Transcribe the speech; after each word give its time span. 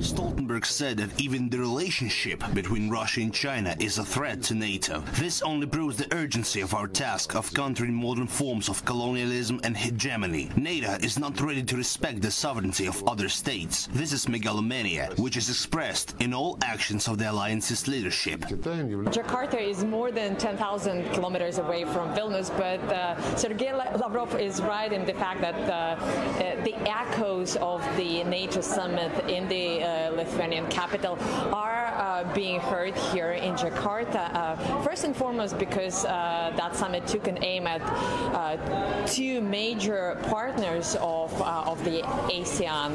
Stoltenberg 0.00 0.64
said 0.64 0.96
that 0.96 1.20
even 1.20 1.48
the 1.48 1.58
relationship 1.58 2.42
between 2.54 2.90
Russia 2.90 3.20
and 3.20 3.32
China 3.32 3.76
is 3.78 3.98
a 3.98 4.04
threat 4.04 4.42
to 4.42 4.54
NATO. 4.54 5.00
This 5.14 5.42
only 5.42 5.66
proves 5.66 5.96
the 5.96 6.12
urgency 6.14 6.60
of 6.60 6.74
our 6.74 6.88
task 6.88 7.34
of 7.34 7.52
countering 7.54 7.94
modern 7.94 8.26
forms 8.26 8.68
of 8.68 8.84
colonialism 8.84 9.60
and 9.64 9.76
hegemony. 9.76 10.50
NATO 10.56 10.92
is 11.02 11.18
not 11.18 11.40
ready 11.40 11.62
to 11.62 11.76
respect 11.76 12.20
the 12.20 12.30
sovereignty 12.30 12.86
of 12.86 13.06
other 13.06 13.28
states. 13.28 13.88
This 13.92 14.12
is 14.12 14.28
megalomania, 14.28 15.10
which 15.16 15.36
is 15.36 15.48
expressed 15.48 16.14
in 16.20 16.34
all 16.34 16.58
actions 16.62 17.08
of 17.08 17.18
the 17.18 17.30
alliance's 17.30 17.86
leadership. 17.86 18.40
Jakarta 18.40 19.60
is 19.60 19.84
more 19.84 20.10
than 20.10 20.36
10,000 20.36 21.12
kilometers 21.12 21.58
away 21.58 21.84
from 21.84 22.12
Vilnius, 22.14 22.50
but 22.56 22.80
uh, 22.92 23.36
Sergei 23.36 23.72
Lavrov 23.72 24.34
is 24.40 24.60
right 24.62 24.92
in 24.92 25.04
the 25.04 25.14
fact 25.14 25.40
that 25.40 25.54
uh, 25.68 25.72
uh, 25.72 26.64
the 26.64 26.74
echoes 26.88 27.56
of 27.56 27.80
the 27.96 28.24
NATO 28.32 28.62
summit 28.62 29.12
in 29.28 29.46
the 29.46 29.82
uh, 29.82 30.10
Lithuanian 30.12 30.66
capital 30.68 31.18
are 31.52 31.82
uh, 31.88 32.32
being 32.32 32.58
heard 32.60 32.96
here 33.12 33.32
in 33.32 33.54
Jakarta. 33.56 34.34
Uh, 34.34 34.82
first 34.82 35.04
and 35.04 35.14
foremost, 35.14 35.58
because 35.58 36.06
uh, 36.06 36.50
that 36.56 36.74
summit 36.74 37.06
took 37.06 37.26
an 37.26 37.44
aim 37.44 37.66
at 37.66 37.82
uh, 37.82 39.06
two 39.06 39.42
major 39.42 40.16
partners 40.30 40.96
of, 41.00 41.30
uh, 41.42 41.64
of 41.66 41.84
the 41.84 42.00
ASEAN, 42.32 42.90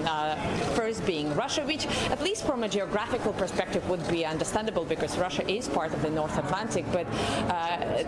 first 0.76 1.06
being 1.06 1.34
Russia, 1.36 1.64
which, 1.66 1.86
at 2.10 2.20
least 2.24 2.44
from 2.44 2.64
a 2.64 2.70
geographical 2.70 3.34
perspective, 3.34 3.88
would 3.90 4.06
be 4.08 4.26
understandable 4.26 4.86
because 4.86 5.18
Russia 5.20 5.48
is 5.48 5.68
part 5.68 5.94
of 5.94 6.02
the 6.02 6.10
North 6.10 6.36
Atlantic, 6.40 6.86
but 6.92 7.06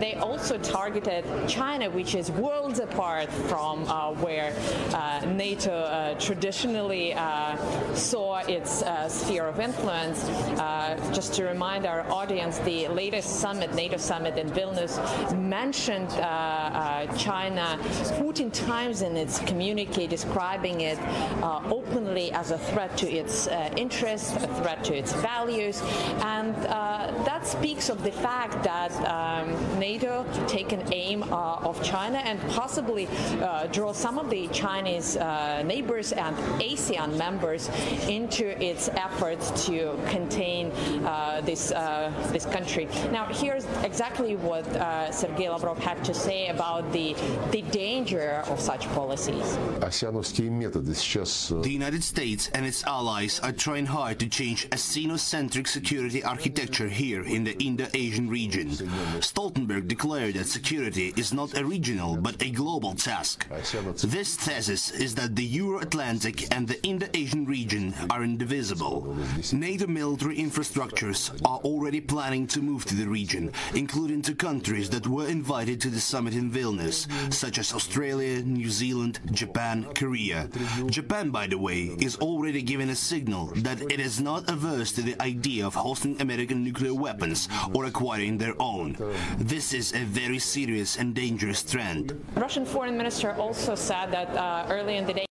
they 0.00 0.14
also 0.14 0.58
targeted 0.58 1.24
China, 1.46 1.88
which 1.90 2.16
is 2.16 2.30
worlds 2.32 2.80
apart 2.80 3.30
from 3.50 3.86
where 4.20 4.52
NATO 5.26 6.16
traditionally 6.18 7.14
saw 7.94 8.38
its 8.48 8.82
uh, 8.82 9.08
sphere 9.08 9.46
of 9.46 9.60
influence. 9.60 10.24
Uh, 10.58 10.96
just 11.12 11.34
to 11.34 11.44
remind 11.44 11.86
our 11.86 12.02
audience, 12.10 12.58
the 12.60 12.88
latest 12.88 13.40
summit, 13.40 13.74
NATO 13.74 13.96
summit 13.96 14.38
in 14.38 14.48
Vilnius, 14.50 14.98
mentioned 15.36 16.10
uh, 16.12 16.22
uh 16.22 17.16
China 17.16 17.78
14 18.18 18.50
times 18.50 19.02
in 19.02 19.16
its 19.16 19.38
communique, 19.40 20.06
describing 20.06 20.82
it 20.82 20.98
uh, 21.42 21.60
openly 21.70 22.32
as 22.32 22.50
a 22.50 22.58
threat 22.58 22.96
to 22.96 23.10
its 23.10 23.46
uh, 23.46 23.72
interests, 23.76 24.34
a 24.36 24.48
threat 24.60 24.82
to 24.84 24.94
its 24.94 25.12
values, 25.14 25.82
and 26.22 26.54
that 27.26 27.46
speaks 27.46 27.88
of 27.88 28.02
the 28.02 28.12
fact 28.12 28.62
that 28.62 28.92
um, 29.08 29.48
NATO 29.78 30.24
take 30.46 30.72
an 30.72 30.82
aim 30.92 31.22
of 31.24 31.82
China 31.82 32.18
and 32.18 32.40
possibly 32.50 33.08
draw 33.72 33.92
some 33.92 34.18
of 34.18 34.30
the 34.30 34.48
Chinese 34.48 35.16
neighbors 35.64 36.12
and 36.12 36.36
ASEAN 36.60 36.99
members 37.06 37.68
into 38.08 38.46
its 38.62 38.88
efforts 38.90 39.66
to 39.66 39.98
contain 40.08 40.70
uh, 41.04 41.40
this 41.44 41.72
uh, 41.72 42.12
this 42.32 42.46
country. 42.46 42.88
Now, 43.10 43.26
here's 43.26 43.66
exactly 43.82 44.36
what 44.36 44.66
uh, 44.76 45.10
Sergei 45.12 45.48
Lavrov 45.48 45.78
had 45.78 46.04
to 46.04 46.14
say 46.14 46.48
about 46.48 46.92
the 46.92 47.14
the 47.50 47.62
danger 47.70 48.42
of 48.46 48.60
such 48.60 48.86
policies. 48.94 49.58
The 51.62 51.70
United 51.70 52.02
States 52.04 52.50
and 52.54 52.66
its 52.66 52.84
allies 52.84 53.40
are 53.40 53.52
trying 53.52 53.86
hard 53.86 54.18
to 54.20 54.28
change 54.28 54.68
a 54.72 54.76
Sino-centric 54.76 55.66
security 55.68 56.22
architecture 56.24 56.88
here 56.88 57.22
in 57.24 57.44
the 57.44 57.56
Indo-Asian 57.58 58.28
region. 58.28 58.68
Stoltenberg 59.20 59.88
declared 59.88 60.34
that 60.34 60.46
security 60.46 61.12
is 61.16 61.32
not 61.32 61.56
a 61.56 61.64
regional 61.64 62.16
but 62.16 62.42
a 62.42 62.50
global 62.50 62.94
task. 62.94 63.46
This 64.02 64.36
thesis 64.36 64.90
is 64.90 65.14
that 65.14 65.36
the 65.36 65.44
Euro-Atlantic 65.44 66.54
and 66.54 66.66
the 66.66 66.82
Indo-Asian 66.90 67.46
region 67.46 67.94
are 68.10 68.24
indivisible. 68.24 69.16
NATO 69.52 69.86
military 69.86 70.38
infrastructures 70.38 71.30
are 71.44 71.58
already 71.58 72.00
planning 72.00 72.48
to 72.48 72.60
move 72.60 72.84
to 72.86 72.96
the 72.96 73.06
region, 73.06 73.52
including 73.76 74.22
to 74.22 74.34
countries 74.34 74.90
that 74.90 75.06
were 75.06 75.28
invited 75.28 75.80
to 75.82 75.88
the 75.88 76.00
summit 76.00 76.34
in 76.34 76.50
Vilnius, 76.50 77.06
such 77.32 77.58
as 77.58 77.72
Australia, 77.72 78.42
New 78.42 78.68
Zealand, 78.68 79.20
Japan, 79.30 79.86
Korea. 79.94 80.48
Japan, 80.86 81.30
by 81.30 81.46
the 81.46 81.58
way, 81.58 81.94
is 82.00 82.16
already 82.16 82.60
giving 82.60 82.90
a 82.90 82.96
signal 82.96 83.52
that 83.58 83.80
it 83.82 84.00
is 84.00 84.20
not 84.20 84.50
averse 84.50 84.90
to 84.90 85.02
the 85.02 85.14
idea 85.22 85.64
of 85.64 85.74
hosting 85.76 86.20
American 86.20 86.64
nuclear 86.64 86.92
weapons 86.92 87.48
or 87.72 87.84
acquiring 87.84 88.36
their 88.36 88.60
own. 88.60 88.96
This 89.38 89.72
is 89.72 89.94
a 89.94 90.02
very 90.02 90.40
serious 90.40 90.96
and 90.96 91.14
dangerous 91.14 91.62
trend. 91.62 92.18
Russian 92.34 92.66
foreign 92.66 92.96
minister 92.96 93.30
also 93.34 93.76
said 93.76 94.10
that 94.10 94.28
uh, 94.34 94.66
early 94.68 94.96
in 94.96 95.06
the 95.06 95.14
day 95.14 95.29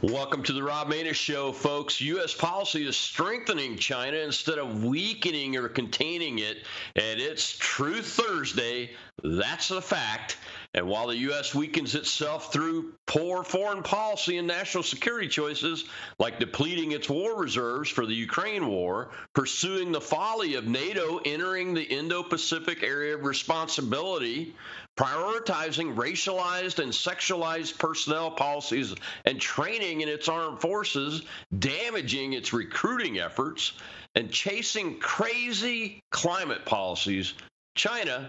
Welcome 0.00 0.44
to 0.44 0.52
the 0.52 0.62
Rob 0.62 0.92
Maness 0.92 1.16
Show, 1.16 1.50
folks. 1.50 2.00
U.S. 2.00 2.32
policy 2.32 2.86
is 2.86 2.96
strengthening 2.96 3.76
China 3.76 4.18
instead 4.18 4.56
of 4.56 4.84
weakening 4.84 5.56
or 5.56 5.68
containing 5.68 6.38
it, 6.38 6.58
and 6.94 7.18
it's 7.18 7.56
Truth 7.58 8.06
Thursday. 8.06 8.90
That's 9.24 9.72
a 9.72 9.82
fact. 9.82 10.36
And 10.72 10.86
while 10.86 11.08
the 11.08 11.16
U.S. 11.16 11.52
weakens 11.52 11.96
itself 11.96 12.52
through 12.52 12.92
poor 13.06 13.42
foreign 13.42 13.82
policy 13.82 14.36
and 14.36 14.46
national 14.46 14.84
security 14.84 15.26
choices, 15.26 15.86
like 16.20 16.38
depleting 16.38 16.92
its 16.92 17.10
war 17.10 17.36
reserves 17.36 17.90
for 17.90 18.06
the 18.06 18.14
Ukraine 18.14 18.68
war, 18.68 19.10
pursuing 19.34 19.90
the 19.90 20.00
folly 20.00 20.54
of 20.54 20.68
NATO 20.68 21.20
entering 21.24 21.74
the 21.74 21.82
Indo 21.82 22.22
Pacific 22.22 22.84
area 22.84 23.16
of 23.16 23.24
responsibility, 23.24 24.54
prioritizing 24.98 25.94
racialized 25.94 26.80
and 26.80 26.90
sexualized 26.90 27.78
personnel 27.78 28.32
policies 28.32 28.92
and 29.24 29.40
training 29.40 30.00
in 30.00 30.08
its 30.08 30.28
armed 30.28 30.60
forces, 30.60 31.22
damaging 31.56 32.32
its 32.32 32.52
recruiting 32.52 33.20
efforts, 33.20 33.74
and 34.16 34.32
chasing 34.32 34.98
crazy 34.98 36.00
climate 36.10 36.64
policies, 36.64 37.34
China 37.76 38.28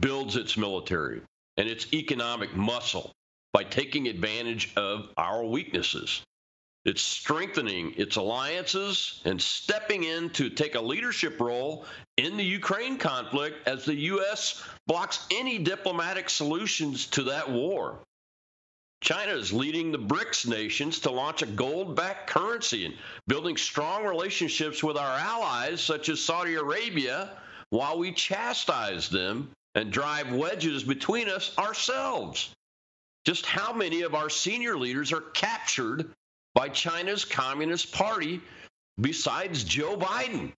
builds 0.00 0.34
its 0.34 0.56
military 0.56 1.22
and 1.56 1.68
its 1.68 1.86
economic 1.92 2.54
muscle 2.56 3.12
by 3.52 3.62
taking 3.62 4.08
advantage 4.08 4.72
of 4.74 5.08
our 5.16 5.44
weaknesses. 5.44 6.22
It's 6.88 7.02
strengthening 7.02 7.92
its 7.98 8.16
alliances 8.16 9.20
and 9.26 9.42
stepping 9.42 10.04
in 10.04 10.30
to 10.30 10.48
take 10.48 10.74
a 10.74 10.80
leadership 10.80 11.38
role 11.38 11.84
in 12.16 12.38
the 12.38 12.44
Ukraine 12.44 12.96
conflict 12.96 13.68
as 13.68 13.84
the 13.84 13.94
U.S. 13.94 14.64
blocks 14.86 15.26
any 15.30 15.58
diplomatic 15.58 16.30
solutions 16.30 17.04
to 17.08 17.24
that 17.24 17.50
war. 17.50 17.98
China 19.02 19.32
is 19.32 19.52
leading 19.52 19.92
the 19.92 19.98
BRICS 19.98 20.46
nations 20.46 21.00
to 21.00 21.10
launch 21.10 21.42
a 21.42 21.46
gold 21.46 21.94
backed 21.94 22.30
currency 22.30 22.86
and 22.86 22.96
building 23.26 23.58
strong 23.58 24.06
relationships 24.06 24.82
with 24.82 24.96
our 24.96 25.18
allies, 25.18 25.82
such 25.82 26.08
as 26.08 26.22
Saudi 26.22 26.54
Arabia, 26.54 27.36
while 27.68 27.98
we 27.98 28.12
chastise 28.12 29.10
them 29.10 29.50
and 29.74 29.92
drive 29.92 30.32
wedges 30.32 30.84
between 30.84 31.28
us 31.28 31.52
ourselves. 31.58 32.48
Just 33.26 33.44
how 33.44 33.74
many 33.74 34.00
of 34.00 34.14
our 34.14 34.30
senior 34.30 34.78
leaders 34.78 35.12
are 35.12 35.20
captured 35.20 36.14
by 36.58 36.68
China's 36.68 37.24
Communist 37.24 37.92
Party 37.92 38.40
besides 39.00 39.62
Joe 39.62 39.96
Biden? 39.96 40.52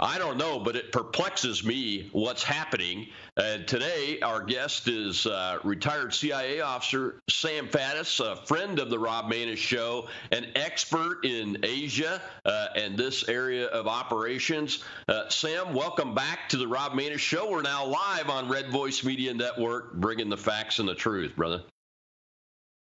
I 0.00 0.18
don't 0.18 0.36
know, 0.36 0.58
but 0.58 0.74
it 0.74 0.90
perplexes 0.90 1.62
me 1.62 2.10
what's 2.10 2.42
happening. 2.42 3.06
And 3.36 3.68
today, 3.68 4.18
our 4.20 4.42
guest 4.42 4.88
is 4.88 5.24
uh, 5.24 5.60
retired 5.62 6.12
CIA 6.12 6.60
officer 6.60 7.20
Sam 7.30 7.68
Faddis, 7.68 8.18
a 8.18 8.34
friend 8.46 8.80
of 8.80 8.90
the 8.90 8.98
Rob 8.98 9.30
Maness 9.30 9.58
Show, 9.58 10.08
an 10.32 10.48
expert 10.56 11.24
in 11.24 11.58
Asia 11.62 12.20
uh, 12.44 12.66
and 12.74 12.98
this 12.98 13.28
area 13.28 13.66
of 13.68 13.86
operations. 13.86 14.82
Uh, 15.06 15.28
Sam, 15.28 15.72
welcome 15.72 16.16
back 16.16 16.48
to 16.48 16.56
the 16.56 16.66
Rob 16.66 16.94
Maness 16.94 17.20
Show. 17.20 17.48
We're 17.48 17.62
now 17.62 17.86
live 17.86 18.28
on 18.28 18.48
Red 18.48 18.70
Voice 18.70 19.04
Media 19.04 19.32
Network, 19.32 19.94
bringing 19.94 20.30
the 20.30 20.36
facts 20.36 20.80
and 20.80 20.88
the 20.88 20.96
truth, 20.96 21.36
brother. 21.36 21.62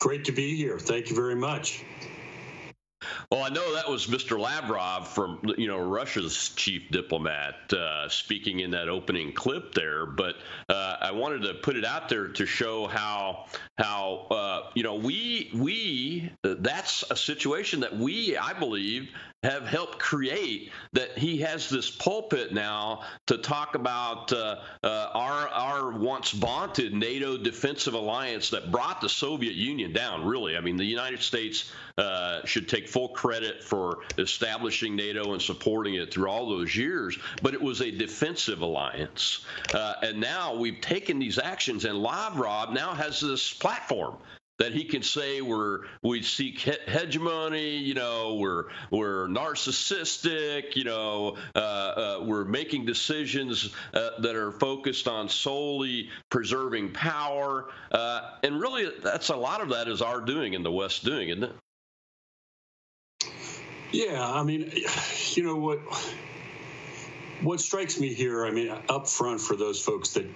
Great 0.01 0.25
to 0.25 0.33
be 0.33 0.57
here. 0.57 0.79
Thank 0.79 1.11
you 1.11 1.17
very 1.17 1.37
much. 1.37 1.85
Well, 3.31 3.43
I 3.43 3.49
know 3.49 3.75
that 3.75 3.89
was 3.89 4.07
Mr. 4.07 4.39
Lavrov 4.39 5.09
from 5.09 5.41
you 5.57 5.69
know 5.69 5.79
Russia's 5.79 6.51
chief 6.57 6.91
diplomat 6.91 7.73
uh, 7.73 8.09
speaking 8.09 8.61
in 8.61 8.71
that 8.73 8.89
opening 8.89 9.33
clip 9.33 9.73
there, 9.75 10.05
but 10.05 10.37
uh, 10.69 10.97
I 11.01 11.13
wanted 11.13 11.43
to 11.43 11.55
put 11.55 11.77
it 11.77 11.85
out 11.85 12.09
there 12.09 12.29
to 12.29 12.47
show 12.47 12.87
how 12.89 13.47
how 13.79 14.27
uh, 14.31 14.71
you 14.75 14.83
know 14.83 14.97
we 14.97 15.51
we 15.55 16.33
that's 16.43 17.05
a 17.11 17.17
situation 17.17 17.81
that 17.81 17.97
we 17.97 18.37
I 18.37 18.53
believe 18.53 19.11
have 19.43 19.67
helped 19.67 19.99
create 19.99 20.71
that 20.93 21.17
he 21.17 21.39
has 21.39 21.69
this 21.71 21.91
pulpit 21.91 22.53
now 22.53 23.01
to 23.27 23.39
talk 23.39 23.75
about 23.75 24.31
uh, 24.33 24.57
uh, 24.85 25.11
our 25.15 25.49
our 25.49 25.93
once 25.93 26.33
vaunted 26.33 26.93
NATO 26.93 27.39
defensive 27.39 27.95
alliance 27.95 28.51
that 28.51 28.71
brought 28.71 29.01
the 29.01 29.09
Soviet 29.09 29.55
Union 29.55 29.93
down. 29.95 30.27
Really, 30.27 30.59
I 30.59 30.61
mean, 30.61 30.77
the 30.77 30.85
United 30.85 31.23
States 31.23 31.73
uh, 31.97 32.45
should 32.45 32.69
take 32.69 32.87
full 32.87 33.09
credit 33.09 33.65
for 33.65 34.01
establishing 34.19 34.95
NATO 34.95 35.33
and 35.33 35.41
supporting 35.41 35.95
it 35.95 36.13
through 36.13 36.29
all 36.29 36.49
those 36.49 36.77
years, 36.77 37.19
but 37.43 37.55
it 37.55 37.63
was 37.63 37.81
a 37.81 37.91
defensive 37.91 38.61
alliance. 38.61 39.47
Uh, 39.73 39.95
and 40.03 40.21
now 40.21 40.55
we've 40.55 40.81
taken 40.83 41.19
these 41.19 41.39
actions, 41.39 41.87
and 41.87 41.99
Lavrov 41.99 42.73
now 42.75 42.93
has 42.93 43.21
this 43.21 43.55
platform 43.55 44.17
that 44.61 44.75
he 44.75 44.85
can 44.85 45.03
say 45.03 45.41
we're 45.41 45.81
we 46.03 46.23
seek 46.23 46.59
he- 46.59 46.77
hegemony, 46.87 47.79
you 47.79 47.95
know, 47.95 48.35
we're 48.35 48.67
we're 48.91 49.27
narcissistic, 49.27 50.77
you 50.77 50.85
know, 50.85 51.37
uh, 51.57 51.59
uh, 51.59 52.21
we're 52.23 52.45
making 52.45 52.85
decisions 52.85 53.75
uh, 53.95 54.11
that 54.21 54.37
are 54.37 54.53
focused 54.53 55.09
on 55.09 55.29
solely 55.29 56.11
preserving 56.31 56.93
power, 56.93 57.71
uh, 57.91 58.33
and 58.45 58.61
really 58.61 58.89
that's 59.03 59.31
a 59.31 59.37
lot 59.37 59.63
of 59.63 59.71
that 59.71 59.89
is 59.89 60.03
our 60.03 60.21
doing 60.21 60.55
and 60.55 60.65
the 60.65 60.71
West 60.71 61.05
doing, 61.05 61.31
isn't 61.31 61.45
it? 61.45 61.53
Yeah, 63.93 64.25
I 64.25 64.43
mean, 64.43 64.71
you 65.33 65.43
know 65.43 65.57
what 65.57 65.81
what 67.41 67.61
strikes 67.61 67.99
me 67.99 68.13
here, 68.13 68.45
I 68.45 68.51
mean, 68.51 68.71
up 68.91 69.09
front 69.09 69.41
for 69.41 69.57
those 69.57 69.81
folks 69.81 70.11
that 70.11 70.27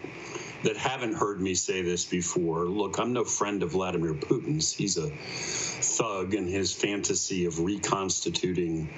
that 0.65 0.77
haven't 0.77 1.15
heard 1.15 1.41
me 1.41 1.55
say 1.55 1.83
this 1.83 2.05
before, 2.05 2.67
look, 2.67 2.99
I'm 2.99 3.13
no 3.13 3.25
friend 3.25 3.63
of 3.63 3.73
Vladimir 3.73 4.15
Putin's. 4.15 4.73
He's 4.73 4.97
a 4.97 5.09
thug, 5.09 6.35
and 6.35 6.49
his 6.49 6.73
fantasy 6.73 7.45
of 7.45 7.61
reconstituting 7.61 8.89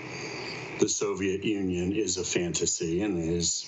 the 0.79 0.89
Soviet 0.89 1.45
Union 1.45 1.93
is 1.93 2.19
a 2.19 2.25
fantasy, 2.25 3.03
and 3.03 3.19
his 3.19 3.67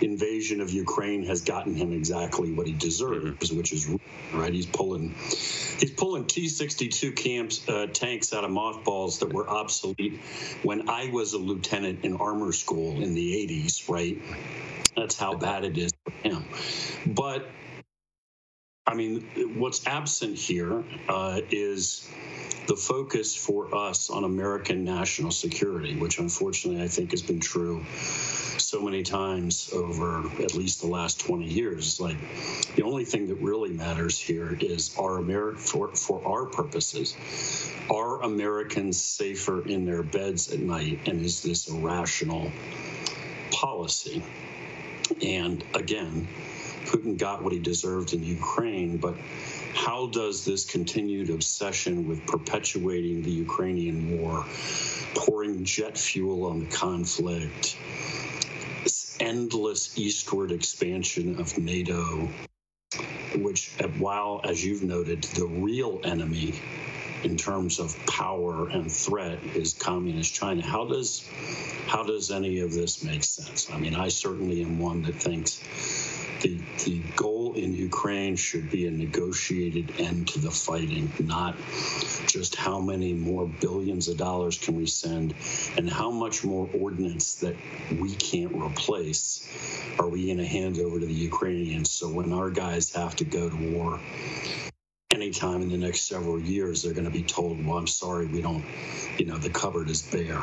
invasion 0.00 0.60
of 0.60 0.70
Ukraine 0.70 1.24
has 1.24 1.42
gotten 1.42 1.74
him 1.74 1.92
exactly 1.92 2.52
what 2.52 2.66
he 2.66 2.72
deserves, 2.72 3.52
which 3.52 3.72
is 3.72 3.88
right. 4.32 4.52
He's 4.52 4.66
pulling 4.66 5.14
he's 5.20 5.92
pulling 5.92 6.26
T-62 6.26 7.14
camps 7.14 7.66
uh, 7.68 7.86
tanks 7.86 8.32
out 8.32 8.44
of 8.44 8.50
mothballs 8.50 9.20
that 9.20 9.32
were 9.32 9.48
obsolete 9.48 10.18
when 10.62 10.88
I 10.88 11.10
was 11.10 11.32
a 11.32 11.38
lieutenant 11.38 12.04
in 12.04 12.16
armor 12.16 12.52
school 12.52 13.00
in 13.02 13.14
the 13.14 13.34
80s. 13.46 13.88
Right, 13.88 14.18
that's 14.98 15.18
how 15.18 15.34
bad 15.34 15.64
it 15.64 15.78
is 15.78 15.92
for 16.04 16.10
him. 16.10 16.44
But 17.06 17.46
I 18.86 18.94
mean, 18.94 19.20
what's 19.58 19.86
absent 19.86 20.38
here 20.38 20.82
uh, 21.10 21.42
is 21.50 22.08
the 22.68 22.76
focus 22.76 23.36
for 23.36 23.74
us 23.74 24.08
on 24.08 24.24
American 24.24 24.82
national 24.82 25.30
security, 25.30 25.96
which 25.96 26.18
unfortunately 26.18 26.82
I 26.82 26.88
think 26.88 27.10
has 27.10 27.20
been 27.20 27.38
true 27.38 27.84
so 27.90 28.82
many 28.82 29.02
times 29.02 29.70
over 29.74 30.26
at 30.42 30.54
least 30.54 30.80
the 30.80 30.86
last 30.86 31.20
20 31.20 31.44
years. 31.46 32.00
Like 32.00 32.16
the 32.76 32.82
only 32.82 33.04
thing 33.04 33.28
that 33.28 33.36
really 33.36 33.74
matters 33.74 34.18
here 34.18 34.56
is 34.58 34.96
our 34.98 35.18
Ameri- 35.20 35.58
for, 35.58 35.94
for 35.94 36.26
our 36.26 36.46
purposes, 36.46 37.14
are 37.90 38.22
Americans 38.22 38.98
safer 39.00 39.66
in 39.66 39.84
their 39.84 40.02
beds 40.02 40.50
at 40.50 40.60
night? 40.60 41.00
And 41.06 41.20
is 41.20 41.42
this 41.42 41.68
a 41.68 41.74
rational 41.74 42.50
policy? 43.50 44.22
And 45.22 45.64
again, 45.74 46.26
Putin 46.84 47.18
got 47.18 47.42
what 47.42 47.52
he 47.52 47.58
deserved 47.58 48.12
in 48.14 48.22
Ukraine, 48.22 48.96
but 48.96 49.14
how 49.74 50.06
does 50.06 50.44
this 50.44 50.64
continued 50.64 51.30
obsession 51.30 52.08
with 52.08 52.26
perpetuating 52.26 53.22
the 53.22 53.30
Ukrainian 53.30 54.18
war, 54.18 54.44
pouring 55.14 55.64
jet 55.64 55.98
fuel 55.98 56.46
on 56.46 56.60
the 56.60 56.66
conflict, 56.66 57.76
this 58.82 59.16
endless 59.20 59.96
eastward 59.98 60.50
expansion 60.50 61.38
of 61.38 61.56
NATO, 61.58 62.28
which, 63.36 63.70
while, 63.98 64.40
as 64.44 64.64
you've 64.64 64.82
noted, 64.82 65.22
the 65.22 65.46
real 65.46 66.00
enemy 66.04 66.54
in 67.24 67.36
terms 67.36 67.78
of 67.78 67.96
power 68.06 68.68
and 68.68 68.90
threat 68.90 69.38
is 69.54 69.74
communist 69.74 70.34
China. 70.34 70.62
How 70.62 70.84
does 70.84 71.28
how 71.86 72.02
does 72.02 72.30
any 72.30 72.60
of 72.60 72.72
this 72.72 73.02
make 73.02 73.24
sense? 73.24 73.70
I 73.70 73.78
mean, 73.78 73.94
I 73.94 74.08
certainly 74.08 74.62
am 74.62 74.78
one 74.78 75.02
that 75.02 75.14
thinks 75.14 75.60
the 76.40 76.60
the 76.84 77.00
goal 77.16 77.54
in 77.54 77.74
Ukraine 77.74 78.36
should 78.36 78.70
be 78.70 78.86
a 78.86 78.90
negotiated 78.90 79.92
end 79.98 80.28
to 80.28 80.38
the 80.38 80.50
fighting, 80.50 81.10
not 81.18 81.56
just 82.26 82.54
how 82.54 82.78
many 82.80 83.12
more 83.12 83.46
billions 83.46 84.08
of 84.08 84.16
dollars 84.16 84.58
can 84.58 84.76
we 84.76 84.86
send 84.86 85.34
and 85.76 85.90
how 85.90 86.10
much 86.10 86.44
more 86.44 86.68
ordnance 86.78 87.36
that 87.36 87.56
we 87.98 88.14
can't 88.16 88.54
replace 88.54 89.48
are 89.98 90.08
we 90.08 90.26
going 90.26 90.38
to 90.38 90.46
hand 90.46 90.78
over 90.78 91.00
to 91.00 91.06
the 91.06 91.12
Ukrainians 91.12 91.90
so 91.90 92.08
when 92.08 92.32
our 92.32 92.50
guys 92.50 92.92
have 92.92 93.16
to 93.16 93.24
go 93.24 93.48
to 93.48 93.56
war 93.56 93.98
anytime 95.28 95.60
in 95.60 95.68
the 95.68 95.76
next 95.76 96.08
several 96.08 96.40
years 96.40 96.82
they're 96.82 96.94
going 96.94 97.04
to 97.04 97.10
be 97.10 97.22
told 97.22 97.62
well 97.66 97.76
i'm 97.76 97.86
sorry 97.86 98.24
we 98.24 98.40
don't 98.40 98.64
you 99.18 99.26
know 99.26 99.36
the 99.36 99.50
cupboard 99.50 99.90
is 99.90 100.00
bare 100.00 100.42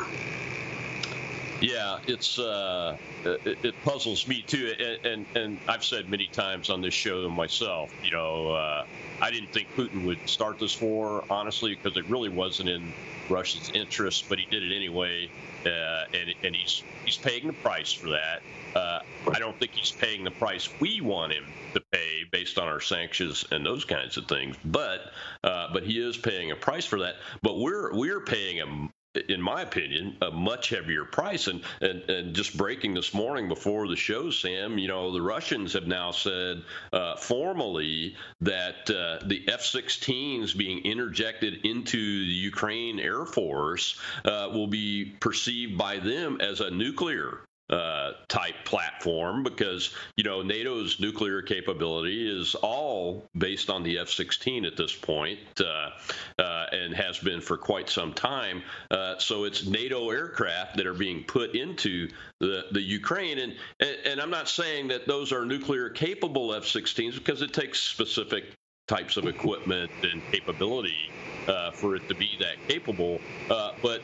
yeah, 1.58 2.00
it's 2.06 2.38
uh, 2.38 2.98
it, 3.24 3.64
it, 3.64 3.74
puzzles 3.82 4.28
me 4.28 4.44
too, 4.46 4.74
and, 4.78 5.06
and, 5.06 5.26
and 5.34 5.58
I've 5.66 5.82
said 5.82 6.10
many 6.10 6.26
times 6.26 6.68
on 6.68 6.82
this 6.82 6.92
show 6.92 7.30
myself. 7.30 7.90
You 8.04 8.10
know, 8.10 8.50
uh, 8.50 8.84
I 9.22 9.30
didn't 9.30 9.52
think 9.54 9.68
Putin 9.74 10.04
would 10.04 10.18
start 10.28 10.58
this 10.58 10.78
war 10.82 11.24
honestly 11.30 11.74
because 11.74 11.96
it 11.96 12.04
really 12.10 12.28
wasn't 12.28 12.68
in 12.68 12.92
Russia's 13.30 13.70
interest, 13.70 14.26
but 14.28 14.38
he 14.38 14.44
did 14.44 14.64
it 14.64 14.76
anyway, 14.76 15.30
uh, 15.66 16.04
and 16.14 16.34
and 16.42 16.56
he's 16.56 16.82
he's 17.04 17.16
paying 17.16 17.46
the 17.46 17.52
price 17.52 17.92
for 17.92 18.10
that. 18.10 18.42
Uh, 18.74 19.00
I 19.34 19.38
don't 19.38 19.58
think 19.58 19.72
he's 19.72 19.90
paying 19.90 20.24
the 20.24 20.30
price 20.30 20.68
we 20.80 21.00
want 21.00 21.32
him 21.32 21.44
to 21.74 21.80
pay 21.92 22.24
based 22.30 22.58
on 22.58 22.68
our 22.68 22.80
sanctions 22.80 23.44
and 23.50 23.64
those 23.64 23.84
kinds 23.84 24.16
of 24.16 24.28
things. 24.28 24.56
But 24.64 25.12
uh, 25.44 25.72
but 25.72 25.82
he 25.82 25.98
is 25.98 26.16
paying 26.16 26.50
a 26.50 26.56
price 26.56 26.84
for 26.84 27.00
that. 27.00 27.16
But 27.42 27.58
we're 27.58 27.94
we're 27.94 28.20
paying 28.20 28.60
a 28.60 28.88
in 29.16 29.40
my 29.40 29.62
opinion, 29.62 30.16
a 30.22 30.30
much 30.30 30.70
heavier 30.70 31.04
price. 31.04 31.46
And, 31.46 31.62
and, 31.80 32.02
and 32.08 32.34
just 32.34 32.56
breaking 32.56 32.94
this 32.94 33.14
morning 33.14 33.48
before 33.48 33.88
the 33.88 33.96
show, 33.96 34.30
Sam, 34.30 34.78
you 34.78 34.88
know, 34.88 35.12
the 35.12 35.22
Russians 35.22 35.72
have 35.72 35.86
now 35.86 36.10
said 36.10 36.62
uh, 36.92 37.16
formally 37.16 38.16
that 38.40 38.90
uh, 38.90 39.26
the 39.26 39.44
F 39.48 39.60
16s 39.60 40.56
being 40.56 40.84
interjected 40.84 41.64
into 41.64 41.96
the 41.98 42.32
Ukraine 42.32 42.98
Air 42.98 43.24
Force 43.24 43.98
uh, 44.24 44.48
will 44.52 44.66
be 44.66 45.16
perceived 45.20 45.78
by 45.78 45.98
them 45.98 46.40
as 46.40 46.60
a 46.60 46.70
nuclear 46.70 47.40
uh, 47.70 48.12
type 48.28 48.54
platform 48.64 49.42
because 49.42 49.94
you 50.16 50.24
know 50.24 50.42
NATO's 50.42 51.00
nuclear 51.00 51.42
capability 51.42 52.28
is 52.28 52.54
all 52.54 53.28
based 53.36 53.70
on 53.70 53.82
the 53.82 53.98
F-16 53.98 54.66
at 54.66 54.76
this 54.76 54.94
point, 54.94 55.40
uh, 55.60 55.90
uh, 56.38 56.66
and 56.72 56.94
has 56.94 57.18
been 57.18 57.40
for 57.40 57.56
quite 57.56 57.88
some 57.88 58.12
time. 58.12 58.62
Uh, 58.90 59.18
so 59.18 59.44
it's 59.44 59.66
NATO 59.66 60.10
aircraft 60.10 60.76
that 60.76 60.86
are 60.86 60.94
being 60.94 61.24
put 61.24 61.54
into 61.54 62.08
the 62.40 62.66
the 62.72 62.82
Ukraine, 62.82 63.38
and, 63.38 63.54
and 63.80 63.96
and 64.04 64.20
I'm 64.20 64.30
not 64.30 64.48
saying 64.48 64.88
that 64.88 65.06
those 65.06 65.32
are 65.32 65.44
nuclear 65.44 65.90
capable 65.90 66.54
F-16s 66.54 67.14
because 67.14 67.42
it 67.42 67.52
takes 67.52 67.80
specific 67.80 68.44
types 68.86 69.16
of 69.16 69.26
equipment 69.26 69.90
and 70.02 70.22
capability 70.30 71.10
uh, 71.48 71.72
for 71.72 71.96
it 71.96 72.08
to 72.08 72.14
be 72.14 72.30
that 72.38 72.56
capable. 72.68 73.20
Uh, 73.50 73.72
but 73.82 74.02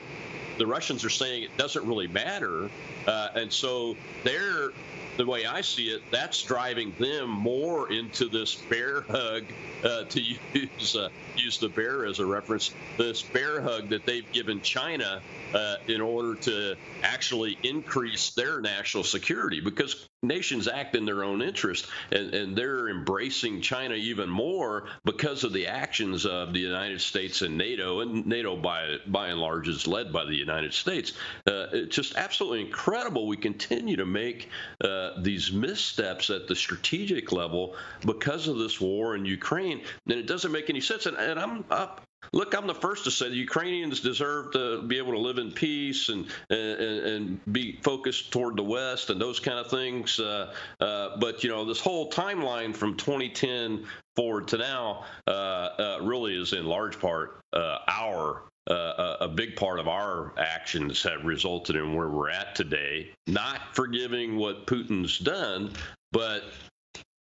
the 0.62 0.66
Russians 0.68 1.04
are 1.04 1.10
saying 1.10 1.42
it 1.42 1.56
doesn't 1.56 1.84
really 1.84 2.06
matter, 2.06 2.70
uh, 3.08 3.28
and 3.34 3.52
so 3.52 3.96
they're 4.22 4.70
the 5.16 5.26
way 5.26 5.44
I 5.44 5.60
see 5.62 5.88
it, 5.88 6.02
that's 6.12 6.40
driving 6.44 6.94
them 7.00 7.28
more 7.28 7.92
into 7.92 8.28
this 8.28 8.54
bear 8.54 9.00
hug, 9.00 9.42
uh, 9.82 10.04
to 10.04 10.22
use 10.54 10.94
uh, 10.94 11.08
use 11.36 11.58
the 11.58 11.68
bear 11.68 12.06
as 12.06 12.20
a 12.20 12.26
reference. 12.26 12.72
This 12.96 13.22
bear 13.22 13.60
hug 13.60 13.88
that 13.88 14.06
they've 14.06 14.30
given 14.30 14.60
China 14.60 15.20
uh, 15.52 15.76
in 15.88 16.00
order 16.00 16.36
to 16.42 16.76
actually 17.02 17.58
increase 17.64 18.30
their 18.30 18.60
national 18.60 19.02
security, 19.02 19.60
because 19.60 20.08
nations 20.22 20.68
act 20.68 20.94
in 20.94 21.04
their 21.04 21.24
own 21.24 21.42
interest, 21.42 21.88
and, 22.12 22.32
and 22.34 22.56
they're 22.56 22.88
embracing 22.88 23.60
China 23.60 23.94
even 23.94 24.28
more 24.28 24.84
because 25.04 25.44
of 25.44 25.52
the 25.52 25.66
actions 25.66 26.24
of 26.24 26.52
the 26.52 26.60
United 26.60 27.00
States 27.00 27.42
and 27.42 27.58
NATO, 27.58 28.00
and 28.00 28.26
NATO 28.26 28.56
by 28.56 28.98
by 29.06 29.28
and 29.28 29.40
large 29.40 29.68
is 29.68 29.86
led 29.86 30.12
by 30.12 30.24
the 30.24 30.34
United 30.34 30.72
States. 30.72 31.12
Uh, 31.46 31.66
it's 31.72 31.94
just 31.94 32.16
absolutely 32.16 32.60
incredible. 32.60 33.26
We 33.26 33.36
continue 33.36 33.96
to 33.96 34.06
make 34.06 34.48
uh, 34.80 35.20
these 35.20 35.52
missteps 35.52 36.30
at 36.30 36.46
the 36.46 36.54
strategic 36.54 37.32
level 37.32 37.74
because 38.04 38.48
of 38.48 38.58
this 38.58 38.80
war 38.80 39.16
in 39.16 39.24
Ukraine, 39.24 39.82
and 40.06 40.18
it 40.18 40.26
doesn't 40.26 40.52
make 40.52 40.70
any 40.70 40.80
sense. 40.80 41.06
And, 41.06 41.16
and 41.16 41.38
I'm 41.38 41.64
up. 41.70 42.02
Look, 42.32 42.54
I'm 42.54 42.66
the 42.66 42.74
first 42.74 43.04
to 43.04 43.10
say 43.10 43.28
the 43.28 43.36
Ukrainians 43.36 44.00
deserve 44.00 44.52
to 44.52 44.82
be 44.82 44.96
able 44.98 45.12
to 45.12 45.18
live 45.18 45.38
in 45.38 45.52
peace 45.52 46.08
and 46.08 46.26
and, 46.48 46.80
and 46.80 47.52
be 47.52 47.78
focused 47.82 48.32
toward 48.32 48.56
the 48.56 48.62
West 48.62 49.10
and 49.10 49.20
those 49.20 49.38
kind 49.38 49.58
of 49.58 49.68
things. 49.68 50.18
Uh, 50.18 50.54
uh, 50.80 51.16
but 51.18 51.44
you 51.44 51.50
know, 51.50 51.64
this 51.64 51.80
whole 51.80 52.10
timeline 52.10 52.74
from 52.74 52.96
2010 52.96 53.84
forward 54.16 54.48
to 54.48 54.58
now 54.58 55.04
uh, 55.26 55.30
uh, 55.30 55.98
really 56.02 56.40
is 56.40 56.52
in 56.52 56.64
large 56.64 56.98
part 56.98 57.40
uh, 57.52 57.78
our 57.88 58.42
uh, 58.70 59.16
a 59.20 59.28
big 59.28 59.56
part 59.56 59.80
of 59.80 59.88
our 59.88 60.32
actions 60.38 61.02
have 61.02 61.24
resulted 61.24 61.76
in 61.76 61.94
where 61.94 62.08
we're 62.08 62.30
at 62.30 62.54
today. 62.54 63.10
Not 63.26 63.74
forgiving 63.74 64.36
what 64.36 64.66
Putin's 64.66 65.18
done, 65.18 65.72
but 66.12 66.44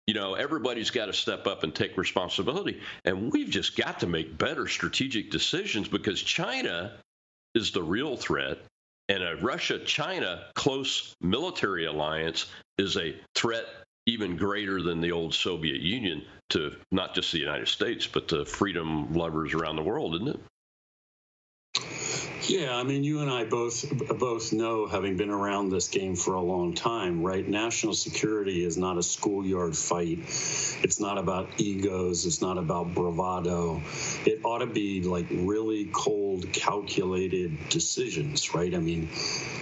you 0.07 0.13
know, 0.13 0.35
everybody's 0.35 0.89
got 0.89 1.07
to 1.07 1.13
step 1.13 1.45
up 1.47 1.63
and 1.63 1.75
take 1.75 1.97
responsibility. 1.97 2.79
And 3.03 3.31
we've 3.31 3.49
just 3.49 3.75
got 3.75 3.99
to 3.99 4.07
make 4.07 4.37
better 4.37 4.67
strategic 4.67 5.29
decisions 5.29 5.89
because 5.89 6.21
China 6.21 6.93
is 7.53 7.71
the 7.71 7.83
real 7.83 8.15
threat. 8.15 8.57
And 9.09 9.21
a 9.21 9.35
Russia 9.35 9.79
China 9.79 10.45
close 10.55 11.13
military 11.21 11.85
alliance 11.85 12.47
is 12.77 12.97
a 12.97 13.15
threat 13.35 13.65
even 14.05 14.37
greater 14.37 14.81
than 14.81 15.01
the 15.01 15.11
old 15.11 15.33
Soviet 15.33 15.81
Union 15.81 16.23
to 16.49 16.75
not 16.91 17.13
just 17.13 17.31
the 17.33 17.39
United 17.39 17.67
States, 17.67 18.07
but 18.07 18.29
to 18.29 18.45
freedom 18.45 19.13
lovers 19.13 19.53
around 19.53 19.75
the 19.75 19.83
world, 19.83 20.15
isn't 20.15 20.29
it? 20.29 20.39
Yeah, 22.47 22.77
I 22.77 22.83
mean, 22.83 23.03
you 23.03 23.19
and 23.19 23.29
I 23.29 23.43
both 23.43 23.85
both 24.19 24.53
know, 24.53 24.87
having 24.87 25.17
been 25.17 25.29
around 25.29 25.69
this 25.69 25.89
game 25.89 26.15
for 26.15 26.35
a 26.35 26.41
long 26.41 26.73
time, 26.73 27.21
right? 27.21 27.45
National 27.45 27.93
security 27.93 28.63
is 28.63 28.77
not 28.77 28.97
a 28.97 29.03
schoolyard 29.03 29.75
fight. 29.75 30.19
It's 30.81 30.97
not 30.97 31.17
about 31.17 31.49
egos. 31.57 32.25
It's 32.25 32.41
not 32.41 32.57
about 32.57 32.93
bravado. 32.93 33.81
It 34.25 34.39
ought 34.45 34.59
to 34.59 34.65
be 34.65 35.01
like 35.01 35.25
really 35.29 35.89
cold, 35.93 36.49
calculated 36.53 37.57
decisions, 37.67 38.53
right? 38.55 38.73
I 38.73 38.79
mean, 38.79 39.09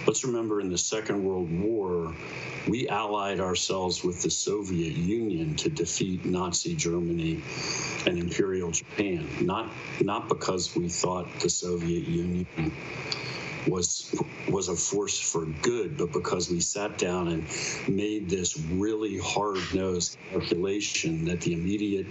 let's 0.06 0.24
remember 0.24 0.60
in 0.60 0.70
the 0.70 0.78
Second 0.78 1.24
World 1.24 1.50
War, 1.50 2.14
we 2.68 2.88
allied 2.88 3.40
ourselves 3.40 4.04
with 4.04 4.22
the 4.22 4.30
Soviet 4.30 4.96
Union 4.96 5.56
to 5.56 5.68
defeat 5.68 6.24
Nazi 6.24 6.76
Germany 6.76 7.42
and 8.06 8.18
Imperial 8.18 8.70
Japan. 8.70 9.26
Not 9.40 9.72
not 10.00 10.28
because 10.28 10.76
we 10.76 10.88
thought 10.88 11.26
the 11.40 11.50
Soviet 11.50 12.06
Union 12.06 12.46
was 13.66 14.14
was 14.48 14.68
a 14.68 14.76
force 14.76 15.18
for 15.18 15.44
good, 15.62 15.96
but 15.96 16.12
because 16.12 16.48
we 16.50 16.60
sat 16.60 16.98
down 16.98 17.28
and 17.28 17.44
made 17.88 18.30
this 18.30 18.56
really 18.58 19.18
hard-nosed 19.18 20.16
calculation 20.30 21.24
that 21.24 21.40
the 21.40 21.52
immediate 21.52 22.06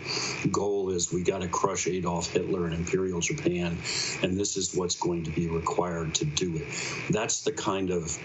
goal 0.51 0.89
is 0.89 1.13
we 1.13 1.23
got 1.23 1.41
to 1.41 1.47
crush 1.47 1.87
Adolf 1.87 2.31
Hitler 2.33 2.65
and 2.65 2.73
Imperial 2.73 3.21
Japan, 3.21 3.77
and 4.21 4.37
this 4.37 4.57
is 4.57 4.75
what's 4.75 4.95
going 4.95 5.23
to 5.23 5.31
be 5.31 5.47
required 5.47 6.13
to 6.15 6.25
do 6.25 6.57
it. 6.57 6.67
That's 7.09 7.41
the 7.41 7.53
kind 7.53 7.89
of 7.89 8.17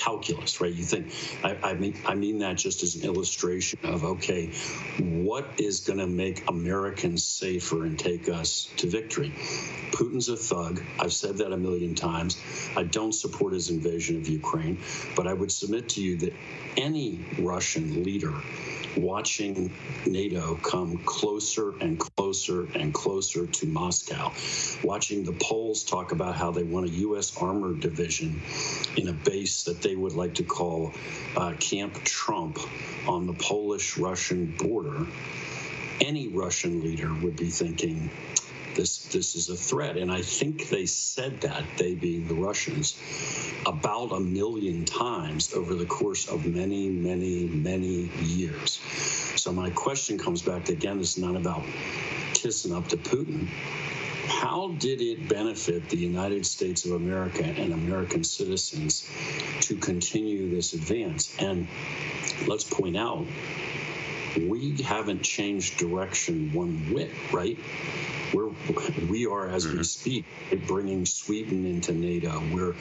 calculus, 0.00 0.60
right? 0.60 0.72
You 0.72 0.82
think, 0.82 1.12
I, 1.44 1.56
I, 1.62 1.74
mean, 1.74 1.94
I 2.06 2.14
mean 2.14 2.38
that 2.38 2.56
just 2.56 2.82
as 2.82 2.96
an 2.96 3.04
illustration 3.04 3.78
of 3.84 4.04
okay, 4.04 4.46
what 4.98 5.46
is 5.58 5.80
going 5.80 5.98
to 5.98 6.06
make 6.06 6.48
Americans 6.48 7.22
safer 7.22 7.84
and 7.84 7.98
take 7.98 8.28
us 8.28 8.72
to 8.78 8.86
victory? 8.86 9.32
Putin's 9.92 10.28
a 10.28 10.36
thug. 10.36 10.82
I've 10.98 11.12
said 11.12 11.36
that 11.38 11.52
a 11.52 11.56
million 11.56 11.94
times. 11.94 12.42
I 12.76 12.84
don't 12.84 13.12
support 13.12 13.52
his 13.52 13.68
invasion 13.68 14.16
of 14.16 14.28
Ukraine, 14.28 14.78
but 15.14 15.26
I 15.26 15.34
would 15.34 15.52
submit 15.52 15.88
to 15.90 16.02
you 16.02 16.16
that 16.18 16.32
any 16.80 17.20
Russian 17.38 18.02
leader 18.02 18.34
watching 18.96 19.70
NATO 20.06 20.56
come 20.56 20.98
closer 21.04 21.76
and 21.78 21.98
closer 21.98 22.66
and 22.74 22.92
closer 22.92 23.46
to 23.46 23.66
Moscow, 23.66 24.32
watching 24.82 25.24
the 25.24 25.32
Poles 25.32 25.84
talk 25.84 26.12
about 26.12 26.34
how 26.36 26.50
they 26.50 26.62
want 26.62 26.86
a 26.86 26.90
U.S. 26.90 27.36
armored 27.36 27.80
division 27.80 28.40
in 28.96 29.08
a 29.08 29.12
base 29.12 29.64
that 29.64 29.82
they 29.82 29.94
would 29.94 30.12
like 30.12 30.34
to 30.34 30.42
call 30.42 30.92
uh, 31.36 31.52
Camp 31.60 32.02
Trump 32.04 32.58
on 33.06 33.26
the 33.26 33.34
Polish 33.34 33.98
Russian 33.98 34.46
border. 34.58 35.06
Any 36.00 36.28
Russian 36.28 36.82
leader 36.82 37.12
would 37.12 37.36
be 37.36 37.50
thinking, 37.50 38.10
this 38.74 38.98
this 39.06 39.34
is 39.34 39.48
a 39.48 39.56
threat. 39.56 39.96
And 39.96 40.10
I 40.10 40.22
think 40.22 40.68
they 40.68 40.86
said 40.86 41.40
that, 41.42 41.64
they 41.76 41.94
being 41.94 42.26
the 42.28 42.34
Russians, 42.34 42.96
about 43.66 44.12
a 44.12 44.20
million 44.20 44.84
times 44.84 45.52
over 45.54 45.74
the 45.74 45.86
course 45.86 46.28
of 46.28 46.46
many, 46.46 46.88
many, 46.88 47.46
many 47.46 48.10
years. 48.22 48.80
So 49.36 49.52
my 49.52 49.70
question 49.70 50.18
comes 50.18 50.42
back 50.42 50.64
to 50.66 50.72
again, 50.72 51.00
it's 51.00 51.18
not 51.18 51.36
about 51.36 51.64
kissing 52.34 52.74
up 52.74 52.88
to 52.88 52.96
Putin. 52.96 53.46
How 54.26 54.68
did 54.78 55.00
it 55.00 55.28
benefit 55.28 55.88
the 55.88 55.96
United 55.96 56.46
States 56.46 56.84
of 56.84 56.92
America 56.92 57.44
and 57.44 57.72
American 57.72 58.22
citizens 58.22 59.08
to 59.62 59.76
continue 59.76 60.48
this 60.54 60.72
advance? 60.72 61.36
And 61.38 61.66
let's 62.46 62.64
point 62.64 62.96
out, 62.96 63.26
we 64.36 64.80
haven't 64.82 65.22
changed 65.22 65.78
direction 65.78 66.52
one 66.52 66.76
whit, 66.92 67.10
right? 67.32 67.58
We're 68.32 68.50
we 69.08 69.26
are 69.26 69.48
as 69.48 69.66
we 69.66 69.72
mm-hmm. 69.74 69.82
speak 69.82 70.24
bringing 70.66 71.04
Sweden 71.04 71.66
into 71.66 71.92
NATO. 71.92 72.42
We're 72.52 72.74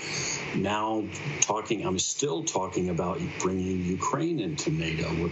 now 0.55 1.05
talking. 1.41 1.85
I'm 1.85 1.99
still 1.99 2.43
talking 2.43 2.89
about 2.89 3.19
bringing 3.39 3.83
Ukraine 3.83 4.39
into 4.39 4.71
NATO, 4.71 5.11
we're, 5.15 5.31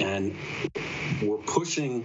and 0.00 0.34
we're 1.22 1.36
pushing 1.38 2.04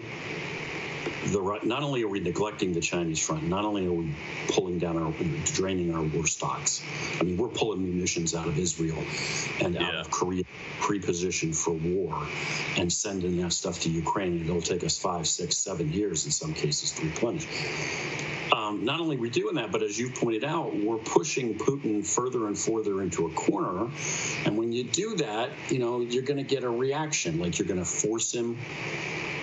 the 1.27 1.41
right. 1.41 1.63
Not 1.63 1.83
only 1.83 2.03
are 2.03 2.07
we 2.07 2.19
neglecting 2.19 2.73
the 2.73 2.79
Chinese 2.79 3.19
front, 3.25 3.43
not 3.43 3.65
only 3.65 3.85
are 3.85 3.91
we 3.91 4.11
pulling 4.47 4.79
down 4.79 4.97
our, 4.97 5.13
draining 5.45 5.93
our 5.93 6.03
war 6.03 6.25
stocks. 6.25 6.81
I 7.19 7.23
mean, 7.23 7.37
we're 7.37 7.49
pulling 7.49 7.83
munitions 7.83 8.35
out 8.35 8.47
of 8.47 8.57
Israel 8.57 9.03
and 9.61 9.75
yeah. 9.75 9.87
out 9.87 9.95
of 9.95 10.11
Korea, 10.11 10.43
pre-positioned 10.79 11.55
for 11.55 11.71
war, 11.71 12.27
and 12.77 12.91
sending 12.91 13.37
that 13.41 13.53
stuff 13.53 13.79
to 13.81 13.89
Ukraine. 13.89 14.41
It'll 14.43 14.61
take 14.61 14.83
us 14.83 14.97
five, 14.97 15.27
six, 15.27 15.57
seven 15.57 15.91
years 15.91 16.25
in 16.25 16.31
some 16.31 16.53
cases 16.53 16.91
to 16.93 17.05
replenish. 17.05 17.47
Um, 18.51 18.83
not 18.83 18.99
only 18.99 19.15
are 19.15 19.19
we 19.19 19.29
doing 19.29 19.55
that, 19.55 19.71
but 19.71 19.83
as 19.83 19.97
you've 19.97 20.15
pointed 20.15 20.43
out, 20.43 20.75
we're 20.75 20.97
pushing 20.97 21.55
Putin 21.55 22.05
further 22.05 22.47
and 22.47 22.57
further 22.57 23.01
into 23.01 23.27
a 23.27 23.31
corner. 23.31 23.89
And 24.45 24.57
when 24.57 24.71
you 24.71 24.83
do 24.83 25.15
that, 25.17 25.51
you 25.69 25.79
know, 25.79 26.01
you're 26.01 26.23
going 26.23 26.37
to 26.37 26.43
get 26.43 26.63
a 26.63 26.69
reaction. 26.69 27.39
Like 27.39 27.59
you're 27.59 27.67
going 27.67 27.79
to 27.79 27.85
force 27.85 28.31
him 28.33 28.57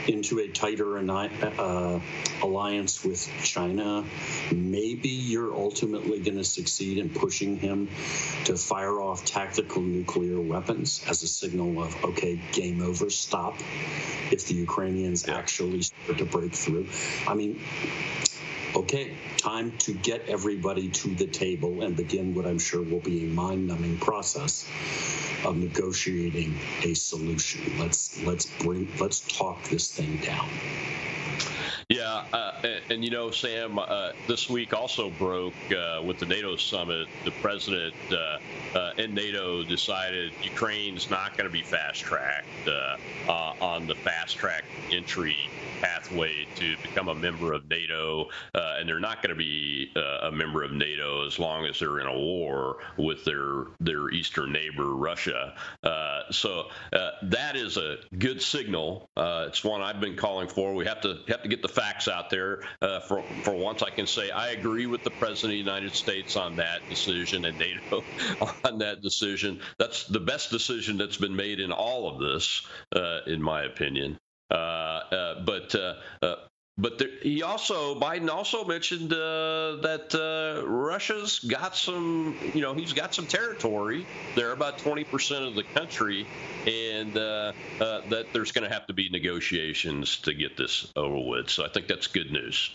into 0.09 0.39
a 0.41 0.49
tighter 0.49 0.99
uh, 0.99 2.01
alliance 2.43 3.05
with 3.05 3.29
China. 3.43 4.05
Maybe 4.53 5.09
you're 5.09 5.55
ultimately 5.55 6.21
going 6.21 6.37
to 6.37 6.45
succeed 6.45 6.99
in 6.99 7.11
pushing 7.11 7.59
him 7.59 7.89
to 8.45 8.57
fire 8.57 9.01
off 9.01 9.25
tactical 9.25 9.83
nuclear 9.83 10.41
weapons 10.41 11.05
as 11.09 11.23
a 11.23 11.29
signal 11.29 11.83
of, 11.83 12.05
okay, 12.05 12.41
game 12.53 12.83
over, 12.83 13.11
stop, 13.11 13.57
if 14.31 14.47
the 14.47 14.55
Ukrainians 14.55 15.29
actually 15.29 15.83
start 15.83 16.19
to 16.19 16.25
break 16.25 16.55
through. 16.55 16.89
I 17.27 17.35
mean, 17.35 17.61
okay, 18.75 19.17
time 19.37 19.77
to 19.79 19.95
get 19.95 20.29
everybody 20.29 20.89
to 20.89 21.15
the 21.15 21.27
table 21.27 21.83
and 21.83 21.97
begin 21.97 22.35
what 22.35 22.47
I'm 22.47 22.59
sure 22.59 22.83
will 22.83 23.01
be 23.01 23.25
a 23.25 23.29
mind 23.29 23.69
numbing 23.69 23.99
process 23.99 24.67
of 25.47 25.57
negotiating 25.57 26.55
a 26.83 26.95
solution. 26.95 27.61
Let's 27.79 28.23
let's 28.25 28.47
bring 28.47 28.89
let's 28.99 29.21
talk 29.21 29.63
this 29.65 29.93
thing 29.93 30.17
down. 30.19 30.49
Yeah, 31.89 32.25
uh, 32.33 32.53
and, 32.65 32.83
and, 32.91 33.05
you 33.05 33.11
know, 33.11 33.31
Sam, 33.31 33.79
uh, 33.79 34.11
this 34.27 34.51
week 34.51 34.73
also 34.73 35.11
broke 35.11 35.55
uh, 35.71 36.03
with 36.03 36.19
the 36.19 36.27
NATO 36.27 36.57
summit. 36.57 37.07
The 37.25 37.31
president 37.31 37.95
uh, 38.11 38.39
uh, 38.77 38.93
in 38.99 39.15
NATO 39.15 39.63
decided 39.63 40.33
Ukraine's 40.43 41.11
not 41.11 41.37
going 41.37 41.49
to 41.49 41.53
be 41.53 41.63
fast 41.63 42.01
tracked 42.01 42.67
uh, 42.67 42.97
on 43.61 43.87
the 43.87 43.95
fast 43.95 44.37
track 44.37 44.65
entry 44.91 45.49
pathway 45.81 46.47
to 46.57 46.77
become 46.83 47.09
a 47.09 47.15
member 47.15 47.53
of 47.53 47.69
NATO, 47.69 48.29
uh, 48.55 48.77
and 48.79 48.89
they're 48.89 49.01
not 49.01 49.23
going 49.23 49.31
to 49.31 49.37
be 49.37 49.91
uh, 49.97 50.29
a 50.29 50.33
member 50.33 50.63
of 50.63 50.73
NATO 50.73 51.27
as 51.27 51.39
long 51.39 51.67
as 51.67 51.79
they're 51.79 52.01
in 52.01 52.07
a 52.07 52.19
war 52.19 52.79
with 52.97 53.25
their 53.25 53.67
their 53.81 54.11
eastern 54.11 54.53
neighbor 54.53 54.95
Russia. 54.95 55.55
Uh, 55.83 56.23
so 56.31 56.69
uh, 56.93 57.11
that 57.23 57.57
is 57.57 57.77
a 57.77 57.97
good 58.19 58.41
signal. 58.43 59.09
Uh, 59.17 59.47
it's 59.49 59.63
one 59.65 59.83
I've 59.83 60.01
been 60.01 60.17
calling 60.17 60.49
for. 60.49 60.75
We 60.75 60.87
have 60.87 61.01
to 61.03 61.19
have 61.29 61.43
to 61.43 61.49
get 61.49 61.63
the 61.63 61.69
facts 61.69 62.09
out 62.09 62.31
there. 62.31 62.63
Uh, 62.81 63.01
for 63.01 63.23
for 63.43 63.55
once, 63.55 63.83
I 63.83 63.91
can 63.91 64.07
say 64.07 64.31
I 64.31 64.49
agree 64.51 64.87
with 64.87 65.03
the 65.03 65.11
president 65.11 65.45
of 65.45 65.51
the 65.51 65.73
United 65.73 65.95
States 65.95 66.37
on 66.37 66.57
that 66.57 66.89
decision 66.89 67.45
and 67.45 67.59
NATO 67.59 68.05
on 68.65 68.79
that 68.79 69.03
decision. 69.03 69.61
That's 69.79 70.05
the 70.07 70.21
best 70.21 70.51
decision 70.51 70.97
that's 70.97 71.17
been 71.17 71.37
made 71.37 71.61
in 71.61 71.73
all 71.73 72.09
of 72.09 72.21
this, 72.21 72.67
in 73.27 73.43
my 73.43 73.65
opinion. 73.65 74.19
Uh, 74.51 74.55
uh, 74.55 75.45
but 75.45 75.75
uh, 75.75 75.95
but 76.79 76.99
there, 76.99 77.09
he 77.23 77.43
also 77.43 77.99
Biden 77.99 78.29
also 78.29 78.65
mentioned 78.65 79.13
uh, 79.13 79.77
that 79.83 80.15
uh, 80.15 80.67
Russia's 80.67 81.39
got 81.41 81.75
some, 81.75 82.37
you 82.55 82.61
know, 82.61 82.75
he's 82.75 82.93
got 82.93 83.15
some 83.15 83.27
territory. 83.27 84.07
They're 84.35 84.53
about 84.53 84.79
20 84.79 85.05
percent 85.05 85.45
of 85.45 85.55
the 85.55 85.63
country, 85.63 86.27
and 86.67 87.17
uh, 87.17 87.53
that 87.79 88.27
there's 88.33 88.53
going 88.53 88.69
to 88.69 88.73
have 88.73 88.87
to 88.87 88.93
be 88.93 89.09
negotiations 89.09 90.19
to 90.19 90.35
get 90.35 90.57
this 90.57 90.93
over 90.95 91.19
with. 91.19 91.49
So 91.51 91.65
I 91.65 91.69
think 91.69 91.87
that's 91.87 92.07
good 92.07 92.31
news. 92.31 92.71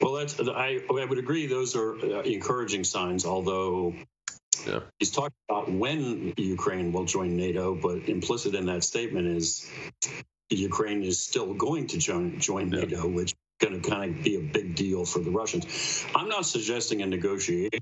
Well, 0.00 0.14
that's 0.14 0.38
I, 0.40 0.80
I 0.90 1.04
would 1.04 1.18
agree. 1.18 1.46
Those 1.46 1.76
are 1.76 1.98
encouraging 2.22 2.84
signs, 2.84 3.24
although 3.24 3.94
yeah. 4.66 4.80
He's 4.98 5.10
talking 5.10 5.36
about 5.48 5.70
when 5.70 6.34
Ukraine 6.36 6.92
will 6.92 7.04
join 7.04 7.36
NATO, 7.36 7.74
but 7.74 8.08
implicit 8.08 8.54
in 8.54 8.66
that 8.66 8.84
statement 8.84 9.26
is 9.26 9.70
Ukraine 10.50 11.02
is 11.02 11.18
still 11.18 11.54
going 11.54 11.88
to 11.88 11.98
join, 11.98 12.38
join 12.38 12.70
yeah. 12.70 12.80
NATO, 12.80 13.08
which 13.08 13.32
is 13.32 13.38
going 13.58 13.80
to 13.80 13.88
kind 13.88 14.16
of 14.16 14.22
be 14.22 14.36
a 14.36 14.40
big 14.40 14.76
deal 14.76 15.04
for 15.04 15.18
the 15.18 15.30
Russians. 15.30 16.04
I'm 16.14 16.28
not 16.28 16.46
suggesting 16.46 17.02
a 17.02 17.06
negotiation 17.06 17.80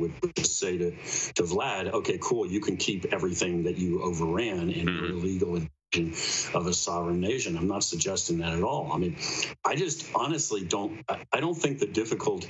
would 0.00 0.12
say 0.46 0.76
to, 0.78 0.90
to 0.90 1.42
Vlad, 1.42 1.92
okay, 1.92 2.18
cool, 2.20 2.46
you 2.46 2.60
can 2.60 2.76
keep 2.76 3.06
everything 3.12 3.64
that 3.64 3.78
you 3.78 4.02
overran 4.02 4.70
in 4.70 4.86
mm-hmm. 4.86 5.16
illegal 5.16 5.56
invasion 5.56 6.54
of 6.54 6.66
a 6.66 6.74
sovereign 6.74 7.20
nation. 7.20 7.56
I'm 7.56 7.68
not 7.68 7.82
suggesting 7.82 8.38
that 8.38 8.52
at 8.52 8.62
all. 8.62 8.92
I 8.92 8.98
mean, 8.98 9.16
I 9.64 9.74
just 9.74 10.06
honestly 10.14 10.64
don't, 10.64 11.02
I 11.32 11.40
don't 11.40 11.54
think 11.54 11.78
the 11.78 11.86
difficult 11.86 12.46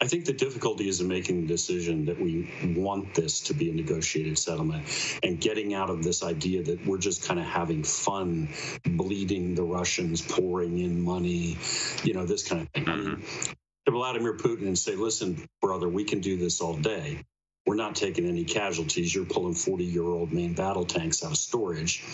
I 0.00 0.06
think 0.06 0.26
the 0.26 0.32
difficulty 0.32 0.88
is 0.88 1.00
in 1.00 1.08
making 1.08 1.40
the 1.40 1.46
decision 1.48 2.04
that 2.04 2.20
we 2.20 2.48
want 2.76 3.14
this 3.14 3.40
to 3.42 3.54
be 3.54 3.68
a 3.68 3.74
negotiated 3.74 4.38
settlement 4.38 4.84
and 5.24 5.40
getting 5.40 5.74
out 5.74 5.90
of 5.90 6.04
this 6.04 6.22
idea 6.22 6.62
that 6.62 6.86
we're 6.86 6.98
just 6.98 7.26
kind 7.26 7.40
of 7.40 7.46
having 7.46 7.82
fun 7.82 8.48
bleeding 8.86 9.56
the 9.56 9.64
Russians, 9.64 10.22
pouring 10.22 10.78
in 10.78 11.00
money, 11.00 11.58
you 12.04 12.14
know, 12.14 12.26
this 12.26 12.46
kind 12.46 12.62
of 12.62 12.68
thing. 12.68 12.84
Mm-hmm. 12.84 13.52
to 13.86 13.90
Vladimir 13.90 14.36
Putin 14.36 14.68
and 14.68 14.78
say, 14.78 14.94
listen, 14.94 15.44
brother, 15.60 15.88
we 15.88 16.04
can 16.04 16.20
do 16.20 16.36
this 16.36 16.60
all 16.60 16.76
day. 16.76 17.24
We're 17.66 17.74
not 17.74 17.96
taking 17.96 18.24
any 18.24 18.44
casualties. 18.44 19.12
You're 19.12 19.24
pulling 19.24 19.54
40 19.54 19.84
year 19.84 20.04
old 20.04 20.32
main 20.32 20.54
battle 20.54 20.84
tanks 20.84 21.24
out 21.24 21.32
of 21.32 21.36
storage 21.36 22.04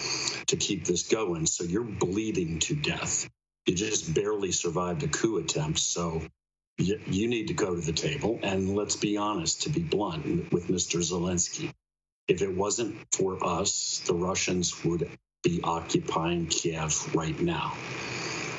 to 0.47 0.57
keep 0.57 0.87
this 0.87 1.07
going. 1.09 1.45
So 1.45 1.64
you're 1.64 1.85
bleeding 1.85 2.61
to 2.61 2.75
death. 2.75 3.29
You 3.67 3.75
just 3.75 4.14
barely 4.14 4.53
survived 4.53 5.03
a 5.03 5.09
coup 5.09 5.37
attempt. 5.37 5.79
So 5.79 6.23
you, 6.78 7.00
you 7.07 7.28
need 7.28 7.49
to 7.49 7.54
go 7.54 7.75
to 7.75 7.81
the 7.81 7.93
table. 7.93 8.38
And 8.43 8.75
let's 8.75 8.97
be 8.97 9.16
honest, 9.16 9.62
to 9.62 9.71
be 9.71 9.81
blunt 9.81 10.52
with 10.52 10.69
Mr. 10.69 11.00
Zelensky, 11.00 11.73
if 12.28 12.43
it 12.43 12.54
wasn't 12.54 12.97
for 13.12 13.45
us, 13.45 14.02
the 14.07 14.14
Russians 14.14 14.85
would 14.85 15.09
be 15.43 15.61
occupying 15.62 16.47
Kiev 16.47 17.14
right 17.14 17.38
now. 17.38 17.75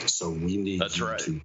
So 0.06 0.30
we 0.30 0.58
need 0.58 0.82
That's 0.82 1.02
right. 1.02 1.20
to 1.20 1.42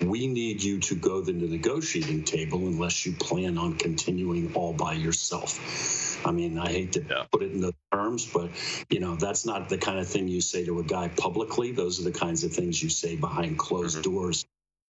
we 0.00 0.28
need 0.28 0.62
you 0.62 0.78
to 0.78 0.94
go 0.94 1.24
to 1.24 1.32
the 1.32 1.48
negotiating 1.48 2.22
table 2.22 2.58
unless 2.58 3.04
you 3.04 3.12
plan 3.14 3.58
on 3.58 3.76
continuing 3.76 4.54
all 4.54 4.72
by 4.72 4.92
yourself. 4.92 6.24
I 6.24 6.30
mean, 6.30 6.56
I 6.56 6.68
hate 6.68 6.92
to 6.92 7.02
yeah. 7.02 7.24
put 7.32 7.42
it 7.42 7.50
in 7.50 7.60
the 7.60 7.74
terms, 7.92 8.24
but 8.24 8.50
you 8.90 9.00
know, 9.00 9.16
that's 9.16 9.44
not 9.44 9.68
the 9.68 9.76
kind 9.76 9.98
of 9.98 10.06
thing 10.06 10.28
you 10.28 10.40
say 10.40 10.64
to 10.66 10.78
a 10.78 10.84
guy 10.84 11.08
publicly. 11.08 11.72
Those 11.72 11.98
are 12.00 12.04
the 12.04 12.16
kinds 12.16 12.44
of 12.44 12.52
things 12.52 12.80
you 12.80 12.90
say 12.90 13.16
behind 13.16 13.58
closed 13.58 13.98
mm-hmm. 13.98 14.14
doors 14.14 14.46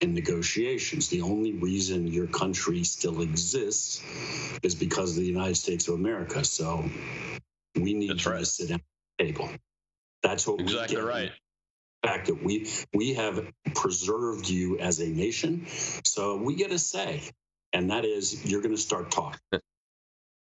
in 0.03 0.13
negotiations. 0.13 1.07
The 1.07 1.21
only 1.21 1.53
reason 1.53 2.07
your 2.07 2.27
country 2.27 2.83
still 2.83 3.21
exists 3.21 4.03
is 4.61 4.75
because 4.75 5.11
of 5.11 5.15
the 5.17 5.25
United 5.25 5.55
States 5.55 5.87
of 5.87 5.95
America. 5.95 6.43
So 6.43 6.83
we 7.75 7.93
need 7.93 8.11
That's 8.11 8.25
right. 8.25 8.39
to 8.39 8.45
sit 8.45 8.71
at 8.71 8.81
the 9.17 9.25
table. 9.25 9.49
That's 10.21 10.45
what 10.45 10.59
exactly 10.59 10.97
right. 10.97 11.31
The 12.01 12.09
fact 12.09 12.27
that 12.27 12.43
we 12.43 12.69
we 12.93 13.13
have 13.13 13.47
preserved 13.73 14.49
you 14.49 14.77
as 14.77 14.99
a 14.99 15.07
nation, 15.07 15.65
so 16.03 16.35
we 16.35 16.55
get 16.55 16.71
a 16.71 16.79
say, 16.79 17.21
and 17.71 17.91
that 17.91 18.03
is 18.03 18.45
you're 18.45 18.61
going 18.61 18.75
to 18.75 18.81
start 18.81 19.09
talking. 19.09 19.39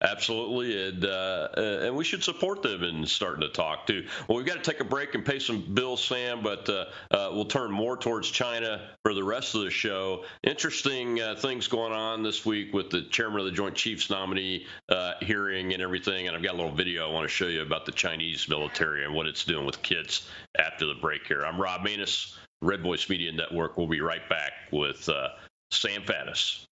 Absolutely, 0.06 0.88
and 0.88 1.04
uh, 1.04 1.48
and 1.56 1.96
we 1.96 2.04
should 2.04 2.22
support 2.22 2.62
them 2.62 2.84
in 2.84 3.04
starting 3.06 3.40
to 3.40 3.48
talk 3.48 3.88
too. 3.88 4.06
Well, 4.28 4.38
we've 4.38 4.46
got 4.46 4.62
to 4.62 4.70
take 4.70 4.78
a 4.78 4.84
break 4.84 5.16
and 5.16 5.25
pay 5.25 5.40
some 5.40 5.62
bills, 5.75 6.04
Sam, 6.04 6.44
but 6.44 6.68
uh, 6.68 6.84
uh, 7.10 7.30
we'll 7.32 7.46
turn 7.46 7.72
more 7.72 7.96
towards 7.96 8.30
China 8.30 8.88
for 9.02 9.14
the 9.14 9.25
rest 9.25 9.56
of 9.56 9.62
the 9.62 9.70
show. 9.70 10.25
Interesting 10.44 11.20
uh, 11.20 11.34
things 11.34 11.66
going 11.66 11.92
on 11.92 12.22
this 12.22 12.46
week 12.46 12.72
with 12.72 12.90
the 12.90 13.02
chairman 13.02 13.40
of 13.40 13.46
the 13.46 13.52
Joint 13.52 13.75
Chiefs 13.75 14.08
nominee 14.08 14.66
uh, 14.88 15.14
hearing 15.22 15.72
and 15.72 15.82
everything. 15.82 16.28
And 16.28 16.36
I've 16.36 16.42
got 16.42 16.54
a 16.54 16.58
little 16.58 16.75
video 16.75 17.08
I 17.08 17.12
want 17.12 17.25
to 17.25 17.34
show 17.34 17.48
you 17.48 17.62
about 17.62 17.84
the 17.84 17.92
Chinese 17.92 18.48
military 18.48 19.04
and 19.04 19.12
what 19.12 19.26
it's 19.26 19.44
doing 19.44 19.66
with 19.66 19.82
kids 19.82 20.28
after 20.56 20.86
the 20.86 20.94
break 20.94 21.26
here. 21.26 21.44
I'm 21.44 21.60
Rob 21.60 21.80
Maness, 21.80 22.36
Red 22.62 22.80
Voice 22.80 23.08
Media 23.08 23.32
Network. 23.32 23.76
We'll 23.76 23.88
be 23.88 24.02
right 24.02 24.26
back 24.28 24.52
with 24.70 25.08
uh, 25.08 25.30
Sam 25.72 26.02
Faddis. 26.02 26.64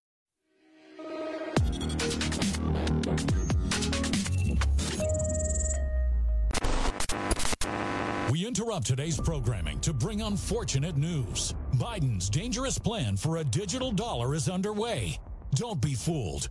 Interrupt 8.45 8.87
today's 8.87 9.18
programming 9.18 9.81
to 9.81 9.95
bring 9.95 10.21
unfortunate 10.21 10.99
news. 10.99 11.55
Biden's 11.77 12.29
dangerous 12.29 12.79
plan 12.79 13.16
for 13.16 13.38
a 13.38 13.45
digital 13.45 13.90
dollar 13.90 14.35
is 14.35 14.51
underway. 14.51 15.18
Don't 15.55 15.81
be 15.81 15.95
fooled. 15.95 16.51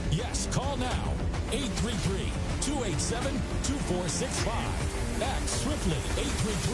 Yes, 0.11 0.47
call 0.51 0.75
now. 0.77 1.13
833 1.51 2.31
287 2.61 3.31
2465. 3.63 5.21
Act 5.21 5.49
swiftly. 5.49 5.97
833 6.21 6.71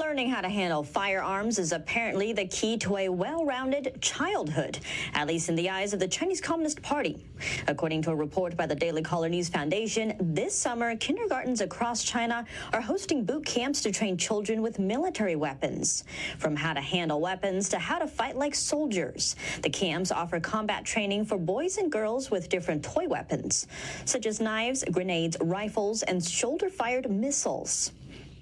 Learning 0.00 0.30
how 0.30 0.40
to 0.40 0.48
handle 0.48 0.82
firearms 0.82 1.58
is 1.58 1.72
apparently 1.72 2.32
the 2.32 2.46
key 2.46 2.78
to 2.78 2.96
a 2.96 3.10
well-rounded 3.10 4.00
childhood, 4.00 4.78
at 5.12 5.26
least 5.26 5.50
in 5.50 5.54
the 5.54 5.68
eyes 5.68 5.92
of 5.92 6.00
the 6.00 6.08
Chinese 6.08 6.40
Communist 6.40 6.80
Party. 6.80 7.22
According 7.68 8.00
to 8.02 8.10
a 8.10 8.14
report 8.14 8.56
by 8.56 8.64
the 8.64 8.74
Daily 8.74 9.02
Caller 9.02 9.28
News 9.28 9.50
Foundation, 9.50 10.16
this 10.18 10.56
summer, 10.58 10.96
kindergartens 10.96 11.60
across 11.60 12.02
China 12.02 12.46
are 12.72 12.80
hosting 12.80 13.24
boot 13.24 13.44
camps 13.44 13.82
to 13.82 13.92
train 13.92 14.16
children 14.16 14.62
with 14.62 14.78
military 14.78 15.36
weapons. 15.36 16.04
From 16.38 16.56
how 16.56 16.72
to 16.72 16.80
handle 16.80 17.20
weapons 17.20 17.68
to 17.68 17.78
how 17.78 17.98
to 17.98 18.06
fight 18.06 18.36
like 18.36 18.54
soldiers. 18.54 19.36
The 19.60 19.70
camps 19.70 20.10
offer 20.10 20.40
combat 20.40 20.86
training 20.86 21.26
for 21.26 21.36
boys 21.36 21.76
and 21.76 21.92
girls 21.92 22.30
with 22.30 22.48
different 22.48 22.82
toy 22.82 23.06
weapons, 23.06 23.66
such 24.06 24.24
as 24.24 24.40
knives, 24.40 24.82
grenades, 24.90 25.36
rifles, 25.42 26.02
and 26.04 26.24
shoulder-fired 26.24 27.10
missiles. 27.10 27.92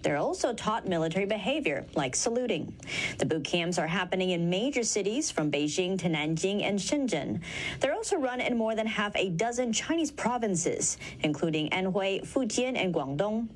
They're 0.02 0.16
also 0.16 0.52
taught 0.52 0.86
military 0.86 1.26
behavior, 1.26 1.84
like 1.94 2.14
saluting. 2.14 2.74
The 3.18 3.26
boot 3.26 3.44
camps 3.44 3.78
are 3.78 3.86
happening 3.86 4.30
in 4.30 4.48
major 4.48 4.82
cities 4.82 5.30
from 5.30 5.50
Beijing 5.50 5.98
to 5.98 6.08
Nanjing 6.08 6.62
and 6.62 6.78
Shenzhen. 6.78 7.40
They're 7.80 7.94
also 7.94 8.16
run 8.16 8.40
in 8.40 8.56
more 8.56 8.74
than 8.74 8.86
half 8.86 9.14
a 9.16 9.30
dozen 9.30 9.72
Chinese 9.72 10.10
provinces, 10.10 10.98
including 11.20 11.70
Anhui, 11.70 12.26
Fujian, 12.26 12.76
and 12.76 12.94
Guangdong. 12.94 13.48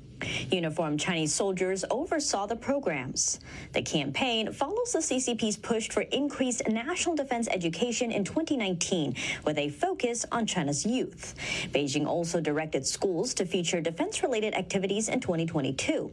Uniformed 0.51 0.99
Chinese 0.99 1.33
soldiers 1.33 1.85
oversaw 1.89 2.45
the 2.45 2.55
programs. 2.55 3.39
The 3.73 3.81
campaign 3.81 4.51
follows 4.51 4.93
the 4.93 4.99
CCP's 4.99 5.57
push 5.57 5.89
for 5.89 6.01
increased 6.01 6.67
national 6.67 7.15
defense 7.15 7.47
education 7.49 8.11
in 8.11 8.23
2019 8.23 9.15
with 9.45 9.57
a 9.57 9.69
focus 9.69 10.25
on 10.31 10.45
China's 10.45 10.85
youth. 10.85 11.35
Beijing 11.71 12.05
also 12.05 12.39
directed 12.39 12.85
schools 12.85 13.33
to 13.35 13.45
feature 13.45 13.81
defense-related 13.81 14.53
activities 14.53 15.09
in 15.09 15.19
2022. 15.19 16.11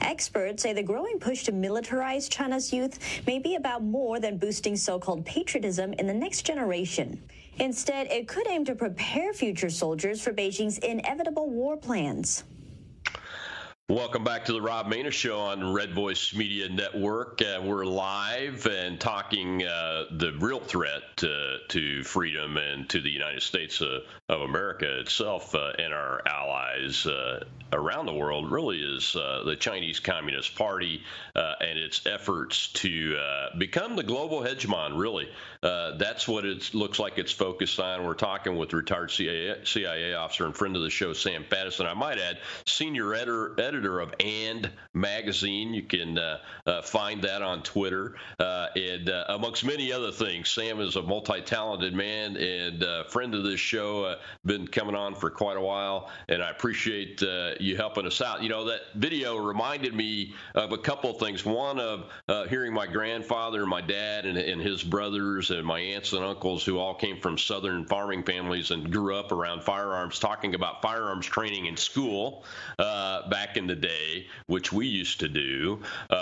Experts 0.00 0.62
say 0.62 0.72
the 0.72 0.82
growing 0.82 1.18
push 1.18 1.44
to 1.44 1.52
militarize 1.52 2.30
China's 2.30 2.72
youth 2.72 2.98
may 3.26 3.38
be 3.38 3.56
about 3.56 3.82
more 3.82 4.20
than 4.20 4.38
boosting 4.38 4.76
so-called 4.76 5.24
patriotism 5.24 5.92
in 5.94 6.06
the 6.06 6.14
next 6.14 6.42
generation. 6.42 7.20
Instead, 7.60 8.06
it 8.06 8.28
could 8.28 8.46
aim 8.48 8.64
to 8.64 8.74
prepare 8.74 9.32
future 9.32 9.70
soldiers 9.70 10.22
for 10.22 10.32
Beijing's 10.32 10.78
inevitable 10.78 11.50
war 11.50 11.76
plans. 11.76 12.44
Welcome 13.90 14.22
back 14.22 14.44
to 14.44 14.52
the 14.52 14.60
Rob 14.60 14.92
Maness 14.92 15.14
Show 15.14 15.40
on 15.40 15.72
Red 15.72 15.94
Voice 15.94 16.34
Media 16.34 16.68
Network. 16.68 17.40
Uh, 17.40 17.62
we're 17.62 17.86
live 17.86 18.66
and 18.66 19.00
talking 19.00 19.64
uh, 19.64 20.04
the 20.10 20.34
real 20.40 20.60
threat 20.60 21.04
uh, 21.22 21.56
to 21.68 22.04
freedom 22.04 22.58
and 22.58 22.86
to 22.90 23.00
the 23.00 23.08
United 23.08 23.40
States 23.40 23.80
uh, 23.80 24.00
of 24.28 24.42
America 24.42 25.00
itself 25.00 25.54
uh, 25.54 25.72
and 25.78 25.94
our 25.94 26.20
allies 26.28 27.06
uh, 27.06 27.42
around 27.72 28.04
the 28.04 28.12
world 28.12 28.52
really 28.52 28.76
is 28.76 29.14
the 29.14 29.56
Chinese 29.58 30.00
Communist 30.00 30.54
Party 30.54 31.02
and 31.34 31.78
its 31.78 32.06
efforts 32.06 32.68
to 32.74 33.16
become 33.56 33.96
the 33.96 34.02
global 34.02 34.42
hegemon, 34.42 34.98
really. 34.98 35.30
That's 35.62 36.28
what 36.28 36.44
it 36.44 36.74
looks 36.74 36.98
like 36.98 37.18
it's 37.18 37.32
focused 37.32 37.80
on. 37.80 38.04
We're 38.04 38.14
talking 38.14 38.56
with 38.56 38.72
retired 38.72 39.10
CIA, 39.10 39.56
CIA 39.64 40.14
officer 40.14 40.46
and 40.46 40.54
friend 40.54 40.76
of 40.76 40.82
the 40.82 40.90
show, 40.90 41.12
Sam 41.12 41.44
Faddis. 41.44 41.84
I 41.84 41.94
might 41.94 42.18
add, 42.18 42.38
senior 42.66 43.14
editor, 43.14 43.54
editor 43.58 43.78
editor 43.78 44.00
of 44.00 44.12
And 44.20 44.70
Magazine. 44.92 45.72
You 45.72 45.82
can 45.82 46.18
uh, 46.18 46.38
uh, 46.66 46.82
find 46.82 47.22
that 47.22 47.42
on 47.42 47.62
Twitter. 47.62 48.16
Uh, 48.38 48.66
and 48.74 49.08
uh, 49.08 49.24
amongst 49.28 49.64
many 49.64 49.92
other 49.92 50.10
things, 50.10 50.48
Sam 50.50 50.80
is 50.80 50.96
a 50.96 51.02
multi 51.02 51.40
talented 51.40 51.94
man 51.94 52.36
and 52.36 52.84
friend 53.08 53.34
of 53.34 53.44
this 53.44 53.60
show. 53.60 54.16
been 54.44 54.66
coming 54.66 54.94
on 54.94 55.14
for 55.14 55.30
quite 55.30 55.56
a 55.56 55.60
while, 55.60 56.10
and 56.28 56.42
I 56.42 56.50
appreciate 56.50 57.22
you 57.60 57.76
helping 57.76 58.06
us 58.06 58.20
out. 58.20 58.42
You 58.42 58.48
know, 58.48 58.64
that 58.66 58.80
video 58.94 59.36
reminded 59.36 59.94
me 59.94 60.34
of 60.54 60.72
a 60.72 60.78
couple 60.78 61.10
of 61.10 61.18
things. 61.18 61.44
One 61.44 61.78
of 61.78 62.10
hearing 62.48 62.72
my 62.72 62.86
grandfather 62.86 63.60
and 63.60 63.70
my 63.70 63.80
dad 63.80 64.26
and, 64.26 64.36
and 64.36 64.60
his 64.60 64.82
brothers 64.82 65.47
and 65.50 65.64
my 65.64 65.78
aunts 65.78 66.12
and 66.12 66.24
uncles 66.24 66.64
who 66.64 66.78
all 66.78 66.94
came 66.94 67.20
from 67.20 67.38
southern 67.38 67.84
farming 67.84 68.22
families 68.22 68.70
and 68.70 68.92
grew 68.92 69.14
up 69.14 69.32
around 69.32 69.62
firearms 69.62 70.18
talking 70.18 70.54
about 70.54 70.82
firearms 70.82 71.26
training 71.26 71.66
in 71.66 71.76
school 71.76 72.44
uh, 72.78 73.28
back 73.28 73.56
in 73.56 73.66
the 73.66 73.74
day, 73.74 74.26
which 74.46 74.72
we 74.72 74.86
used 74.86 75.20
to 75.20 75.28
do. 75.28 75.80
Uh, 76.10 76.14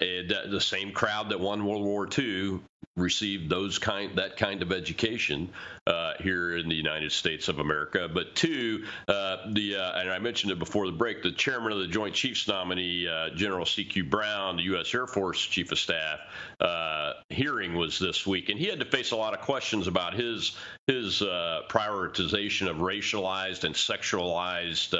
uh, 0.00 0.48
the 0.48 0.60
same 0.60 0.92
crowd 0.92 1.28
that 1.30 1.40
won 1.40 1.64
World 1.64 1.84
War 1.84 2.08
II 2.18 2.60
received 2.98 3.48
those 3.48 3.78
kind 3.78 4.18
that 4.18 4.36
kind 4.36 4.60
of 4.62 4.72
education 4.72 5.48
uh, 5.86 6.12
here 6.20 6.56
in 6.56 6.68
the 6.68 6.74
United 6.74 7.12
States 7.12 7.48
of 7.48 7.60
America. 7.60 8.08
But 8.12 8.34
two, 8.34 8.84
uh, 9.06 9.36
the 9.52 9.76
uh, 9.76 10.00
and 10.00 10.10
I 10.10 10.18
mentioned 10.18 10.52
it 10.52 10.58
before 10.58 10.86
the 10.86 10.92
break, 10.92 11.22
the 11.22 11.32
chairman 11.32 11.72
of 11.72 11.78
the 11.78 11.86
Joint 11.86 12.14
Chiefs 12.14 12.48
nominee, 12.48 13.08
uh, 13.08 13.30
General 13.30 13.64
C.Q. 13.64 14.04
Brown, 14.04 14.56
the 14.56 14.64
U.S. 14.64 14.92
Air 14.92 15.06
Force 15.06 15.40
Chief 15.40 15.72
of 15.72 15.78
Staff, 15.78 16.18
uh, 16.60 17.12
hearing 17.30 17.74
was 17.74 17.98
this 17.98 18.26
week, 18.26 18.48
and 18.48 18.58
he 18.58 18.66
had 18.66 18.80
to 18.80 18.86
face 18.86 19.12
a 19.12 19.16
lot 19.16 19.32
of 19.32 19.40
questions 19.40 19.86
about 19.86 20.14
his 20.14 20.56
his 20.86 21.22
uh, 21.22 21.62
prioritization 21.68 22.68
of 22.68 22.78
racialized 22.78 23.64
and 23.64 23.74
sexualized 23.74 24.94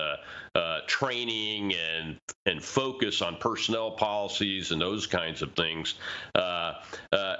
training 0.86 1.74
and 1.74 2.18
and 2.46 2.62
focus 2.62 3.22
on 3.22 3.36
personnel 3.36 3.92
policies 3.92 4.70
and 4.70 4.80
those 4.80 5.06
kinds 5.06 5.42
of 5.42 5.54
things, 5.54 5.94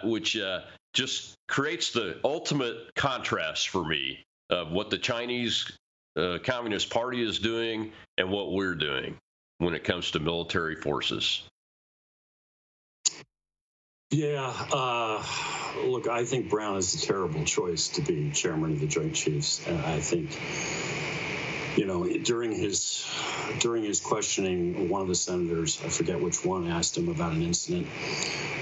which 0.04 0.36
uh, 0.36 0.60
just 0.94 1.36
creates 1.48 1.92
the 1.92 2.18
ultimate 2.24 2.94
contrast 2.94 3.68
for 3.68 3.84
me 3.84 4.24
of 4.50 4.70
what 4.70 4.90
the 4.90 4.98
Chinese 4.98 5.70
uh, 6.16 6.38
Communist 6.42 6.90
Party 6.90 7.22
is 7.22 7.38
doing 7.38 7.92
and 8.16 8.30
what 8.30 8.52
we're 8.52 8.74
doing 8.74 9.16
when 9.58 9.74
it 9.74 9.84
comes 9.84 10.12
to 10.12 10.18
military 10.18 10.74
forces. 10.74 11.42
Yeah, 14.10 14.52
uh, 14.72 15.22
look, 15.84 16.08
I 16.08 16.24
think 16.24 16.48
Brown 16.48 16.78
is 16.78 16.94
a 16.94 17.06
terrible 17.06 17.44
choice 17.44 17.88
to 17.90 18.02
be 18.02 18.30
chairman 18.30 18.72
of 18.72 18.80
the 18.80 18.86
Joint 18.86 19.14
Chiefs. 19.14 19.66
And 19.66 19.78
I 19.78 20.00
think 20.00 20.30
you 21.76 21.86
know, 21.86 22.06
during 22.06 22.52
his 22.52 23.06
during 23.58 23.84
his 23.84 24.00
questioning, 24.00 24.88
one 24.88 25.02
of 25.02 25.08
the 25.08 25.14
senators, 25.14 25.80
I 25.84 25.88
forget 25.88 26.20
which 26.20 26.44
one, 26.44 26.68
asked 26.68 26.96
him 26.96 27.08
about 27.08 27.32
an 27.32 27.42
incident 27.42 27.86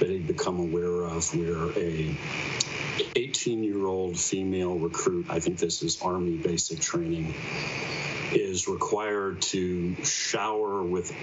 that 0.01 0.09
he'd 0.09 0.27
become 0.27 0.61
aware 0.61 1.05
of 1.05 1.35
where 1.35 1.71
a 1.79 2.15
18 3.17 3.65
year 3.65 3.87
old 3.87 4.19
female 4.19 4.79
recruit, 4.79 5.27
I 5.29 5.41
think 5.41 5.59
this 5.59 5.83
is 5.83 6.01
Army 6.01 6.37
basic 6.37 6.81
training, 6.81 7.35
is 8.33 8.69
required 8.69 9.43
to 9.43 9.97
shower 10.05 10.83
with, 10.83 11.15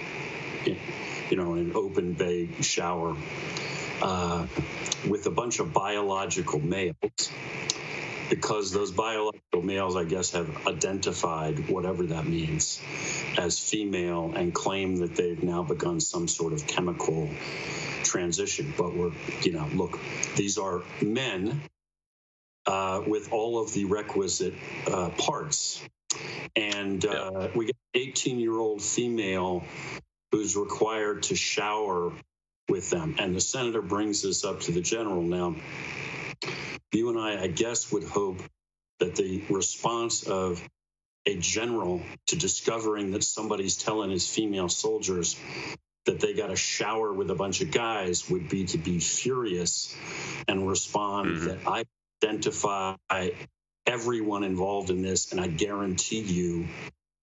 you 0.65 1.37
know, 1.37 1.53
an 1.53 1.73
open 1.75 2.13
bay 2.13 2.49
shower 2.61 3.15
uh, 4.01 4.47
with 5.07 5.25
a 5.25 5.31
bunch 5.31 5.59
of 5.59 5.73
biological 5.73 6.59
males 6.59 7.31
because 8.33 8.71
those 8.71 8.91
biological 8.91 9.61
males, 9.61 9.95
I 9.95 10.05
guess, 10.05 10.31
have 10.31 10.65
identified 10.65 11.69
whatever 11.69 12.07
that 12.07 12.25
means 12.25 12.81
as 13.37 13.59
female 13.59 14.33
and 14.35 14.51
claim 14.51 14.95
that 14.97 15.15
they've 15.15 15.43
now 15.43 15.61
begun 15.61 15.99
some 15.99 16.27
sort 16.27 16.51
of 16.51 16.65
chemical 16.65 17.29
transition. 18.03 18.73
But 18.75 18.95
we're, 18.95 19.11
you 19.43 19.51
know, 19.51 19.69
look, 19.75 19.99
these 20.35 20.57
are 20.57 20.81
men 20.99 21.61
uh, 22.65 23.03
with 23.05 23.31
all 23.31 23.61
of 23.61 23.71
the 23.71 23.85
requisite 23.85 24.55
uh, 24.87 25.09
parts. 25.09 25.85
And 26.55 27.05
uh, 27.05 27.49
we 27.53 27.67
get 27.67 27.75
18 27.93 28.39
year 28.39 28.57
old 28.57 28.81
female 28.81 29.63
who's 30.31 30.55
required 30.55 31.21
to 31.23 31.35
shower 31.35 32.11
with 32.67 32.89
them. 32.89 33.13
And 33.19 33.35
the 33.35 33.41
senator 33.41 33.83
brings 33.83 34.23
this 34.23 34.43
up 34.43 34.61
to 34.61 34.71
the 34.71 34.81
general. 34.81 35.21
Now, 35.21 35.53
you 36.91 37.09
and 37.09 37.19
I, 37.19 37.43
I 37.43 37.47
guess, 37.47 37.91
would 37.91 38.03
hope 38.03 38.41
that 38.99 39.15
the 39.15 39.43
response 39.49 40.23
of 40.23 40.61
a 41.25 41.37
general 41.37 42.01
to 42.27 42.35
discovering 42.35 43.11
that 43.11 43.23
somebody's 43.23 43.77
telling 43.77 44.09
his 44.09 44.27
female 44.27 44.69
soldiers 44.69 45.37
that 46.05 46.19
they 46.19 46.33
got 46.33 46.51
a 46.51 46.55
shower 46.55 47.13
with 47.13 47.29
a 47.29 47.35
bunch 47.35 47.61
of 47.61 47.71
guys 47.71 48.29
would 48.29 48.49
be 48.49 48.65
to 48.65 48.77
be 48.77 48.99
furious 48.99 49.95
and 50.47 50.67
respond 50.67 51.29
mm-hmm. 51.29 51.47
that 51.47 51.59
I 51.65 51.85
identify 52.23 52.95
everyone 53.85 54.43
involved 54.43 54.89
in 54.89 55.01
this 55.01 55.31
and 55.31 55.41
I 55.41 55.47
guarantee 55.47 56.21
you 56.21 56.67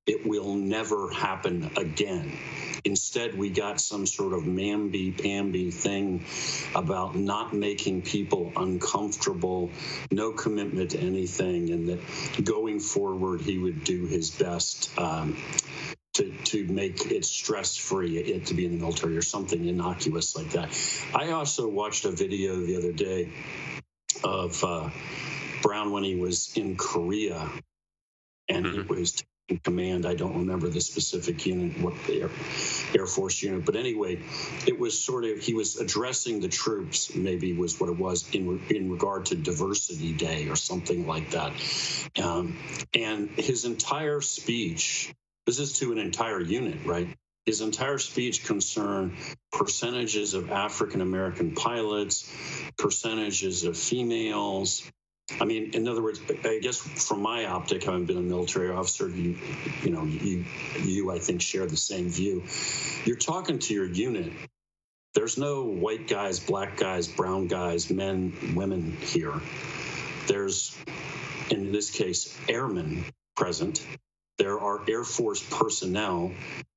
it 0.06 0.26
will 0.26 0.54
never 0.54 1.10
happen 1.10 1.70
again. 1.76 2.32
Instead, 2.84 3.36
we 3.36 3.50
got 3.50 3.80
some 3.80 4.06
sort 4.06 4.32
of 4.32 4.44
mamby 4.44 5.20
pamby 5.22 5.70
thing 5.70 6.24
about 6.74 7.14
not 7.14 7.52
making 7.52 8.02
people 8.02 8.52
uncomfortable, 8.56 9.70
no 10.10 10.32
commitment 10.32 10.92
to 10.92 10.98
anything, 10.98 11.70
and 11.70 11.88
that 11.88 12.00
going 12.44 12.80
forward, 12.80 13.40
he 13.42 13.58
would 13.58 13.84
do 13.84 14.06
his 14.06 14.30
best. 14.30 14.98
Um, 14.98 15.36
to, 16.14 16.32
to 16.44 16.66
make 16.66 17.06
it 17.12 17.24
stress 17.24 17.76
free 17.76 18.18
it 18.18 18.46
to 18.46 18.54
be 18.54 18.66
in 18.66 18.72
the 18.72 18.78
military 18.78 19.16
or 19.16 19.22
something 19.22 19.64
innocuous 19.64 20.36
like 20.36 20.50
that. 20.50 20.68
I 21.14 21.30
also 21.30 21.68
watched 21.68 22.04
a 22.04 22.10
video 22.10 22.56
the 22.56 22.76
other 22.76 22.92
day 22.92 23.32
of 24.24 24.62
uh, 24.64 24.90
Brown 25.62 25.92
when 25.92 26.02
he 26.02 26.16
was 26.16 26.56
in 26.56 26.76
Korea 26.76 27.48
and 28.48 28.66
mm-hmm. 28.66 28.80
it 28.80 28.88
was 28.88 29.22
command. 29.58 30.06
I 30.06 30.14
don't 30.14 30.36
remember 30.38 30.68
the 30.68 30.80
specific 30.80 31.44
unit, 31.46 31.80
what 31.80 31.94
the 32.06 32.22
Air, 32.22 32.30
Air 32.94 33.06
Force 33.06 33.42
unit, 33.42 33.64
but 33.64 33.76
anyway, 33.76 34.22
it 34.66 34.78
was 34.78 34.98
sort 34.98 35.24
of 35.24 35.38
he 35.38 35.54
was 35.54 35.76
addressing 35.76 36.40
the 36.40 36.48
troops. 36.48 37.14
Maybe 37.14 37.52
was 37.52 37.80
what 37.80 37.90
it 37.90 37.98
was 37.98 38.28
in 38.32 38.62
in 38.70 38.90
regard 38.90 39.26
to 39.26 39.34
Diversity 39.34 40.12
Day 40.12 40.48
or 40.48 40.56
something 40.56 41.06
like 41.06 41.30
that. 41.30 41.52
Um, 42.22 42.58
and 42.94 43.28
his 43.30 43.64
entire 43.64 44.20
speech. 44.20 45.12
This 45.46 45.58
is 45.58 45.78
to 45.80 45.90
an 45.92 45.98
entire 45.98 46.40
unit, 46.40 46.84
right? 46.84 47.08
His 47.46 47.62
entire 47.62 47.98
speech 47.98 48.44
concerned 48.44 49.16
percentages 49.50 50.34
of 50.34 50.50
African 50.52 51.00
American 51.00 51.54
pilots, 51.54 52.30
percentages 52.76 53.64
of 53.64 53.76
females, 53.76 54.82
I 55.38 55.45
mean, 55.45 55.71
in 55.75 55.87
other 55.87 56.03
words, 56.03 56.21
I 56.45 56.59
guess 56.61 56.79
from 56.79 57.23
my 57.23 57.45
optic, 57.45 57.85
having 57.85 58.05
been 58.05 58.16
a 58.16 58.23
military 58.23 58.71
officer, 58.71 59.09
you, 59.09 59.38
you 59.83 59.90
know, 59.90 60.05
you, 60.05 60.45
you, 60.83 61.11
I 61.12 61.19
think, 61.19 61.40
share 61.40 61.66
the 61.66 61.77
same 61.77 62.09
view. 62.09 62.45
You're 63.05 63.16
talking 63.16 63.59
to 63.61 63.75
your 63.75 63.87
unit. 63.87 64.33
There's 65.14 65.38
no 65.38 65.64
white 65.64 66.09
guys, 66.09 66.40
black 66.40 66.77
guys, 66.77 67.09
brown 67.09 67.47
guys, 67.47 67.90
men, 67.90 68.33
women 68.55 68.97
here. 69.01 69.35
There's, 70.27 70.77
in 71.51 71.73
this 71.73 71.90
case, 71.90 72.38
airmen 72.49 73.05
present. 73.37 73.85
There 74.38 74.59
are 74.59 74.81
Air 74.88 75.05
Force 75.05 75.43
personnel, 75.51 76.33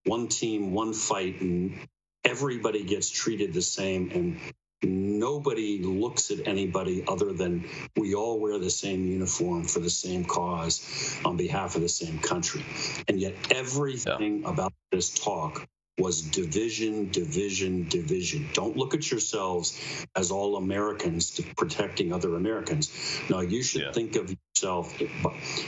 one 0.06 0.28
team, 0.28 0.74
one 0.74 0.94
fight, 0.94 1.42
and 1.42 1.78
everybody 2.24 2.84
gets 2.84 3.10
treated 3.10 3.54
the 3.54 3.62
same. 3.62 4.12
And 4.12 4.40
nobody 4.84 5.82
looks 5.82 6.32
at 6.32 6.48
anybody 6.48 7.04
other 7.08 7.34
than 7.34 7.68
we 7.98 8.16
all 8.16 8.40
wear 8.40 8.60
the 8.60 8.70
same 8.70 9.06
uniform 9.06 9.64
for 9.64 9.80
the 9.80 9.90
same 9.90 10.26
cause 10.26 11.20
on 11.26 11.38
behalf 11.38 11.76
of 11.76 11.82
the 11.82 11.90
same 11.90 12.20
country. 12.20 12.64
And 13.08 13.20
yet, 13.20 13.34
everything 13.52 14.42
yeah. 14.42 14.50
about 14.50 14.74
this 14.92 15.14
talk 15.14 15.68
was 16.00 16.24
division, 16.24 17.12
division, 17.12 17.88
division. 17.88 18.50
Don't 18.54 18.76
look 18.76 18.96
at 18.96 19.12
yourselves 19.12 19.80
as 20.16 20.32
all 20.32 20.56
Americans 20.56 21.40
protecting 21.56 22.12
other 22.12 22.36
Americans. 22.36 23.22
No, 23.30 23.42
you 23.42 23.62
should 23.62 23.82
yeah. 23.82 23.92
think 23.92 24.16
of 24.16 24.36
yourself 24.56 25.00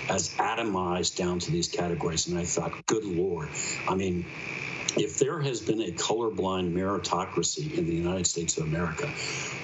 as 0.10 0.30
atomized 0.38 1.15
down 1.17 1.38
to 1.39 1.51
these 1.51 1.67
categories. 1.67 2.28
And 2.28 2.39
I 2.39 2.43
thought, 2.43 2.86
good 2.88 3.06
Lord. 3.06 3.49
I 3.88 3.93
mean, 3.93 4.25
if 4.97 5.19
there 5.19 5.39
has 5.39 5.62
been 5.62 5.81
a 5.81 5.91
colorblind 5.91 6.73
meritocracy 6.73 7.77
in 7.77 7.86
the 7.86 7.95
United 7.95 8.27
States 8.27 8.58
of 8.58 8.65
America, 8.65 9.10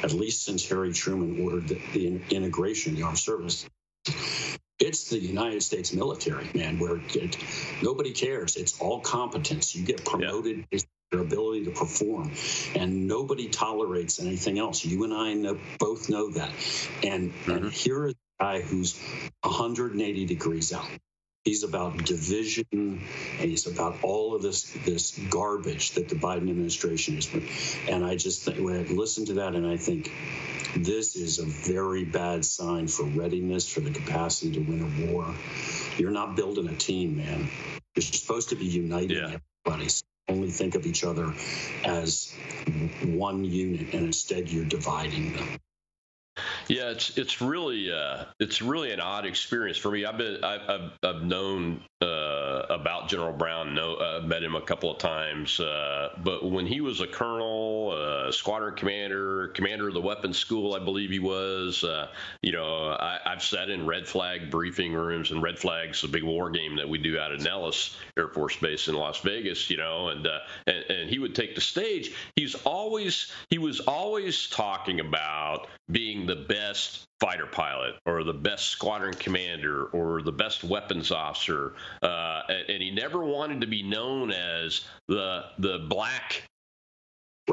at 0.04 0.12
least 0.12 0.46
since 0.46 0.68
Harry 0.70 0.94
Truman 0.94 1.44
ordered 1.44 1.68
the, 1.68 1.82
the 1.94 2.22
integration 2.36 2.94
of 2.94 2.98
the 2.98 3.04
armed 3.04 3.18
service, 3.18 3.66
it's 4.80 5.10
the 5.10 5.20
United 5.20 5.62
States 5.62 5.94
military, 5.94 6.50
man, 6.56 6.80
where 6.80 7.00
it, 7.14 7.38
nobody 7.84 8.12
cares. 8.12 8.56
It's 8.56 8.80
all 8.82 9.00
competence. 9.00 9.76
You 9.76 9.86
get 9.86 10.04
promoted 10.04 10.66
yeah. 10.72 10.80
your 11.12 11.22
ability 11.22 11.66
to 11.66 11.72
perform, 11.72 12.32
and 12.76 13.08
nobody 13.08 13.48
tolerates 13.48 14.20
anything 14.20 14.58
else. 14.58 14.84
You 14.84 15.04
and 15.04 15.14
I 15.14 15.34
know, 15.34 15.60
both 15.78 16.10
know 16.10 16.32
that. 16.32 16.50
And, 17.04 17.32
mm-hmm. 17.32 17.52
and 17.52 17.72
here 17.72 18.08
is 18.08 18.16
a 18.40 18.44
guy 18.44 18.62
who's 18.62 19.00
180 19.44 20.26
degrees 20.26 20.74
out. 20.74 20.88
He's 21.44 21.64
about 21.64 22.06
division, 22.06 22.66
and 22.72 23.02
he's 23.40 23.66
about 23.66 24.04
all 24.04 24.36
of 24.36 24.44
this 24.44 24.72
this 24.86 25.18
garbage 25.30 25.92
that 25.92 26.08
the 26.08 26.16
Biden 26.16 26.50
administration 26.50 27.18
is. 27.18 27.28
And 27.90 28.06
I 28.06 28.16
just 28.16 28.44
think, 28.44 28.60
when 28.60 28.76
I 28.78 28.84
listen 28.84 29.26
to 29.26 29.34
that, 29.34 29.56
and 29.56 29.66
I 29.66 29.76
think 29.76 30.12
this 30.76 31.16
is 31.16 31.40
a 31.40 31.46
very 31.46 32.06
bad 32.06 32.46
sign 32.46 32.88
for 32.88 33.06
readiness, 33.06 33.68
for 33.68 33.80
the 33.80 33.90
capacity 33.90 34.52
to 34.54 34.60
win 34.60 34.82
a 34.82 35.12
war. 35.12 35.34
You're 35.98 36.12
not 36.12 36.36
building 36.36 36.70
a 36.70 36.76
team, 36.76 37.18
man. 37.18 37.50
You're 37.96 38.04
supposed 38.04 38.50
to 38.50 38.56
be 38.56 38.66
uniting 38.66 39.18
yeah. 39.18 39.38
everybody. 39.66 39.90
So 39.90 40.04
only 40.30 40.50
think 40.50 40.76
of 40.76 40.86
each 40.86 41.04
other 41.04 41.34
as 41.84 42.34
one 43.04 43.44
unit, 43.44 43.94
and 43.94 44.06
instead 44.06 44.50
you're 44.50 44.66
dividing 44.66 45.34
them. 45.34 45.60
Yeah, 46.70 46.92
it's 46.92 47.18
it's 47.18 47.42
really 47.42 47.92
uh, 47.92 48.24
it's 48.40 48.62
really 48.62 48.94
an 48.94 49.02
odd 49.02 49.26
experience 49.26 49.78
for 49.78 49.92
me. 49.92 50.06
I've 50.06 50.18
been 50.18 50.42
I've 50.44 50.92
I've, 51.04 51.24
known 51.24 51.82
uh, 52.02 52.66
about 52.70 53.10
General 53.10 53.34
Brown, 53.34 53.76
know 53.76 53.96
uh, 53.96 54.22
met 54.24 54.42
him 54.42 54.56
a 54.56 54.62
couple 54.62 54.90
of 54.90 54.98
times, 54.98 55.60
uh, 55.60 56.10
but 56.24 56.50
when 56.50 56.66
he 56.66 56.80
was 56.80 57.02
a 57.02 57.08
colonel, 57.08 57.92
uh, 57.92 58.32
squadron 58.32 58.76
commander, 58.76 59.50
commander 59.50 59.90
of 59.90 59.94
the 59.94 60.02
weapons 60.02 60.38
school, 60.38 60.74
I 60.74 60.80
believe 60.80 61.10
he 61.10 61.20
was. 61.20 61.84
Uh, 61.84 62.08
you 62.42 62.54
know, 62.54 62.96
I, 62.98 63.20
have 63.26 63.44
sat 63.44 63.70
in 63.70 63.86
red 63.86 64.08
flag 64.08 64.50
briefing 64.50 64.94
rooms, 64.94 65.32
and 65.32 65.44
red 65.44 65.60
flags 65.60 66.06
a 66.06 66.08
big 66.08 66.24
war 66.24 66.50
game 66.50 66.78
that 66.78 66.88
we 66.88 66.98
do 66.98 67.20
out 67.20 67.34
of 67.34 67.42
Nellis 67.42 67.98
Air 68.18 68.30
Force 68.30 68.56
Base 68.56 68.88
in 68.88 68.96
Las 68.96 69.20
Vegas. 69.20 69.70
You 69.70 69.78
know, 69.78 70.08
and 70.08 70.26
and, 70.68 70.78
and 70.90 71.10
he 71.10 71.20
would 71.20 71.36
take 71.36 71.56
the 71.56 71.62
stage. 71.62 72.14
He's 72.38 72.56
always 72.56 73.32
he 73.50 73.58
was 73.58 73.82
always 73.82 74.48
talking 74.48 75.02
about 75.02 75.68
being 75.92 76.21
the 76.26 76.36
best 76.36 77.06
fighter 77.20 77.46
pilot 77.46 77.96
or 78.06 78.24
the 78.24 78.34
best 78.34 78.70
squadron 78.70 79.14
commander 79.14 79.86
or 79.86 80.22
the 80.22 80.32
best 80.32 80.64
weapons 80.64 81.12
officer, 81.12 81.74
uh, 82.02 82.42
and 82.50 82.82
he 82.82 82.92
never 82.92 83.24
wanted 83.24 83.62
to 83.62 83.68
be 83.68 83.84
known 83.84 84.32
as 84.32 84.82
the 85.08 85.46
the 85.60 85.86
black 85.90 86.44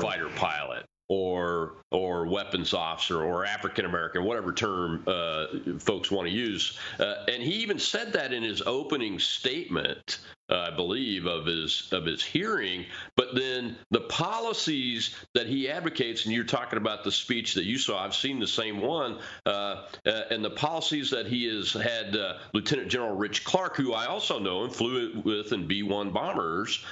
fighter 0.00 0.28
pilot 0.30 0.86
or 1.08 1.76
or 1.90 2.26
weapons 2.26 2.74
officer 2.74 3.22
or 3.22 3.46
African 3.46 3.86
American, 3.86 4.24
whatever 4.24 4.52
term 4.52 5.02
uh, 5.06 5.46
folks 5.78 6.10
want 6.10 6.28
to 6.28 6.34
use. 6.34 6.78
Uh, 7.00 7.24
and 7.28 7.42
he 7.42 7.54
even 7.54 7.78
said 7.78 8.12
that 8.12 8.32
in 8.32 8.42
his 8.42 8.60
opening 8.66 9.18
statement, 9.18 10.18
uh, 10.50 10.68
I 10.70 10.76
believe, 10.76 11.24
of 11.24 11.46
his 11.46 11.88
of 11.92 12.04
his 12.04 12.22
hearing. 12.22 12.84
But 13.16 13.34
then 13.34 13.76
the 13.90 14.02
policies 14.02 15.16
that 15.34 15.46
he 15.46 15.70
advocates, 15.70 16.26
and 16.26 16.34
you're 16.34 16.44
talking 16.44 16.76
about 16.76 17.04
the 17.04 17.12
speech 17.12 17.54
that 17.54 17.64
you 17.64 17.78
saw. 17.78 18.04
I've 18.04 18.14
seen 18.14 18.38
the 18.38 18.46
same 18.46 18.80
one, 18.80 19.18
uh, 19.46 19.86
uh, 20.06 20.22
and 20.30 20.44
the 20.44 20.50
policies 20.50 21.10
that 21.10 21.26
he 21.26 21.46
has 21.46 21.72
had. 21.72 22.16
Uh, 22.16 22.38
Lieutenant 22.52 22.88
General 22.88 23.16
Rich 23.16 23.44
Clark, 23.44 23.76
who 23.76 23.92
I 23.92 24.06
also 24.06 24.38
know 24.38 24.64
and 24.64 24.74
flew 24.74 25.20
with 25.24 25.52
in 25.52 25.66
B-1 25.66 26.12
bombers, 26.12 26.84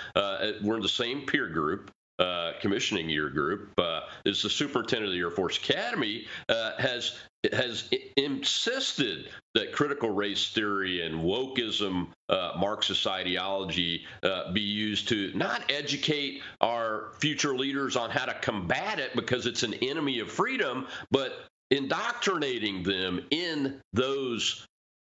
we're 0.62 0.76
in 0.76 0.82
the 0.82 0.88
same 0.88 1.26
peer 1.26 1.48
group 1.48 1.90
uh, 2.18 2.52
commissioning 2.60 3.08
year 3.08 3.28
group 3.28 3.72
uh, 3.78 4.00
is 4.24 4.42
the 4.42 4.50
superintendent 4.50 5.08
of 5.08 5.12
the 5.12 5.20
Air 5.20 5.30
Force 5.30 5.58
Academy 5.58 6.26
uh, 6.48 6.72
has 6.78 7.16
has 7.52 7.88
insisted 8.16 9.28
that 9.54 9.72
critical 9.72 10.10
race 10.10 10.50
theory 10.50 11.06
and 11.06 11.14
wokeism, 11.14 12.08
uh, 12.28 12.52
Marxist 12.58 13.06
ideology, 13.06 14.04
uh, 14.22 14.52
be 14.52 14.60
used 14.60 15.08
to 15.08 15.32
not 15.34 15.62
educate 15.70 16.42
our 16.60 17.12
future 17.20 17.54
leaders 17.54 17.96
on 17.96 18.10
how 18.10 18.24
to 18.24 18.34
combat 18.34 18.98
it 18.98 19.14
because 19.14 19.46
it's 19.46 19.62
an 19.62 19.74
enemy 19.74 20.18
of 20.18 20.30
freedom, 20.30 20.88
but 21.10 21.46
indoctrinating 21.70 22.82
them 22.82 23.24
in 23.30 23.80
those 23.92 24.66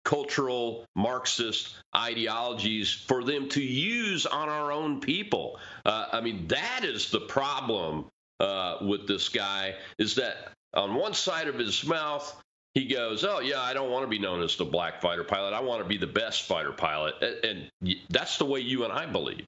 cultural 0.07 0.87
Marxist 0.95 1.75
ideologies 1.95 2.93
for 2.93 3.25
them 3.25 3.49
to 3.51 3.61
use 3.61 4.25
on 4.25 4.49
our 4.49 4.71
own 4.71 5.01
people. 5.01 5.59
Uh, 5.85 6.07
I 6.13 6.21
mean, 6.21 6.47
that 6.47 6.85
is 6.85 7.11
the 7.11 7.21
problem 7.21 8.07
uh, 8.39 8.77
with 8.83 9.09
this 9.09 9.29
guy 9.29 9.75
is 9.99 10.15
that 10.15 10.53
on 10.75 10.95
one 10.95 11.13
side 11.13 11.49
of 11.49 11.59
his 11.59 11.85
mouth, 11.85 12.43
he 12.75 12.87
goes, 12.87 13.25
"Oh 13.25 13.41
yeah, 13.41 13.61
I 13.61 13.75
don't 13.75 13.91
want 13.91 14.05
to 14.05 14.09
be 14.09 14.19
known 14.19 14.43
as 14.43 14.57
the 14.57 14.65
black 14.65 15.01
fighter 15.01 15.25
pilot. 15.25 15.55
I 15.55 15.61
want 15.61 15.83
to 15.83 15.89
be 15.89 15.97
the 15.97 16.07
best 16.07 16.43
fighter 16.43 16.73
pilot," 16.73 17.15
and, 17.43 17.71
that's 18.11 18.39
the 18.39 18.45
way 18.45 18.61
you 18.61 18.85
and 18.85 18.93
I 18.93 19.07
believe. 19.07 19.45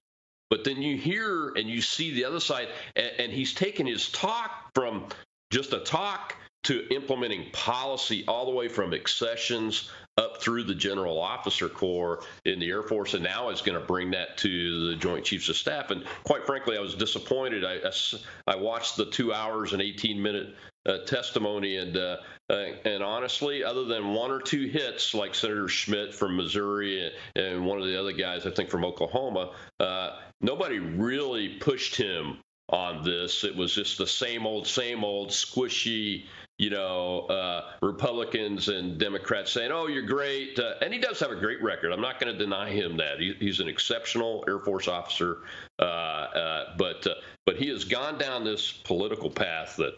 But 0.50 0.64
then 0.64 0.82
you 0.82 0.96
hear 0.96 1.50
and 1.50 1.68
you 1.68 1.82
see 1.82 2.14
the 2.14 2.24
other 2.24 2.40
side, 2.40 2.68
and, 2.96 3.12
and 3.18 3.32
he's 3.32 3.52
taken 3.52 3.86
his 3.86 4.08
talk 4.08 4.70
from 4.74 5.06
just 5.50 5.72
a 5.72 5.80
talk 5.80 6.34
to 6.64 6.86
implementing 6.94 7.50
policy 7.52 8.24
all 8.26 8.46
the 8.46 8.50
way 8.50 8.68
from 8.68 8.92
accessions 8.92 9.90
up 10.18 10.42
through 10.42 10.64
the 10.64 10.74
general 10.74 11.20
officer 11.20 11.68
corps 11.68 12.22
in 12.44 12.58
the 12.58 12.68
Air 12.68 12.82
Force, 12.82 13.14
and 13.14 13.22
now 13.22 13.48
is 13.48 13.62
going 13.62 13.78
to 13.78 13.86
bring 13.86 14.10
that 14.10 14.36
to 14.38 14.90
the 14.90 14.96
Joint 14.96 15.24
Chiefs 15.24 15.48
of 15.48 15.56
Staff. 15.56 15.90
And 15.90 16.04
quite 16.24 16.44
frankly, 16.44 16.76
I 16.76 16.80
was 16.80 16.94
disappointed. 16.94 17.64
I, 17.64 17.88
I, 17.88 18.52
I 18.52 18.56
watched 18.56 18.96
the 18.96 19.06
two 19.06 19.32
hours 19.32 19.72
and 19.72 19.80
18 19.80 20.20
minute 20.20 20.54
uh, 20.84 20.98
testimony, 21.06 21.76
and 21.76 21.96
uh, 21.96 22.16
uh, 22.50 22.64
and 22.84 23.02
honestly, 23.02 23.62
other 23.62 23.84
than 23.84 24.12
one 24.12 24.30
or 24.30 24.40
two 24.40 24.66
hits 24.66 25.14
like 25.14 25.34
Senator 25.34 25.68
Schmitt 25.68 26.14
from 26.14 26.36
Missouri 26.36 27.12
and, 27.36 27.44
and 27.44 27.66
one 27.66 27.78
of 27.78 27.86
the 27.86 27.98
other 27.98 28.12
guys, 28.12 28.46
I 28.46 28.50
think 28.50 28.70
from 28.70 28.84
Oklahoma, 28.84 29.52
uh, 29.78 30.16
nobody 30.40 30.78
really 30.78 31.58
pushed 31.60 31.94
him 31.94 32.38
on 32.70 33.04
this. 33.04 33.44
It 33.44 33.54
was 33.54 33.74
just 33.74 33.98
the 33.98 34.06
same 34.06 34.46
old, 34.46 34.66
same 34.66 35.04
old 35.04 35.28
squishy 35.28 36.24
you 36.58 36.70
know, 36.70 37.20
uh, 37.20 37.70
Republicans 37.82 38.68
and 38.68 38.98
Democrats 38.98 39.52
saying, 39.52 39.70
"Oh, 39.70 39.86
you're 39.86 40.02
great," 40.02 40.58
uh, 40.58 40.74
and 40.82 40.92
he 40.92 40.98
does 40.98 41.20
have 41.20 41.30
a 41.30 41.36
great 41.36 41.62
record. 41.62 41.92
I'm 41.92 42.00
not 42.00 42.18
going 42.18 42.32
to 42.32 42.38
deny 42.38 42.70
him 42.70 42.96
that. 42.96 43.20
He, 43.20 43.34
he's 43.38 43.60
an 43.60 43.68
exceptional 43.68 44.44
Air 44.48 44.58
Force 44.58 44.88
officer, 44.88 45.38
uh, 45.78 45.82
uh 45.82 46.76
but 46.76 47.06
uh, 47.06 47.14
but 47.46 47.56
he 47.56 47.68
has 47.68 47.84
gone 47.84 48.18
down 48.18 48.44
this 48.44 48.72
political 48.72 49.30
path 49.30 49.76
that 49.76 49.94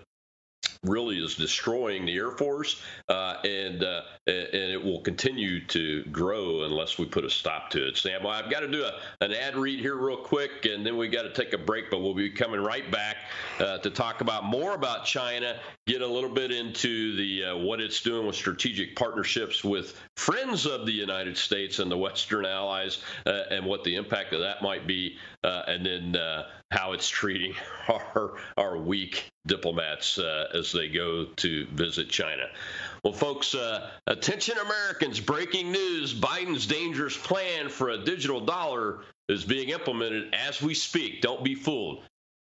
really 0.84 1.22
is 1.22 1.34
destroying 1.34 2.06
the 2.06 2.16
Air 2.16 2.30
Force, 2.30 2.80
uh, 3.08 3.36
and 3.44 3.84
uh, 3.84 4.02
and 4.26 4.72
it 4.72 4.82
will 4.82 5.00
continue 5.00 5.64
to 5.66 6.04
grow 6.04 6.62
unless 6.62 6.98
we 6.98 7.04
put 7.04 7.24
a 7.24 7.30
stop 7.30 7.70
to 7.70 7.88
it. 7.88 7.96
Sam, 7.96 8.22
well, 8.22 8.32
I've 8.32 8.50
got 8.50 8.60
to 8.60 8.68
do 8.68 8.84
a, 8.84 8.92
an 9.20 9.32
ad 9.32 9.56
read 9.56 9.80
here 9.80 9.96
real 9.96 10.16
quick, 10.16 10.64
and 10.64 10.84
then 10.84 10.96
we 10.96 11.08
got 11.08 11.22
to 11.22 11.32
take 11.32 11.52
a 11.52 11.58
break. 11.58 11.90
But 11.90 12.00
we'll 12.00 12.14
be 12.14 12.30
coming 12.30 12.60
right 12.60 12.90
back 12.90 13.16
uh, 13.58 13.78
to 13.78 13.90
talk 13.90 14.20
about 14.22 14.44
more 14.44 14.74
about 14.74 15.04
China, 15.04 15.58
get 15.86 16.00
a 16.00 16.06
little 16.06 16.30
bit 16.30 16.50
into 16.50 17.16
the 17.16 17.44
uh, 17.44 17.56
what 17.56 17.80
it's 17.80 18.00
doing 18.00 18.26
with 18.26 18.36
strategic 18.36 18.96
partnerships 18.96 19.62
with 19.62 20.00
friends 20.16 20.64
of 20.64 20.86
the 20.86 20.92
United 20.92 21.36
States 21.36 21.78
and 21.78 21.90
the 21.90 21.98
Western 21.98 22.46
allies, 22.46 23.02
uh, 23.26 23.42
and 23.50 23.66
what 23.66 23.84
the 23.84 23.96
impact 23.96 24.32
of 24.32 24.40
that 24.40 24.62
might 24.62 24.86
be, 24.86 25.18
uh, 25.44 25.62
and 25.66 25.84
then 25.84 26.16
how 26.70 26.92
it's 26.92 27.08
treating 27.08 27.54
our 27.88 28.36
our 28.56 28.78
weak 28.78 29.24
diplomats 29.46 30.18
uh, 30.18 30.48
as 30.54 30.72
they 30.72 30.88
go 30.88 31.24
to 31.36 31.66
visit 31.66 32.08
China. 32.08 32.46
Well, 33.04 33.12
folks, 33.12 33.54
uh, 33.54 33.90
attention 34.06 34.58
Americans! 34.58 35.20
Breaking 35.20 35.72
news: 35.72 36.14
Biden's 36.14 36.66
dangerous 36.66 37.16
plan 37.16 37.68
for 37.68 37.90
a 37.90 38.04
digital 38.04 38.40
dollar 38.40 39.00
is 39.28 39.44
being 39.44 39.70
implemented 39.70 40.34
as 40.34 40.60
we 40.60 40.74
speak. 40.74 41.22
Don't 41.22 41.44
be 41.44 41.54
fooled; 41.54 42.02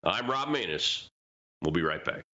I'm 0.03 0.27
Rob 0.29 0.49
Maness. 0.49 1.07
We'll 1.61 1.71
be 1.71 1.83
right 1.83 2.03
back. 2.03 2.25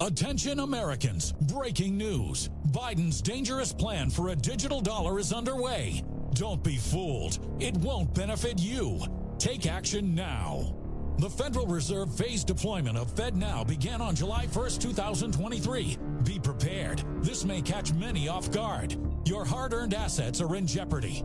Attention 0.00 0.60
Americans, 0.60 1.32
breaking 1.32 1.98
news. 1.98 2.50
Biden's 2.70 3.20
dangerous 3.20 3.72
plan 3.72 4.10
for 4.10 4.28
a 4.28 4.36
digital 4.36 4.80
dollar 4.80 5.18
is 5.18 5.32
underway. 5.32 6.04
Don't 6.34 6.62
be 6.62 6.76
fooled. 6.76 7.40
It 7.60 7.76
won't 7.78 8.14
benefit 8.14 8.60
you. 8.60 9.00
Take 9.38 9.66
action 9.66 10.14
now. 10.14 10.72
The 11.18 11.28
Federal 11.28 11.66
Reserve 11.66 12.14
phased 12.14 12.46
deployment 12.46 12.96
of 12.96 13.12
FedNow 13.12 13.66
began 13.66 14.00
on 14.00 14.14
July 14.14 14.46
1st, 14.46 14.80
2023. 14.80 15.98
Be 16.22 16.38
prepared. 16.38 17.02
This 17.24 17.44
may 17.44 17.60
catch 17.60 17.92
many 17.92 18.28
off 18.28 18.52
guard. 18.52 18.96
Your 19.24 19.44
hard 19.44 19.72
earned 19.72 19.94
assets 19.94 20.40
are 20.40 20.54
in 20.54 20.64
jeopardy. 20.64 21.24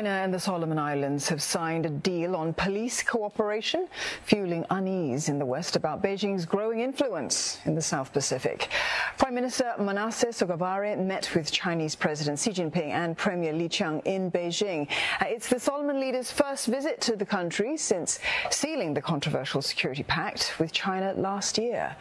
China 0.00 0.24
and 0.24 0.32
the 0.32 0.40
Solomon 0.40 0.78
Islands 0.78 1.28
have 1.28 1.42
signed 1.42 1.84
a 1.84 1.90
deal 1.90 2.34
on 2.34 2.54
police 2.54 3.02
cooperation, 3.02 3.86
fueling 4.24 4.64
unease 4.70 5.28
in 5.28 5.38
the 5.38 5.44
West 5.44 5.76
about 5.76 6.02
Beijing's 6.02 6.46
growing 6.46 6.80
influence 6.80 7.58
in 7.66 7.74
the 7.74 7.82
South 7.82 8.10
Pacific. 8.10 8.70
Prime 9.18 9.34
Minister 9.34 9.74
Manasseh 9.78 10.28
Sogavare 10.28 10.98
met 10.98 11.30
with 11.34 11.52
Chinese 11.52 11.94
President 11.94 12.38
Xi 12.38 12.50
Jinping 12.50 12.88
and 12.92 13.14
Premier 13.14 13.52
Li 13.52 13.68
Qiang 13.68 14.00
in 14.06 14.30
Beijing. 14.30 14.88
Uh, 15.20 15.26
it's 15.28 15.50
the 15.50 15.60
Solomon 15.60 16.00
leader's 16.00 16.32
first 16.32 16.68
visit 16.68 17.02
to 17.02 17.14
the 17.14 17.26
country 17.26 17.76
since 17.76 18.20
sealing 18.50 18.94
the 18.94 19.02
controversial 19.02 19.60
security 19.60 20.04
pact 20.04 20.54
with 20.58 20.72
China 20.72 21.12
last 21.18 21.58
year. 21.58 21.94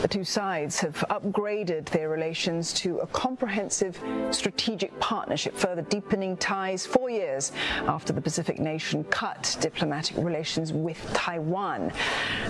The 0.00 0.08
two 0.08 0.24
sides 0.24 0.80
have 0.80 1.04
upgraded 1.10 1.84
their 1.90 2.08
relations 2.08 2.72
to 2.84 3.00
a 3.00 3.06
comprehensive 3.08 4.02
strategic 4.30 4.98
partnership, 4.98 5.54
further 5.54 5.82
deepening 5.82 6.38
ties 6.38 6.86
four 6.86 7.10
years 7.10 7.33
years 7.34 7.52
after 7.88 8.12
the 8.12 8.20
Pacific 8.20 8.58
nation 8.58 9.04
cut 9.04 9.56
diplomatic 9.60 10.16
relations 10.18 10.72
with 10.72 11.00
Taiwan. 11.12 11.92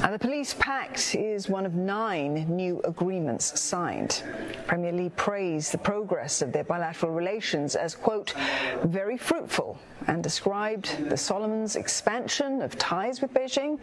And 0.03 0.13
the 0.13 0.19
police 0.19 0.55
pact 0.59 1.15
is 1.15 1.49
one 1.49 1.65
of 1.67 1.75
nine 1.75 2.47
new 2.49 2.81
agreements 2.85 3.59
signed. 3.59 4.23
Premier 4.67 4.93
Li 4.93 5.09
praised 5.11 5.73
the 5.73 5.79
progress 5.79 6.43
of 6.43 6.53
their 6.53 6.65
bilateral 6.65 7.13
relations 7.13 7.77
as, 7.77 7.95
quote, 7.95 8.35
very 8.85 9.17
fruitful 9.17 9.79
and 10.07 10.23
described 10.23 11.09
the 11.09 11.17
Solomons' 11.17 11.77
expansion 11.77 12.61
of 12.61 12.77
ties 12.77 13.23
with 13.23 13.33
Beijing 13.33 13.79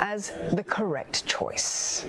as 0.00 0.32
the 0.52 0.64
correct 0.64 1.26
choice. 1.26 2.06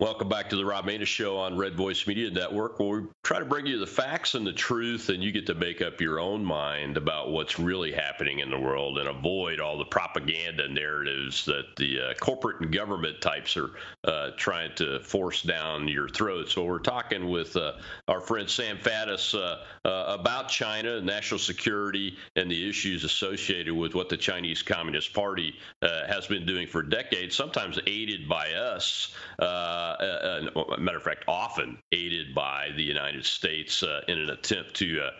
Welcome 0.00 0.28
back 0.28 0.50
to 0.50 0.56
the 0.56 0.64
Rob 0.64 0.86
Maness 0.86 1.06
Show 1.06 1.38
on 1.38 1.56
Red 1.56 1.76
Voice 1.76 2.04
Media 2.08 2.28
Network, 2.28 2.80
where 2.80 3.02
we 3.02 3.06
try 3.22 3.38
to 3.38 3.44
bring 3.44 3.64
you 3.64 3.78
the 3.78 3.86
facts 3.86 4.34
and 4.34 4.44
the 4.44 4.52
truth, 4.52 5.08
and 5.08 5.22
you 5.22 5.30
get 5.30 5.46
to 5.46 5.54
make 5.54 5.80
up 5.82 6.00
your 6.00 6.18
own 6.18 6.44
mind 6.44 6.96
about 6.96 7.30
what's 7.30 7.60
really 7.60 7.92
happening 7.92 8.40
in 8.40 8.50
the 8.50 8.58
world 8.58 8.98
and 8.98 9.06
avoid 9.08 9.60
all 9.60 9.78
the 9.78 9.84
propaganda 9.84 10.66
narratives 10.66 11.44
that 11.44 11.76
the 11.76 12.00
uh, 12.00 12.14
corporate 12.14 12.60
and 12.60 12.72
government 12.72 13.20
types 13.20 13.56
are 13.56 13.70
uh, 14.02 14.30
trying 14.36 14.74
to 14.74 14.98
force 14.98 15.42
down 15.42 15.86
your 15.86 16.08
throat. 16.08 16.48
So 16.48 16.64
we're 16.64 16.80
talking 16.80 17.28
with 17.28 17.56
uh, 17.56 17.74
our 18.08 18.20
friend 18.20 18.50
Sam 18.50 18.78
Faddis 18.78 19.32
uh, 19.32 19.58
uh, 19.88 20.16
about 20.18 20.48
China, 20.48 21.00
national 21.02 21.38
security, 21.38 22.16
and 22.34 22.50
the 22.50 22.68
issues 22.68 23.04
associated 23.04 23.72
with 23.72 23.94
what 23.94 24.08
the 24.08 24.16
Chinese 24.16 24.60
Communist 24.60 25.14
Party 25.14 25.54
uh, 25.82 26.04
has 26.08 26.26
been 26.26 26.44
doing 26.44 26.66
for 26.66 26.82
decades, 26.82 27.36
sometimes 27.36 27.78
aided 27.86 28.28
by 28.28 28.54
us. 28.54 29.14
Uh, 29.38 29.82
uh, 30.02 30.76
matter 30.78 30.98
of 30.98 31.02
fact, 31.02 31.24
often 31.28 31.78
aided 31.92 32.34
by 32.34 32.70
the 32.76 32.82
United 32.82 33.24
States 33.24 33.82
uh, 33.82 34.00
in 34.08 34.18
an 34.18 34.30
attempt 34.30 34.74
to 34.74 35.00
uh, 35.00 35.10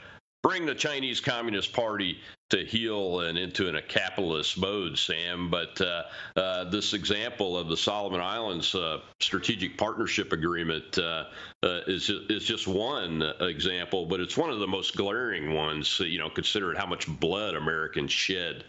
bring 0.44 0.66
the 0.66 0.74
Chinese 0.74 1.20
Communist 1.20 1.72
Party 1.72 2.18
to 2.50 2.64
heel 2.66 3.20
and 3.20 3.38
into 3.38 3.66
a 3.66 3.80
capitalist 3.80 4.58
mode, 4.58 4.98
Sam. 4.98 5.50
But 5.50 5.80
uh, 5.80 6.02
uh, 6.36 6.64
this 6.64 6.92
example 6.92 7.56
of 7.56 7.68
the 7.68 7.78
Solomon 7.78 8.20
Islands 8.20 8.74
uh, 8.74 9.00
strategic 9.20 9.78
partnership 9.78 10.34
agreement 10.34 10.98
uh, 10.98 11.24
is 11.62 12.10
is 12.10 12.44
just 12.44 12.68
one 12.68 13.22
example, 13.40 14.04
but 14.04 14.20
it's 14.20 14.36
one 14.36 14.50
of 14.50 14.58
the 14.58 14.66
most 14.66 14.94
glaring 14.94 15.54
ones. 15.54 15.98
You 15.98 16.18
know, 16.18 16.28
considering 16.28 16.76
how 16.76 16.86
much 16.86 17.08
blood 17.08 17.54
Americans 17.54 18.12
shed 18.12 18.64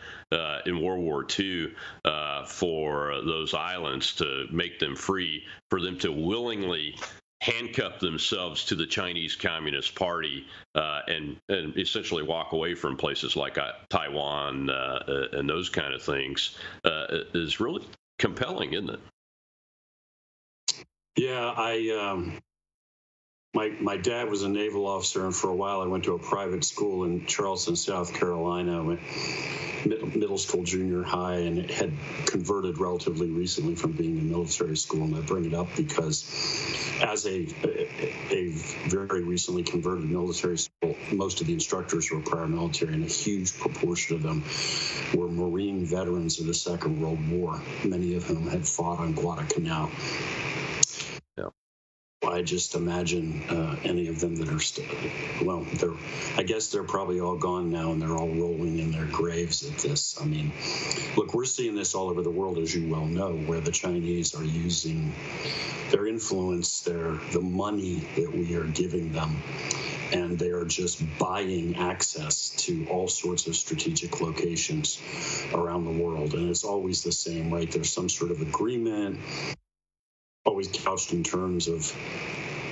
in 0.65 0.81
World 0.81 1.03
War 1.03 1.27
II 1.37 1.73
for 2.47 3.21
those 3.25 3.53
islands 3.53 4.15
to 4.15 4.45
make 4.49 4.79
them 4.79 4.95
free, 4.95 5.43
for 5.69 5.81
them 5.81 5.99
to 5.99 6.11
willingly 6.11 6.95
handcuff 7.45 7.99
themselves 7.99 8.65
to 8.65 8.75
the 8.75 8.87
Chinese 8.87 9.35
Communist 9.35 9.93
Party 9.93 10.47
uh, 10.73 11.01
and 11.07 11.37
and 11.47 11.77
essentially 11.77 12.23
walk 12.23 12.53
away 12.53 12.73
from 12.73 12.97
places 12.97 13.35
like 13.35 13.59
uh, 13.59 13.73
Taiwan 13.89 14.69
uh, 14.69 14.73
uh 15.07 15.37
and 15.37 15.47
those 15.47 15.69
kind 15.69 15.93
of 15.93 16.01
things 16.01 16.57
uh, 16.83 17.05
is 17.35 17.59
really 17.59 17.85
compelling, 18.17 18.73
isn't 18.73 18.89
it? 18.89 18.99
Yeah, 21.17 21.53
I 21.55 22.11
um, 22.11 22.39
my 23.55 23.69
my 23.79 23.95
dad 23.95 24.29
was 24.29 24.43
a 24.43 24.49
naval 24.49 24.85
officer, 24.85 25.25
and 25.25 25.33
for 25.33 25.49
a 25.49 25.55
while 25.55 25.81
I 25.81 25.87
went 25.87 26.03
to 26.03 26.13
a 26.13 26.19
private 26.19 26.63
school 26.63 27.05
in 27.05 27.25
Charleston, 27.25 27.75
South 27.75 28.13
Carolina. 28.13 28.97
Middle 29.85 30.39
school, 30.39 30.63
junior 30.63 31.03
high, 31.03 31.35
and 31.35 31.59
it 31.59 31.69
had 31.69 31.91
converted 32.25 32.79
relatively 32.79 33.29
recently 33.29 33.75
from 33.75 33.91
being 33.91 34.17
a 34.17 34.21
military 34.23 34.75
school. 34.75 35.03
And 35.03 35.15
I 35.15 35.21
bring 35.21 35.45
it 35.45 35.53
up 35.53 35.67
because, 35.77 36.25
as 37.03 37.27
a 37.27 37.45
a 38.31 38.49
very 38.89 39.23
recently 39.23 39.61
converted 39.61 40.09
military 40.09 40.57
school, 40.57 40.95
most 41.11 41.39
of 41.39 41.45
the 41.45 41.53
instructors 41.53 42.09
were 42.09 42.19
prior 42.19 42.47
military, 42.47 42.95
and 42.95 43.03
a 43.03 43.07
huge 43.07 43.57
proportion 43.59 44.15
of 44.15 44.23
them 44.23 44.43
were 45.13 45.29
Marine 45.29 45.85
veterans 45.85 46.39
of 46.39 46.47
the 46.47 46.53
Second 46.55 46.99
World 46.99 47.19
War. 47.29 47.61
Many 47.83 48.15
of 48.15 48.23
whom 48.23 48.47
had 48.47 48.67
fought 48.67 48.99
on 48.99 49.13
Guadalcanal 49.13 49.91
I 52.27 52.41
just 52.41 52.75
imagine 52.75 53.41
uh, 53.49 53.77
any 53.83 54.07
of 54.07 54.19
them 54.19 54.35
that 54.35 54.49
are 54.49 54.59
still, 54.59 54.85
well, 55.41 55.61
they're, 55.73 55.93
I 56.37 56.43
guess 56.43 56.67
they're 56.67 56.83
probably 56.83 57.19
all 57.19 57.37
gone 57.37 57.71
now 57.71 57.91
and 57.91 58.01
they're 58.01 58.17
all 58.17 58.29
rolling 58.29 58.79
in 58.79 58.91
their 58.91 59.05
graves 59.05 59.63
at 59.63 59.77
this. 59.77 60.19
I 60.21 60.25
mean, 60.25 60.51
look, 61.15 61.33
we're 61.33 61.45
seeing 61.45 61.75
this 61.75 61.95
all 61.95 62.09
over 62.09 62.21
the 62.21 62.31
world, 62.31 62.57
as 62.57 62.73
you 62.73 62.87
well 62.87 63.05
know, 63.05 63.33
where 63.33 63.59
the 63.59 63.71
Chinese 63.71 64.35
are 64.35 64.43
using 64.43 65.13
their 65.91 66.07
influence, 66.07 66.81
their 66.81 67.11
the 67.31 67.41
money 67.41 67.95
that 68.15 68.33
we 68.33 68.55
are 68.55 68.65
giving 68.65 69.11
them, 69.11 69.41
and 70.11 70.37
they 70.37 70.49
are 70.49 70.65
just 70.65 71.01
buying 71.19 71.75
access 71.75 72.49
to 72.49 72.87
all 72.89 73.07
sorts 73.07 73.47
of 73.47 73.55
strategic 73.55 74.21
locations 74.21 74.99
around 75.53 75.85
the 75.85 76.03
world. 76.03 76.33
And 76.33 76.49
it's 76.49 76.63
always 76.63 77.03
the 77.03 77.11
same, 77.11 77.51
right? 77.51 77.69
There's 77.69 77.91
some 77.91 78.09
sort 78.09 78.31
of 78.31 78.41
agreement 78.41 79.19
always 80.45 80.67
couched 80.67 81.11
in 81.11 81.23
terms 81.23 81.67
of 81.67 81.91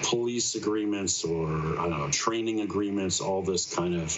police 0.03 0.55
agreements 0.55 1.23
or 1.23 1.79
I 1.79 1.89
don't 1.89 1.99
know 1.99 2.09
training 2.09 2.61
agreements, 2.61 3.19
all 3.19 3.41
this 3.41 3.73
kind 3.73 3.95
of 3.95 4.17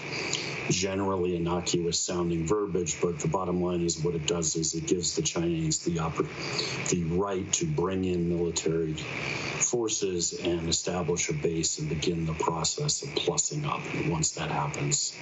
generally 0.70 1.38
innocuous 1.38 2.00
sounding 2.00 2.46
verbiage. 2.46 3.00
But 3.02 3.20
the 3.20 3.30
bottom 3.30 3.62
line 3.62 3.82
is 3.82 4.00
what 4.04 4.16
it 4.16 4.28
does 4.28 4.56
is 4.58 4.74
it 4.74 4.88
gives 4.88 5.16
the 5.16 5.22
Chinese 5.22 5.80
the 5.80 5.98
oppor- 5.98 6.90
the 6.90 7.04
right 7.16 7.50
to 7.54 7.66
bring 7.66 8.06
in 8.06 8.28
military 8.28 8.94
forces 8.94 10.34
and 10.44 10.68
establish 10.68 11.30
a 11.30 11.34
base 11.34 11.80
and 11.80 11.88
begin 11.88 12.26
the 12.26 12.34
process 12.34 13.04
of 13.04 13.10
plussing 13.12 13.66
up. 13.66 13.82
And 13.94 14.12
once 14.12 14.32
that 14.32 14.52
happens, 14.52 15.18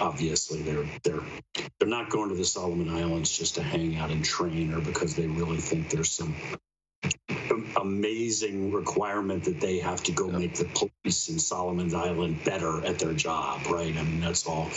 obviously 0.00 0.62
they're 0.62 0.86
they're 1.04 1.22
they're 1.78 1.88
not 1.88 2.10
going 2.10 2.28
to 2.28 2.34
the 2.34 2.44
Solomon 2.44 2.90
Islands 2.90 3.30
just 3.36 3.54
to 3.54 3.62
hang 3.62 3.96
out 3.96 4.10
and 4.10 4.24
train 4.24 4.72
or 4.74 4.80
because 4.80 5.16
they 5.16 5.26
really 5.26 5.58
think 5.58 5.88
there's 5.90 6.10
some 6.10 6.34
amazing 7.80 8.72
requirement 8.72 9.44
that 9.44 9.60
they 9.60 9.78
have 9.78 10.02
to 10.04 10.12
go 10.12 10.28
make 10.30 10.54
the 10.54 10.64
police 10.64 11.28
in 11.28 11.38
Solomon's 11.38 11.94
Island 11.94 12.42
better 12.44 12.84
at 12.84 12.98
their 12.98 13.12
job, 13.12 13.66
right? 13.66 13.96
I 13.96 14.02
mean, 14.02 14.20
that's 14.20 14.46
all 14.46 14.70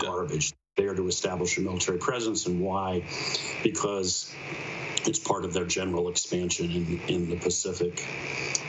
garbage. 0.00 0.52
There 0.76 0.94
to 0.94 1.06
establish 1.06 1.58
a 1.58 1.60
military 1.60 1.98
presence, 1.98 2.46
and 2.46 2.60
why? 2.60 3.04
Because 3.62 4.34
it's 5.06 5.18
part 5.18 5.44
of 5.44 5.52
their 5.52 5.66
general 5.66 6.08
expansion 6.08 6.70
in, 6.70 7.00
in 7.08 7.28
the 7.28 7.36
Pacific. 7.36 8.06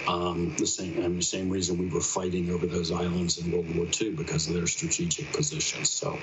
Um, 0.06 0.54
the 0.58 0.68
same 0.68 1.02
and 1.02 1.18
the 1.18 1.24
same 1.24 1.50
reason 1.50 1.78
we 1.78 1.88
were 1.88 2.02
fighting 2.02 2.52
over 2.52 2.66
those 2.66 2.92
islands 2.92 3.38
in 3.38 3.52
World 3.54 3.74
War 3.74 3.88
II 4.02 4.12
because 4.12 4.50
of 4.50 4.54
their 4.54 4.68
strategic 4.68 5.32
positions. 5.32 5.90
So 5.90 6.20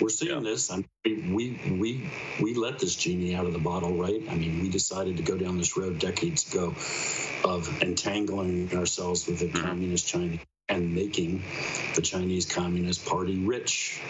we're 0.00 0.08
seeing 0.08 0.44
yeah. 0.44 0.50
this. 0.50 0.70
I 0.72 0.82
mean, 1.04 1.32
we 1.32 1.60
we 1.70 2.10
we 2.42 2.54
let 2.54 2.80
this 2.80 2.96
genie 2.96 3.36
out 3.36 3.46
of 3.46 3.52
the 3.52 3.60
bottle, 3.60 3.94
right? 3.94 4.20
I 4.28 4.34
mean, 4.34 4.60
we 4.60 4.68
decided 4.68 5.16
to 5.18 5.22
go 5.22 5.36
down 5.36 5.58
this 5.58 5.76
road 5.76 6.00
decades 6.00 6.52
ago 6.52 6.74
of 7.44 7.82
entangling 7.82 8.76
ourselves 8.76 9.28
with 9.28 9.38
the 9.38 9.46
mm-hmm. 9.46 9.64
communist 9.64 10.08
China 10.08 10.38
and 10.68 10.94
making 10.94 11.42
the 11.94 12.02
Chinese 12.02 12.46
Communist 12.46 13.06
Party 13.06 13.38
rich. 13.38 14.00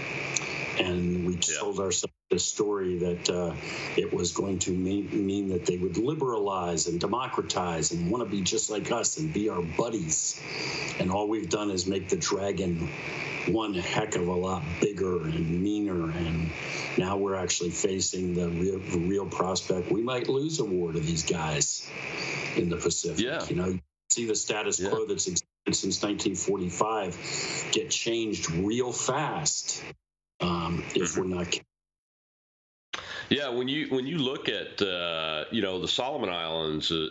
And 0.79 1.27
we 1.27 1.35
yeah. 1.35 1.59
told 1.61 1.81
ourselves 1.81 2.15
the 2.31 2.39
story 2.39 2.99
that 2.99 3.31
uh, 3.31 3.55
it 3.97 4.13
was 4.13 4.33
going 4.33 4.59
to 4.61 4.71
mean, 4.71 5.27
mean 5.27 5.49
that 5.49 5.65
they 5.65 5.79
would 5.79 5.97
liberalize 5.97 6.87
and 6.87 7.01
democratize 7.01 7.93
and 7.93 8.11
want 8.11 8.23
to 8.23 8.31
be 8.31 8.43
just 8.43 8.71
like 8.71 8.93
us 8.93 9.19
and 9.19 9.33
be 9.33 9.49
our 9.49 9.63
buddies. 9.63 10.41
And 10.99 11.11
all 11.11 11.29
we've 11.29 11.49
done 11.49 11.71
is 11.71 11.87
make 11.87 12.09
the 12.09 12.17
dragon 12.17 12.89
one 13.47 13.75
heck 13.75 14.15
of 14.15 14.29
a 14.29 14.33
lot 14.33 14.63
bigger 14.81 15.23
and 15.23 15.63
meaner. 15.63 16.11
And 16.11 16.51
now 16.99 17.17
we're 17.17 17.37
actually 17.37 17.71
facing 17.71 18.35
the 18.35 18.49
real, 18.49 18.79
the 18.79 18.99
real 18.99 19.27
prospect 19.27 19.91
we 19.91 20.03
might 20.03 20.29
lose 20.29 20.61
a 20.61 20.65
war 20.65 20.93
to 20.93 21.01
these 21.01 21.25
guys 21.25 21.89
in 22.57 22.69
the 22.69 22.77
Pacific. 22.77 23.25
Yeah. 23.25 23.45
You 23.49 23.57
know, 23.57 23.79
see 24.11 24.27
the 24.27 24.35
status 24.35 24.79
yeah. 24.79 24.91
quo 24.91 25.07
that's 25.07 25.27
existed 25.27 25.47
since 25.71 26.03
1945 26.03 27.71
get 27.73 27.91
changed 27.91 28.51
real 28.51 28.93
fast 28.93 29.83
um, 30.41 30.83
if 30.95 31.17
we're 31.17 31.25
not 31.25 31.59
yeah, 33.31 33.51
when 33.51 33.69
you 33.69 33.89
when 33.89 34.07
you 34.07 34.19
look 34.19 34.49
at 34.49 34.81
uh, 34.81 35.45
you 35.51 35.61
know 35.61 35.81
the 35.81 35.89
Solomon 35.89 36.31
Islands 36.31 36.91
is, 36.91 37.11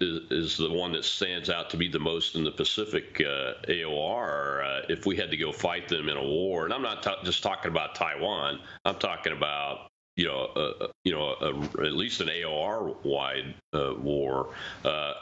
is, 0.00 0.30
is, 0.30 0.56
the 0.56 0.70
one 0.70 0.92
that 0.92 1.04
stands 1.04 1.50
out 1.50 1.68
to 1.70 1.76
be 1.76 1.88
the 1.88 1.98
most 1.98 2.36
in 2.36 2.44
the 2.44 2.50
Pacific 2.50 3.20
uh, 3.20 3.52
AOR. 3.68 4.64
Uh, 4.64 4.86
if 4.88 5.04
we 5.04 5.16
had 5.16 5.30
to 5.30 5.36
go 5.36 5.52
fight 5.52 5.88
them 5.88 6.08
in 6.08 6.16
a 6.16 6.22
war, 6.22 6.64
and 6.64 6.72
I'm 6.72 6.82
not 6.82 7.06
just 7.24 7.42
talking 7.42 7.70
about 7.70 7.94
Taiwan, 7.94 8.60
I'm 8.86 8.98
talking 8.98 9.34
about 9.34 9.90
you 10.16 10.26
know 10.26 10.44
uh, 10.56 10.86
you 11.04 11.12
know 11.12 11.34
a, 11.40 11.84
at 11.84 11.92
least 11.92 12.22
an 12.22 12.28
AOR 12.28 12.96
wide 13.04 13.54
uh, 13.74 13.92
war. 13.94 14.54
Uh, 14.84 15.12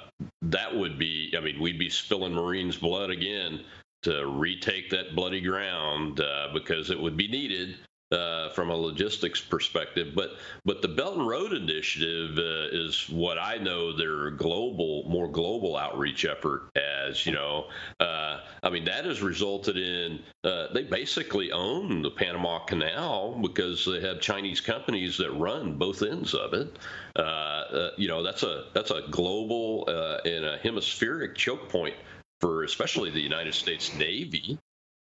that 0.43 0.75
would 0.75 0.99
be, 0.99 1.35
I 1.37 1.41
mean, 1.41 1.61
we'd 1.61 1.79
be 1.79 1.91
spilling 1.91 2.33
Marines' 2.33 2.77
blood 2.77 3.11
again 3.11 3.65
to 4.07 4.27
retake 4.27 4.91
that 4.91 5.15
bloody 5.15 5.41
ground 5.41 6.21
because 6.53 6.91
it 6.91 7.01
would 7.01 7.17
be 7.17 7.29
needed 7.29 7.77
uh, 8.13 8.51
from 8.51 8.71
a 8.71 8.77
logistics 8.77 9.41
perspective. 9.41 10.13
But 10.15 10.37
but 10.65 10.83
the 10.83 10.89
Belt 10.89 11.17
and 11.17 11.27
Road 11.27 11.53
Initiative 11.53 12.39
uh, 12.39 12.69
is 12.71 13.09
what 13.09 13.39
I 13.39 13.57
know 13.57 13.97
their 13.97 14.31
global, 14.31 15.05
more 15.09 15.29
global 15.29 15.77
outreach 15.77 16.25
effort 16.25 16.71
as. 16.77 17.27
You 17.27 17.33
know, 17.33 17.67
uh, 18.01 18.41
I 18.63 18.71
mean 18.71 18.85
that 18.85 19.05
has 19.05 19.23
resulted 19.23 19.77
in 19.77 20.21
uh, 20.45 20.73
they 20.73 20.85
basically 20.85 21.51
own 21.51 22.03
the 22.03 22.11
Panama 22.11 22.61
Canal 22.61 23.39
because 23.43 23.85
they 23.85 24.01
have 24.01 24.21
Chinese 24.21 24.61
companies 24.61 25.19
that 25.19 25.33
run 25.33 25.77
both 25.77 26.03
ends 26.03 26.35
of 26.35 26.55
it. 26.55 26.79
Uh, 27.17 27.23
uh, 27.23 27.91
you 27.97 28.07
know, 28.07 28.23
that's 28.23 28.43
a 28.45 28.67
that's 28.73 28.93
a 28.93 29.03
global 29.11 29.87
and 30.25 30.45
a 30.45 30.59
hemispheric 30.59 31.35
choke 31.35 31.69
point 31.69 31.95
for 32.41 32.64
especially 32.64 33.11
the 33.11 33.20
United 33.20 33.55
States 33.55 33.95
Navy. 33.95 34.59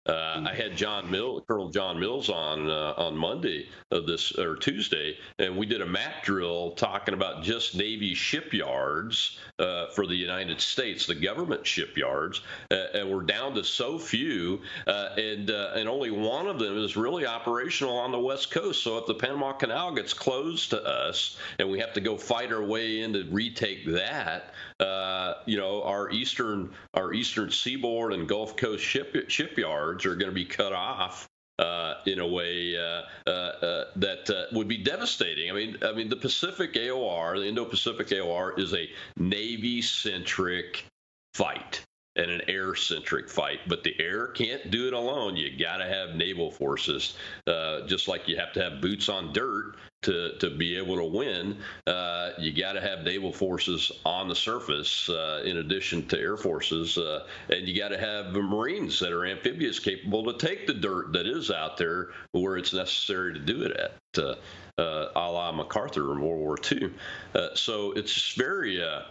Uh, 0.10 0.44
I 0.48 0.56
had 0.56 0.76
John 0.76 1.12
Mill, 1.12 1.42
Colonel 1.42 1.70
John 1.70 2.00
Mills 2.00 2.30
on 2.30 2.68
uh, 2.68 2.94
on 2.98 3.16
Monday 3.16 3.68
of 3.92 4.08
this 4.08 4.36
or 4.40 4.56
Tuesday, 4.56 5.18
and 5.38 5.56
we 5.56 5.68
did 5.68 5.82
a 5.82 5.86
map 5.86 6.24
drill 6.24 6.72
talking 6.72 7.14
about 7.14 7.44
just 7.44 7.76
Navy 7.76 8.16
shipyards 8.16 9.38
uh, 9.60 9.88
for 9.88 10.08
the 10.08 10.16
United 10.16 10.62
States, 10.62 11.06
the 11.06 11.14
government 11.14 11.68
shipyards, 11.68 12.42
uh, 12.72 12.86
and 12.96 13.12
we're 13.12 13.22
down 13.22 13.54
to 13.54 13.64
so 13.64 14.00
few, 14.00 14.62
uh, 14.88 15.10
and 15.18 15.52
uh, 15.52 15.74
and 15.76 15.88
only 15.88 16.10
one 16.10 16.48
of 16.48 16.58
them 16.58 16.78
is 16.78 16.98
really 16.98 17.28
operational 17.28 17.96
on 17.96 18.12
the 18.12 18.20
West 18.20 18.50
Coast. 18.50 18.82
So 18.82 18.98
if 18.98 19.06
the 19.06 19.14
Panama 19.14 19.52
Canal 19.52 19.94
gets 19.94 20.14
closed 20.14 20.72
to 20.72 20.84
us, 20.84 21.38
and 21.60 21.70
we 21.70 21.78
have 21.80 21.94
to 21.94 22.02
go 22.02 22.18
fight 22.18 22.52
our 22.52 22.64
way 22.64 23.02
in 23.02 23.14
to 23.14 23.28
retake 23.30 23.86
that, 23.86 24.54
you 25.46 25.58
know, 25.58 25.84
our 25.84 26.10
eastern 26.12 26.72
our 26.94 27.14
eastern 27.14 27.52
seaboard 27.52 28.14
and 28.14 28.28
Gulf 28.28 28.56
Coast 28.56 28.84
ship, 28.84 29.30
shipyards 29.30 30.06
are 30.06 30.16
going 30.16 30.30
to 30.30 30.36
be 30.36 30.46
cut 30.46 30.74
off 30.74 31.30
uh, 31.60 31.96
in 32.06 32.20
a 32.20 32.28
way 32.28 32.78
uh, 32.78 33.02
uh, 33.28 33.30
uh 33.30 33.84
that 33.98 34.30
uh, 34.30 34.46
would 34.54 34.68
be 34.68 34.78
devastating. 34.78 35.52
I 35.52 35.54
mean, 35.54 35.78
I 35.84 35.92
mean, 35.92 36.10
the 36.10 36.16
Pacific 36.16 36.74
AOR, 36.74 37.38
the 37.38 37.48
Indo-Pacific 37.48 38.08
AOR, 38.08 38.58
is 38.58 38.74
a 38.74 38.90
Navy-centric 39.18 40.86
fight 41.34 41.86
and 42.16 42.32
an 42.32 42.42
air 42.48 42.76
centric 42.76 43.30
fight. 43.30 43.60
But 43.68 43.84
the 43.84 43.96
air 44.00 44.28
can't 44.28 44.72
do 44.72 44.88
it 44.88 44.94
alone. 44.94 45.36
You 45.36 45.58
got 45.58 45.78
to 45.78 45.86
have 45.86 46.16
naval 46.16 46.52
forces, 46.52 47.16
uh, 47.48 47.82
just 47.88 48.08
like 48.08 48.28
you 48.28 48.38
have 48.38 48.54
to 48.54 48.64
have 48.64 48.82
boots 48.82 49.10
on 49.10 49.34
dirt 49.34 49.76
to, 50.02 50.38
to 50.40 50.50
be 50.50 50.78
able 50.78 50.96
to 50.98 51.04
win. 51.04 51.58
Uh, 51.86 52.32
you 52.38 52.54
got 52.54 52.74
to 52.74 52.82
have 52.82 53.04
naval 53.04 53.34
forces 53.34 53.92
on 54.06 54.28
the 54.28 54.36
surface 54.36 55.10
uh, 55.10 55.44
in 55.46 55.58
addition 55.58 56.06
to 56.08 56.20
air 56.20 56.38
forces. 56.38 56.98
Uh, 56.98 57.26
and 57.50 57.68
you 57.68 57.78
got 57.78 57.90
to 57.90 57.98
have 57.98 58.34
Marines 58.34 59.00
that 59.00 59.12
are 59.12 59.26
amphibious 59.26 59.80
capable 59.80 60.32
to 60.32 60.46
take 60.46 60.68
the 60.68 60.74
dirt 60.74 61.14
that 61.14 61.28
is 61.28 61.52
out 61.52 61.78
there 61.78 62.10
where 62.32 62.58
it's 62.58 62.74
necessary 62.74 63.34
to 63.34 63.40
do 63.40 63.64
it 63.64 63.72
at. 63.78 63.94
Uh, 64.18 64.36
uh, 64.80 65.12
a 65.16 65.32
la 65.32 65.52
MacArthur 65.52 66.14
in 66.14 66.22
World 66.22 66.40
War 66.40 66.58
II. 66.72 66.92
Uh, 67.36 67.50
so 67.54 67.92
it's 67.92 68.34
very 68.34 68.82
uh, 68.82 69.02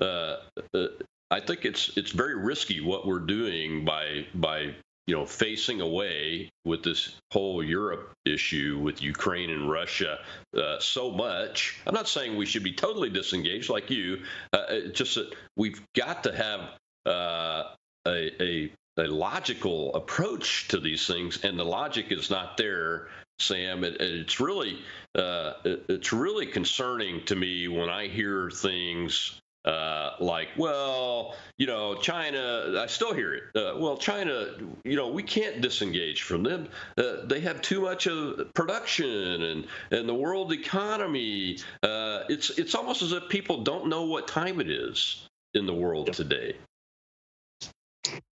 uh, 0.00 0.36
uh 0.74 0.86
I 1.32 1.40
think 1.40 1.64
it's 1.64 1.96
it's 1.96 2.10
very 2.10 2.34
risky 2.34 2.82
what 2.82 3.06
we're 3.06 3.18
doing 3.18 3.86
by 3.86 4.26
by 4.34 4.74
you 5.06 5.16
know 5.16 5.24
facing 5.24 5.80
away 5.80 6.50
with 6.66 6.82
this 6.82 7.16
whole 7.30 7.64
Europe 7.64 8.12
issue 8.26 8.78
with 8.82 9.00
Ukraine 9.00 9.48
and 9.48 9.70
Russia 9.70 10.18
uh, 10.54 10.78
so 10.78 11.10
much. 11.10 11.80
I'm 11.86 11.94
not 11.94 12.06
saying 12.06 12.36
we 12.36 12.44
should 12.44 12.62
be 12.62 12.74
totally 12.74 13.08
disengaged 13.08 13.70
like 13.70 13.88
you. 13.88 14.24
Uh, 14.52 14.64
it's 14.68 14.98
just 14.98 15.14
that 15.14 15.34
we've 15.56 15.82
got 15.96 16.24
to 16.24 16.36
have 16.36 16.60
uh, 17.06 17.70
a, 18.06 18.42
a 18.42 18.72
a 18.98 19.06
logical 19.08 19.94
approach 19.94 20.68
to 20.68 20.78
these 20.78 21.06
things, 21.06 21.42
and 21.44 21.58
the 21.58 21.64
logic 21.64 22.12
is 22.12 22.28
not 22.28 22.58
there. 22.58 23.08
Sam, 23.38 23.84
it, 23.84 23.96
it's 24.02 24.38
really 24.38 24.78
uh, 25.14 25.54
it, 25.64 25.86
it's 25.88 26.12
really 26.12 26.44
concerning 26.44 27.24
to 27.24 27.34
me 27.34 27.68
when 27.68 27.88
I 27.88 28.08
hear 28.08 28.50
things 28.50 29.40
uh, 29.64 30.12
like, 30.20 30.48
well, 30.56 31.34
you 31.58 31.66
know, 31.66 31.94
China, 31.96 32.74
I 32.78 32.86
still 32.86 33.14
hear 33.14 33.34
it. 33.34 33.42
Uh, 33.54 33.78
well, 33.78 33.96
China, 33.96 34.46
you 34.84 34.96
know, 34.96 35.08
we 35.08 35.22
can't 35.22 35.60
disengage 35.60 36.22
from 36.22 36.42
them. 36.42 36.68
Uh, 36.98 37.26
they 37.26 37.40
have 37.40 37.62
too 37.62 37.80
much 37.80 38.06
of 38.06 38.52
production 38.54 39.42
and, 39.42 39.66
and 39.90 40.08
the 40.08 40.14
world 40.14 40.52
economy. 40.52 41.58
Uh, 41.82 42.24
it's, 42.28 42.50
it's 42.58 42.74
almost 42.74 43.02
as 43.02 43.12
if 43.12 43.28
people 43.28 43.62
don't 43.62 43.88
know 43.88 44.02
what 44.02 44.28
time 44.28 44.60
it 44.60 44.70
is. 44.70 45.28
in 45.54 45.66
the 45.66 45.74
world 45.74 46.12
today. 46.12 46.56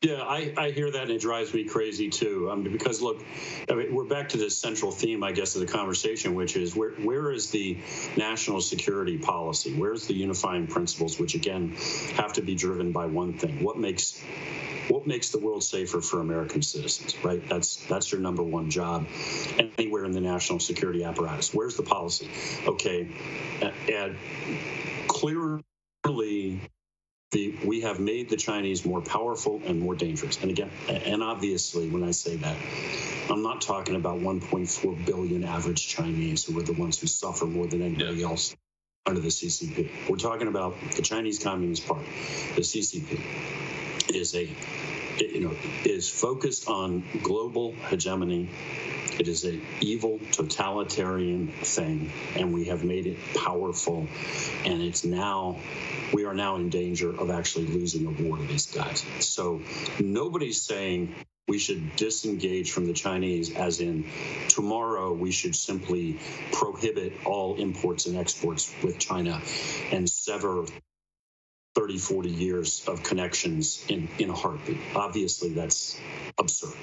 Yeah, 0.02 0.22
I, 0.22 0.52
I 0.56 0.70
hear 0.70 0.90
that 0.90 1.02
and 1.02 1.10
it 1.10 1.20
drives 1.20 1.52
me 1.54 1.64
crazy 1.64 2.08
too. 2.08 2.50
Um, 2.50 2.62
because 2.62 3.00
look, 3.00 3.22
I 3.70 3.74
mean, 3.74 3.94
we're 3.94 4.04
back 4.04 4.30
to 4.30 4.36
this 4.36 4.56
central 4.56 4.90
theme, 4.90 5.22
I 5.22 5.32
guess, 5.32 5.54
of 5.54 5.60
the 5.60 5.66
conversation, 5.66 6.34
which 6.34 6.56
is 6.56 6.74
where 6.74 6.92
where 6.92 7.30
is 7.32 7.50
the 7.50 7.78
national 8.16 8.60
security 8.62 9.18
policy? 9.18 9.74
Where's 9.74 10.06
the 10.06 10.14
unifying 10.14 10.66
principles, 10.66 11.20
which 11.20 11.34
again 11.34 11.76
have 12.16 12.32
to 12.34 12.42
be 12.42 12.54
driven 12.54 12.92
by 12.92 13.06
one 13.06 13.34
thing: 13.34 13.62
what 13.62 13.78
makes 13.78 14.20
what 14.88 15.06
makes 15.06 15.30
the 15.30 15.38
world 15.38 15.62
safer 15.62 16.00
for 16.00 16.20
American 16.20 16.62
citizens, 16.62 17.16
right? 17.22 17.46
That's 17.48 17.76
that's 17.86 18.10
your 18.10 18.20
number 18.20 18.42
one 18.42 18.70
job 18.70 19.06
anywhere 19.78 20.04
in 20.04 20.12
the 20.12 20.20
national 20.20 20.58
security 20.58 21.04
apparatus. 21.04 21.54
Where's 21.54 21.76
the 21.76 21.84
policy? 21.84 22.28
Okay, 22.66 23.08
and 23.88 24.16
clearly 25.06 26.60
the, 27.30 27.56
we 27.64 27.82
have 27.82 28.00
made 28.00 28.28
the 28.28 28.36
Chinese 28.36 28.84
more 28.84 29.00
powerful 29.00 29.62
and 29.64 29.80
more 29.80 29.94
dangerous. 29.94 30.40
And 30.42 30.50
again, 30.50 30.70
and 30.88 31.22
obviously, 31.22 31.88
when 31.88 32.02
I 32.02 32.10
say 32.10 32.36
that, 32.36 32.56
I'm 33.30 33.42
not 33.42 33.60
talking 33.60 33.94
about 33.94 34.18
1.4 34.18 35.06
billion 35.06 35.44
average 35.44 35.86
Chinese 35.86 36.44
who 36.44 36.58
are 36.58 36.62
the 36.62 36.72
ones 36.72 36.98
who 36.98 37.06
suffer 37.06 37.46
more 37.46 37.66
than 37.66 37.82
anybody 37.82 38.20
yeah. 38.20 38.26
else 38.26 38.56
under 39.06 39.20
the 39.20 39.28
CCP. 39.28 40.08
We're 40.08 40.16
talking 40.16 40.48
about 40.48 40.74
the 40.96 41.02
Chinese 41.02 41.38
Communist 41.38 41.86
Party, 41.86 42.06
the 42.56 42.62
CCP 42.62 43.20
is 44.14 44.34
a 44.34 44.48
you 45.18 45.40
know 45.40 45.56
is 45.84 46.08
focused 46.08 46.68
on 46.68 47.04
global 47.22 47.72
hegemony. 47.88 48.48
It 49.18 49.28
is 49.28 49.44
an 49.44 49.60
evil 49.80 50.18
totalitarian 50.32 51.48
thing 51.48 52.10
and 52.36 52.54
we 52.54 52.66
have 52.66 52.84
made 52.84 53.06
it 53.06 53.18
powerful. 53.34 54.06
And 54.64 54.80
it's 54.80 55.04
now 55.04 55.58
we 56.12 56.24
are 56.24 56.34
now 56.34 56.56
in 56.56 56.70
danger 56.70 57.10
of 57.10 57.30
actually 57.30 57.66
losing 57.66 58.06
a 58.06 58.10
war 58.10 58.38
to 58.38 58.44
these 58.44 58.66
guys. 58.66 59.04
So 59.20 59.62
nobody's 59.98 60.62
saying 60.62 61.14
we 61.48 61.58
should 61.58 61.96
disengage 61.96 62.70
from 62.70 62.86
the 62.86 62.92
Chinese, 62.92 63.54
as 63.56 63.80
in 63.80 64.08
tomorrow 64.48 65.12
we 65.12 65.32
should 65.32 65.56
simply 65.56 66.18
prohibit 66.52 67.12
all 67.26 67.56
imports 67.56 68.06
and 68.06 68.16
exports 68.16 68.72
with 68.82 68.98
China 68.98 69.42
and 69.90 70.08
sever 70.08 70.64
30, 71.74 71.98
40 71.98 72.28
years 72.30 72.84
of 72.88 73.02
connections 73.02 73.84
in, 73.88 74.08
in 74.18 74.30
a 74.30 74.34
heartbeat. 74.34 74.78
Obviously, 74.94 75.50
that's 75.50 76.00
absurd. 76.38 76.74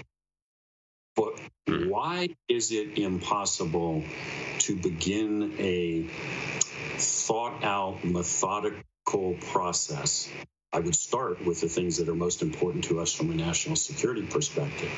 But 1.16 1.40
hmm. 1.68 1.90
why 1.90 2.30
is 2.48 2.72
it 2.72 2.98
impossible 2.98 4.04
to 4.60 4.76
begin 4.76 5.56
a 5.58 6.08
thought 6.98 7.64
out, 7.64 8.04
methodical 8.04 9.36
process? 9.52 10.30
I 10.72 10.80
would 10.80 10.96
start 10.96 11.44
with 11.44 11.62
the 11.62 11.70
things 11.70 11.98
that 11.98 12.10
are 12.10 12.16
most 12.16 12.42
important 12.42 12.84
to 12.86 13.00
us 13.00 13.14
from 13.14 13.32
a 13.32 13.36
national 13.36 13.78
security 13.78 14.22
perspective 14.24 14.92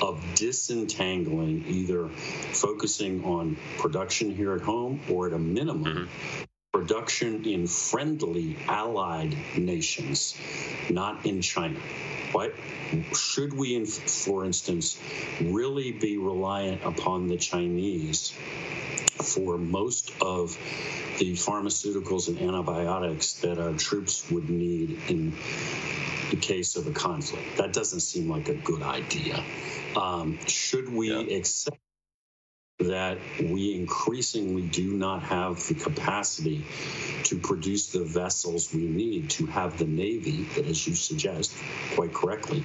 of 0.00 0.24
disentangling 0.34 1.66
either 1.66 2.08
focusing 2.08 3.24
on 3.24 3.56
production 3.78 4.34
here 4.34 4.54
at 4.54 4.62
home 4.62 5.00
or 5.10 5.26
at 5.26 5.32
a 5.32 5.38
minimum 5.38 6.08
mm-hmm 6.08 6.44
production 6.80 7.44
in 7.44 7.66
friendly 7.66 8.56
allied 8.66 9.36
nations, 9.56 10.36
not 10.88 11.26
in 11.26 11.40
China. 11.40 11.78
What 12.32 12.54
should 13.12 13.52
we, 13.52 13.84
for 13.84 14.44
instance, 14.44 15.00
really 15.40 15.92
be 15.92 16.16
reliant 16.16 16.82
upon 16.84 17.26
the 17.26 17.36
Chinese 17.36 18.30
for 18.30 19.58
most 19.58 20.12
of 20.22 20.56
the 21.18 21.32
pharmaceuticals 21.32 22.28
and 22.28 22.40
antibiotics 22.40 23.34
that 23.34 23.58
our 23.58 23.72
troops 23.74 24.30
would 24.30 24.48
need 24.48 24.98
in 25.08 25.32
the 26.30 26.36
case 26.36 26.76
of 26.76 26.86
a 26.86 26.92
conflict? 26.92 27.56
That 27.56 27.72
doesn't 27.72 28.00
seem 28.00 28.30
like 28.30 28.48
a 28.48 28.54
good 28.54 28.82
idea. 28.82 29.44
Um, 29.96 30.38
should 30.46 30.88
we 30.88 31.10
yeah. 31.10 31.36
accept 31.36 31.78
that 32.80 33.18
we 33.40 33.74
increasingly 33.74 34.62
do 34.62 34.92
not 34.94 35.22
have 35.22 35.66
the 35.68 35.74
capacity 35.74 36.64
to 37.24 37.38
produce 37.38 37.88
the 37.88 38.02
vessels 38.02 38.72
we 38.72 38.86
need 38.86 39.28
to 39.30 39.46
have 39.46 39.78
the 39.78 39.84
Navy 39.84 40.44
that, 40.54 40.66
as 40.66 40.86
you 40.86 40.94
suggest 40.94 41.52
quite 41.94 42.12
correctly, 42.12 42.62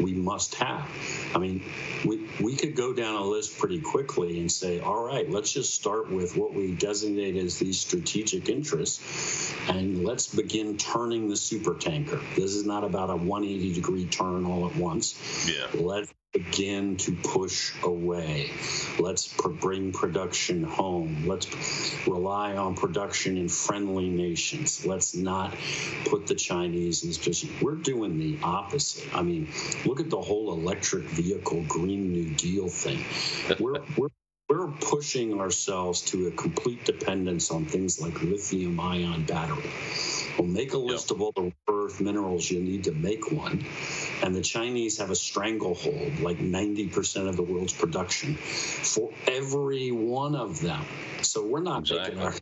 we 0.00 0.14
must 0.14 0.54
have. 0.56 0.88
I 1.34 1.38
mean, 1.38 1.62
we, 2.04 2.26
we 2.40 2.56
could 2.56 2.74
go 2.74 2.92
down 2.92 3.16
a 3.16 3.24
list 3.24 3.58
pretty 3.58 3.80
quickly 3.80 4.40
and 4.40 4.50
say, 4.50 4.80
all 4.80 5.04
right, 5.04 5.28
let's 5.30 5.52
just 5.52 5.74
start 5.74 6.10
with 6.10 6.36
what 6.36 6.54
we 6.54 6.74
designate 6.74 7.36
as 7.36 7.58
these 7.58 7.80
strategic 7.80 8.48
interests 8.48 9.54
and 9.68 10.04
let's 10.04 10.34
begin 10.34 10.76
turning 10.76 11.28
the 11.28 11.36
super 11.36 11.74
tanker. 11.74 12.20
This 12.34 12.54
is 12.54 12.64
not 12.64 12.84
about 12.84 13.10
a 13.10 13.16
180 13.16 13.74
degree 13.74 14.06
turn 14.06 14.44
all 14.46 14.68
at 14.68 14.74
once. 14.76 15.48
Yeah. 15.48 15.66
Let's 15.74 16.12
begin 16.32 16.96
to 16.96 17.12
push 17.12 17.72
away. 17.82 18.50
Let's 18.98 19.26
bring 19.60 19.92
production 19.92 20.62
home. 20.62 21.24
Let's 21.26 21.48
rely 22.06 22.56
on 22.56 22.76
production 22.76 23.36
in 23.36 23.48
friendly 23.48 24.08
nations. 24.08 24.86
Let's 24.86 25.14
not 25.14 25.54
put 26.04 26.26
the 26.26 26.36
Chinese 26.36 27.02
in 27.02 27.10
this 27.10 27.18
position. 27.18 27.50
We're 27.60 27.74
doing 27.74 28.18
the 28.18 28.38
opposite. 28.44 29.08
I 29.14 29.22
mean, 29.22 29.48
look 29.84 29.98
at 29.98 30.08
the 30.08 30.20
whole 30.20 30.52
electric 30.52 31.04
vehicle 31.04 31.64
Green 31.68 32.12
New 32.12 32.30
Deal 32.34 32.68
thing. 32.68 33.04
We're, 33.58 33.80
we're 33.96 34.08
we're 34.50 34.66
pushing 34.66 35.40
ourselves 35.40 36.02
to 36.02 36.26
a 36.26 36.30
complete 36.32 36.84
dependence 36.84 37.52
on 37.52 37.64
things 37.64 38.00
like 38.00 38.20
lithium 38.20 38.80
ion 38.80 39.22
battery. 39.22 39.70
We'll 40.36 40.48
make 40.48 40.72
a 40.72 40.78
list 40.78 41.10
yep. 41.10 41.16
of 41.16 41.22
all 41.22 41.32
the 41.32 41.52
earth 41.68 42.00
minerals 42.00 42.50
you 42.50 42.60
need 42.60 42.84
to 42.84 42.92
make 42.92 43.30
one. 43.30 43.64
And 44.24 44.34
the 44.34 44.40
Chinese 44.40 44.98
have 44.98 45.10
a 45.10 45.14
stranglehold, 45.14 46.18
like 46.18 46.38
90% 46.38 47.28
of 47.28 47.36
the 47.36 47.44
world's 47.44 47.72
production, 47.72 48.34
for 48.34 49.12
every 49.28 49.92
one 49.92 50.34
of 50.34 50.60
them. 50.60 50.84
So 51.22 51.46
we're 51.46 51.62
not 51.62 51.82
exactly. 51.82 52.16
making 52.16 52.20
our 52.20 52.34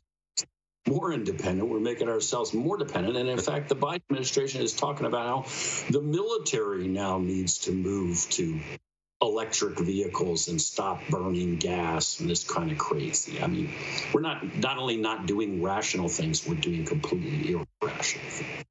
more 0.89 1.13
independent. 1.13 1.69
We're 1.69 1.81
making 1.81 2.09
ourselves 2.09 2.55
more 2.55 2.79
dependent. 2.79 3.19
And 3.19 3.29
in 3.29 3.39
fact, 3.39 3.69
the 3.69 3.77
Biden 3.77 4.01
administration 4.11 4.63
is 4.63 4.73
talking 4.73 5.05
about 5.05 5.27
how 5.27 5.91
the 5.91 6.01
military 6.01 6.89
now 6.89 7.19
needs 7.19 7.59
to 7.59 7.73
move 7.73 8.27
to 8.31 8.59
electric 9.21 9.79
vehicles 9.79 10.49
and 10.49 10.61
stop 10.61 11.01
burning 11.11 11.57
gas 11.57 12.21
and 12.21 12.31
this 12.31 12.45
kind 12.45 12.71
of 12.71 12.79
crazy. 12.79 13.41
I 13.43 13.47
mean, 13.47 13.71
we're 14.13 14.21
not 14.21 14.57
not 14.57 14.79
only 14.79 14.97
not 14.97 15.27
doing 15.27 15.63
rational 15.63 16.09
things, 16.09 16.47
we're 16.47 16.55
doing 16.55 16.85
completely 16.85 17.67
irrational 17.83 18.31
things. 18.31 18.65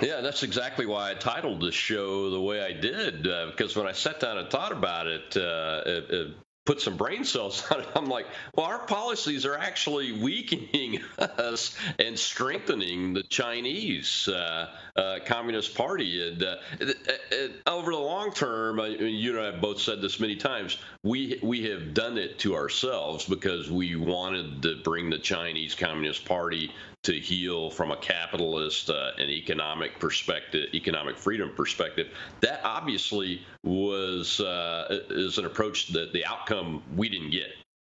Yeah, 0.00 0.20
that's 0.20 0.44
exactly 0.44 0.86
why 0.86 1.10
I 1.10 1.14
titled 1.14 1.60
the 1.60 1.72
show 1.72 2.30
the 2.30 2.40
way 2.40 2.62
I 2.62 2.72
did. 2.72 3.26
Uh, 3.26 3.46
because 3.46 3.76
when 3.76 3.86
I 3.86 3.92
sat 3.92 4.20
down 4.20 4.38
and 4.38 4.48
thought 4.48 4.70
about 4.70 5.08
it, 5.08 5.36
uh, 5.36 5.82
it, 5.86 6.10
it 6.10 6.36
put 6.68 6.82
some 6.82 6.98
brain 6.98 7.24
cells 7.24 7.64
on 7.70 7.80
it. 7.80 7.88
I'm 7.96 8.08
like, 8.08 8.26
well, 8.54 8.66
our 8.66 8.80
policies 8.80 9.46
are 9.46 9.56
actually 9.56 10.12
weakening 10.12 11.00
us 11.18 11.74
and 11.98 12.18
strengthening 12.18 13.14
the 13.14 13.22
Chinese 13.22 14.28
uh, 14.28 14.68
uh, 14.94 15.18
Communist 15.24 15.74
Party. 15.74 16.28
And 16.28 16.42
uh, 16.42 16.56
over 17.66 17.90
the 17.90 17.96
long 17.96 18.34
term, 18.34 18.78
you 19.00 19.30
and 19.30 19.40
I 19.40 19.52
have 19.52 19.62
both 19.62 19.80
said 19.80 20.02
this 20.02 20.20
many 20.20 20.36
times. 20.36 20.76
We 21.02 21.40
we 21.42 21.70
have 21.70 21.94
done 21.94 22.18
it 22.18 22.38
to 22.40 22.54
ourselves 22.54 23.24
because 23.24 23.70
we 23.70 23.96
wanted 23.96 24.60
to 24.62 24.76
bring 24.84 25.08
the 25.08 25.18
Chinese 25.18 25.74
Communist 25.74 26.26
Party 26.26 26.70
to 27.08 27.18
heel 27.18 27.70
from 27.70 27.90
a 27.90 27.96
capitalist 27.96 28.90
uh, 28.90 29.12
and 29.18 29.30
economic 29.30 29.98
perspective, 29.98 30.68
economic 30.74 31.16
freedom 31.16 31.50
perspective. 31.56 32.08
That 32.40 32.60
obviously 32.64 33.40
was 33.64 34.40
uh, 34.40 35.00
is 35.08 35.38
an 35.38 35.46
approach 35.46 35.88
that 35.88 36.12
the 36.12 36.26
outcome 36.26 36.82
we 36.96 37.08
didn't 37.08 37.30
get. 37.30 37.48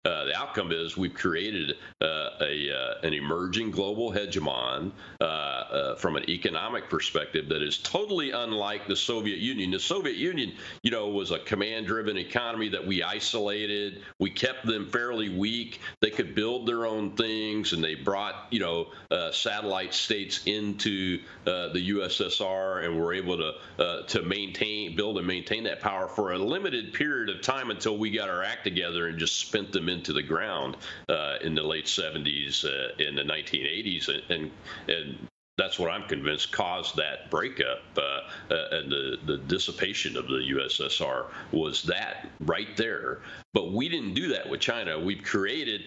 Uh, 0.08 0.24
the 0.24 0.34
outcome 0.34 0.72
is 0.72 0.96
we've 0.96 1.12
created 1.12 1.76
uh, 2.00 2.30
a 2.40 2.70
uh, 2.72 3.06
an 3.06 3.12
emerging 3.12 3.70
global 3.70 4.10
hegemon 4.10 4.90
uh, 5.20 5.24
uh, 5.24 5.94
from 5.96 6.16
an 6.16 6.28
economic 6.30 6.88
perspective 6.88 7.46
that 7.50 7.60
is 7.60 7.76
totally 7.78 8.30
unlike 8.30 8.86
the 8.88 8.96
Soviet 8.96 9.38
Union. 9.38 9.70
The 9.70 9.78
Soviet 9.78 10.16
Union, 10.16 10.54
you 10.82 10.90
know, 10.90 11.08
was 11.08 11.30
a 11.30 11.38
command-driven 11.38 12.16
economy 12.16 12.70
that 12.70 12.86
we 12.86 13.02
isolated. 13.02 14.02
We 14.18 14.30
kept 14.30 14.64
them 14.64 14.88
fairly 14.88 15.28
weak. 15.28 15.80
They 16.00 16.10
could 16.10 16.34
build 16.34 16.66
their 16.66 16.86
own 16.86 17.14
things, 17.14 17.74
and 17.74 17.84
they 17.84 17.94
brought 17.94 18.46
you 18.50 18.60
know 18.60 18.86
satellite 19.30 19.92
states 19.92 20.40
into 20.46 21.20
the 21.44 21.90
USSR, 21.90 22.84
and 22.84 22.98
were 22.98 23.12
able 23.12 23.36
to 23.36 24.04
to 24.06 24.22
maintain, 24.22 24.96
build, 24.96 25.18
and 25.18 25.26
maintain 25.26 25.64
that 25.64 25.80
power 25.80 26.08
for 26.08 26.32
a 26.32 26.38
limited 26.38 26.94
period 26.94 27.28
of 27.28 27.42
time 27.42 27.70
until 27.70 27.98
we 27.98 28.10
got 28.10 28.30
our 28.30 28.42
act 28.42 28.64
together 28.64 29.08
and 29.08 29.18
just 29.18 29.38
spent 29.38 29.70
them 29.70 29.88
into 29.98 30.12
the 30.12 30.22
ground 30.22 30.76
uh, 31.08 31.36
in 31.42 31.54
the 31.54 31.62
late 31.62 31.86
70s, 31.86 32.64
uh, 32.64 32.94
in 33.02 33.16
the 33.16 33.22
1980s, 33.22 34.08
and, 34.30 34.50
and 34.88 35.28
that's 35.58 35.78
what 35.78 35.90
I'm 35.90 36.04
convinced 36.04 36.52
caused 36.52 36.96
that 36.96 37.30
breakup 37.30 37.80
uh, 37.96 38.00
uh, 38.00 38.68
and 38.70 38.90
the, 38.90 39.18
the 39.26 39.38
dissipation 39.38 40.16
of 40.16 40.28
the 40.28 40.54
USSR 40.54 41.26
was 41.50 41.82
that 41.82 42.30
right 42.40 42.74
there. 42.76 43.22
But 43.52 43.72
we 43.72 43.88
didn't 43.88 44.14
do 44.14 44.28
that 44.28 44.48
with 44.48 44.60
China. 44.60 44.98
We've 44.98 45.22
created 45.22 45.82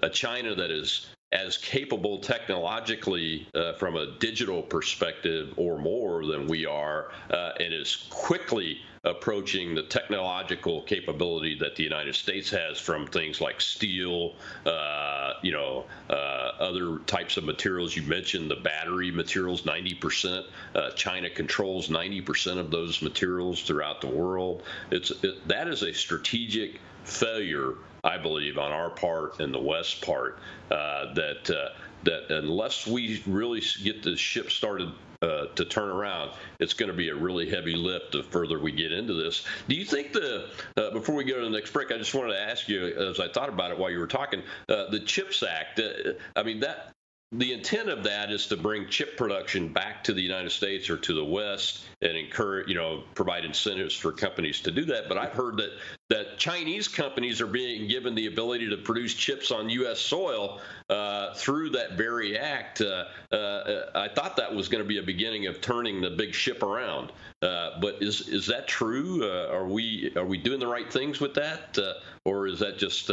a 0.00 0.08
China 0.08 0.54
that 0.54 0.70
is 0.70 1.08
as 1.32 1.58
capable 1.58 2.18
technologically 2.18 3.48
uh, 3.54 3.74
from 3.74 3.96
a 3.96 4.16
digital 4.18 4.62
perspective 4.62 5.52
or 5.56 5.78
more 5.78 6.24
than 6.24 6.46
we 6.46 6.64
are, 6.64 7.10
uh, 7.30 7.52
and 7.60 7.74
is 7.74 8.06
quickly 8.08 8.78
approaching 9.08 9.74
the 9.74 9.82
technological 9.82 10.82
capability 10.82 11.56
that 11.58 11.76
the 11.76 11.82
United 11.82 12.14
States 12.14 12.50
has 12.50 12.78
from 12.78 13.06
things 13.06 13.40
like 13.40 13.60
steel, 13.60 14.34
uh, 14.66 15.34
you 15.42 15.52
know, 15.52 15.84
uh, 16.10 16.12
other 16.12 16.98
types 17.06 17.36
of 17.36 17.44
materials. 17.44 17.96
You 17.96 18.02
mentioned 18.02 18.50
the 18.50 18.56
battery 18.56 19.10
materials, 19.10 19.62
90%. 19.62 20.44
Uh, 20.74 20.90
China 20.90 21.30
controls 21.30 21.88
90% 21.88 22.58
of 22.58 22.70
those 22.70 23.02
materials 23.02 23.62
throughout 23.62 24.00
the 24.00 24.08
world. 24.08 24.62
It's 24.90 25.10
it, 25.22 25.46
that 25.48 25.68
is 25.68 25.82
a 25.82 25.92
strategic 25.92 26.80
failure 27.04 27.74
I 28.04 28.16
believe, 28.16 28.58
on 28.58 28.70
our 28.70 28.90
part 28.90 29.40
and 29.40 29.52
the 29.52 29.60
West 29.60 30.02
part, 30.02 30.38
uh, 30.70 31.12
that 31.14 31.50
uh, 31.50 31.70
that 32.04 32.30
unless 32.30 32.86
we 32.86 33.22
really 33.26 33.62
get 33.82 34.02
the 34.02 34.16
ship 34.16 34.50
started 34.50 34.92
uh, 35.22 35.46
to 35.54 35.64
turn 35.64 35.88
around, 35.88 36.30
it's 36.60 36.74
going 36.74 36.90
to 36.90 36.96
be 36.96 37.08
a 37.08 37.14
really 37.14 37.48
heavy 37.48 37.74
lift 37.74 38.12
the 38.12 38.22
further 38.22 38.58
we 38.58 38.72
get 38.72 38.92
into 38.92 39.14
this. 39.14 39.44
Do 39.68 39.74
you 39.74 39.84
think 39.84 40.12
the 40.12 40.48
uh, 40.76 40.90
before 40.90 41.14
we 41.14 41.24
go 41.24 41.38
to 41.38 41.44
the 41.44 41.50
next 41.50 41.72
break, 41.72 41.90
I 41.90 41.98
just 41.98 42.14
wanted 42.14 42.34
to 42.34 42.40
ask 42.40 42.68
you 42.68 42.86
as 42.86 43.20
I 43.20 43.28
thought 43.28 43.48
about 43.48 43.70
it 43.70 43.78
while 43.78 43.90
you 43.90 43.98
were 43.98 44.06
talking, 44.06 44.42
uh, 44.68 44.90
the 44.90 45.00
Chips 45.00 45.42
Act. 45.42 45.80
Uh, 45.80 46.12
I 46.36 46.42
mean 46.42 46.60
that 46.60 46.92
the 47.30 47.52
intent 47.52 47.90
of 47.90 48.04
that 48.04 48.30
is 48.30 48.46
to 48.46 48.56
bring 48.56 48.88
chip 48.88 49.18
production 49.18 49.70
back 49.70 50.02
to 50.04 50.14
the 50.14 50.22
United 50.22 50.50
States 50.50 50.88
or 50.88 50.96
to 50.96 51.12
the 51.12 51.24
West 51.24 51.84
and 52.00 52.16
encourage, 52.16 52.68
you 52.68 52.74
know, 52.74 53.02
provide 53.14 53.44
incentives 53.44 53.94
for 53.94 54.12
companies 54.12 54.62
to 54.62 54.70
do 54.70 54.86
that. 54.86 55.10
But 55.10 55.18
I've 55.18 55.34
heard 55.34 55.58
that 55.58 55.72
that 56.08 56.38
Chinese 56.38 56.88
companies 56.88 57.42
are 57.42 57.46
being 57.46 57.86
given 57.86 58.14
the 58.14 58.28
ability 58.28 58.70
to 58.70 58.78
produce 58.78 59.12
chips 59.12 59.50
on 59.50 59.68
U.S. 59.68 60.00
soil 60.00 60.62
uh, 60.88 61.34
through 61.34 61.70
that 61.70 61.98
very 61.98 62.38
act. 62.38 62.80
Uh, 62.80 63.04
uh, 63.30 63.90
I 63.94 64.08
thought 64.08 64.36
that 64.36 64.54
was 64.54 64.68
going 64.68 64.82
to 64.82 64.88
be 64.88 64.96
a 64.96 65.02
beginning 65.02 65.48
of 65.48 65.60
turning 65.60 66.00
the 66.00 66.10
big 66.10 66.32
ship 66.32 66.62
around. 66.62 67.12
Uh, 67.42 67.78
but 67.78 68.02
is 68.02 68.26
is 68.28 68.46
that 68.46 68.66
true? 68.68 69.22
Uh, 69.22 69.52
are 69.52 69.66
we 69.66 70.10
are 70.16 70.24
we 70.24 70.38
doing 70.38 70.60
the 70.60 70.66
right 70.66 70.90
things 70.90 71.20
with 71.20 71.34
that, 71.34 71.76
uh, 71.76 71.92
or 72.24 72.46
is 72.46 72.60
that 72.60 72.78
just 72.78 73.10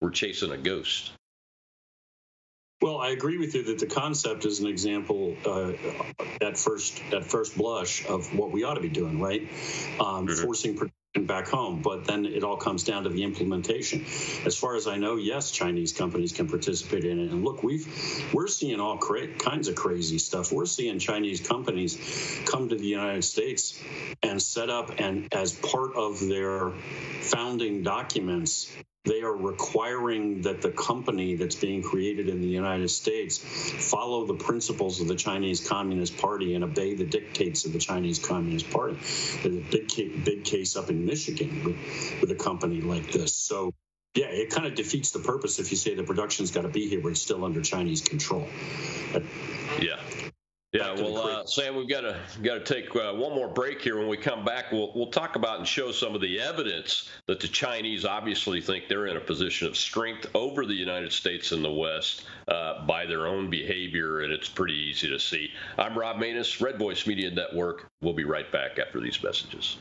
we're 0.00 0.10
chasing 0.10 0.52
a 0.52 0.56
ghost? 0.56 1.12
Well, 2.80 2.98
I 2.98 3.08
agree 3.10 3.38
with 3.38 3.56
you 3.56 3.64
that 3.64 3.80
the 3.80 3.86
concept 3.86 4.44
is 4.44 4.60
an 4.60 4.68
example 4.68 5.36
uh, 5.44 5.72
at 6.40 6.56
first 6.56 7.02
at 7.12 7.24
first 7.24 7.58
blush 7.58 8.06
of 8.06 8.36
what 8.36 8.52
we 8.52 8.62
ought 8.62 8.74
to 8.74 8.80
be 8.80 8.88
doing, 8.88 9.18
right? 9.18 9.42
Um, 9.98 10.28
mm-hmm. 10.28 10.44
Forcing 10.44 10.76
production 10.76 11.26
back 11.26 11.48
home, 11.48 11.82
but 11.82 12.04
then 12.04 12.24
it 12.24 12.44
all 12.44 12.56
comes 12.56 12.84
down 12.84 13.02
to 13.02 13.08
the 13.08 13.24
implementation. 13.24 14.04
As 14.44 14.56
far 14.56 14.76
as 14.76 14.86
I 14.86 14.96
know, 14.96 15.16
yes, 15.16 15.50
Chinese 15.50 15.92
companies 15.92 16.32
can 16.32 16.48
participate 16.48 17.04
in 17.04 17.18
it. 17.18 17.32
And 17.32 17.44
look, 17.44 17.64
we've 17.64 18.32
we're 18.32 18.46
seeing 18.46 18.78
all 18.78 18.96
cra- 18.96 19.34
kinds 19.34 19.66
of 19.66 19.74
crazy 19.74 20.18
stuff. 20.18 20.52
We're 20.52 20.66
seeing 20.66 21.00
Chinese 21.00 21.40
companies 21.40 22.40
come 22.46 22.68
to 22.68 22.76
the 22.76 22.86
United 22.86 23.24
States 23.24 23.82
and 24.22 24.40
set 24.40 24.70
up 24.70 25.00
and 25.00 25.34
as 25.34 25.52
part 25.52 25.96
of 25.96 26.20
their 26.20 26.70
founding 27.22 27.82
documents 27.82 28.72
they 29.08 29.22
are 29.22 29.34
requiring 29.34 30.42
that 30.42 30.60
the 30.60 30.70
company 30.70 31.34
that's 31.34 31.56
being 31.56 31.82
created 31.82 32.28
in 32.28 32.42
the 32.42 32.46
United 32.46 32.90
States 32.90 33.38
follow 33.38 34.26
the 34.26 34.34
principles 34.34 35.00
of 35.00 35.08
the 35.08 35.16
Chinese 35.16 35.66
Communist 35.66 36.18
Party 36.18 36.54
and 36.54 36.62
obey 36.62 36.94
the 36.94 37.04
dictates 37.04 37.64
of 37.64 37.72
the 37.72 37.78
Chinese 37.78 38.18
Communist 38.18 38.70
Party. 38.70 38.96
There's 39.42 39.56
a 39.56 39.70
big, 39.70 40.24
big 40.24 40.44
case 40.44 40.76
up 40.76 40.90
in 40.90 41.06
Michigan 41.06 41.64
with, 41.64 42.20
with 42.20 42.30
a 42.30 42.34
company 42.34 42.82
like 42.82 43.10
this. 43.10 43.34
So, 43.34 43.72
yeah, 44.14 44.26
it 44.26 44.50
kind 44.50 44.66
of 44.66 44.74
defeats 44.74 45.10
the 45.12 45.20
purpose 45.20 45.58
if 45.58 45.70
you 45.70 45.76
say 45.76 45.94
the 45.94 46.02
production's 46.02 46.50
got 46.50 46.62
to 46.62 46.68
be 46.68 46.88
here, 46.88 47.00
but 47.00 47.08
it's 47.08 47.22
still 47.22 47.44
under 47.44 47.62
Chinese 47.62 48.02
control. 48.02 48.46
But, 49.12 49.22
yeah. 49.80 50.00
Yeah, 50.72 50.92
well, 50.92 51.16
uh, 51.16 51.46
Sam, 51.46 51.76
we've 51.76 51.88
got 51.88 52.02
to 52.02 52.14
got 52.42 52.66
to 52.66 52.74
take 52.74 52.94
uh, 52.94 53.14
one 53.14 53.34
more 53.34 53.48
break 53.48 53.80
here. 53.80 53.96
When 53.96 54.06
we 54.08 54.18
come 54.18 54.44
back, 54.44 54.70
we'll 54.70 54.92
we'll 54.94 55.10
talk 55.10 55.34
about 55.34 55.58
and 55.58 55.66
show 55.66 55.92
some 55.92 56.14
of 56.14 56.20
the 56.20 56.38
evidence 56.38 57.08
that 57.26 57.40
the 57.40 57.48
Chinese 57.48 58.04
obviously 58.04 58.60
think 58.60 58.86
they're 58.86 59.06
in 59.06 59.16
a 59.16 59.20
position 59.20 59.66
of 59.66 59.78
strength 59.78 60.26
over 60.34 60.66
the 60.66 60.74
United 60.74 61.10
States 61.10 61.52
and 61.52 61.64
the 61.64 61.72
West 61.72 62.24
uh, 62.48 62.84
by 62.84 63.06
their 63.06 63.26
own 63.26 63.48
behavior, 63.48 64.20
and 64.20 64.30
it's 64.30 64.48
pretty 64.50 64.74
easy 64.74 65.08
to 65.08 65.18
see. 65.18 65.50
I'm 65.78 65.98
Rob 65.98 66.18
Maness, 66.18 66.60
Red 66.60 66.78
Voice 66.78 67.06
Media 67.06 67.30
Network. 67.30 67.86
We'll 68.02 68.12
be 68.12 68.24
right 68.24 68.50
back 68.52 68.78
after 68.78 69.00
these 69.00 69.22
messages. 69.22 69.78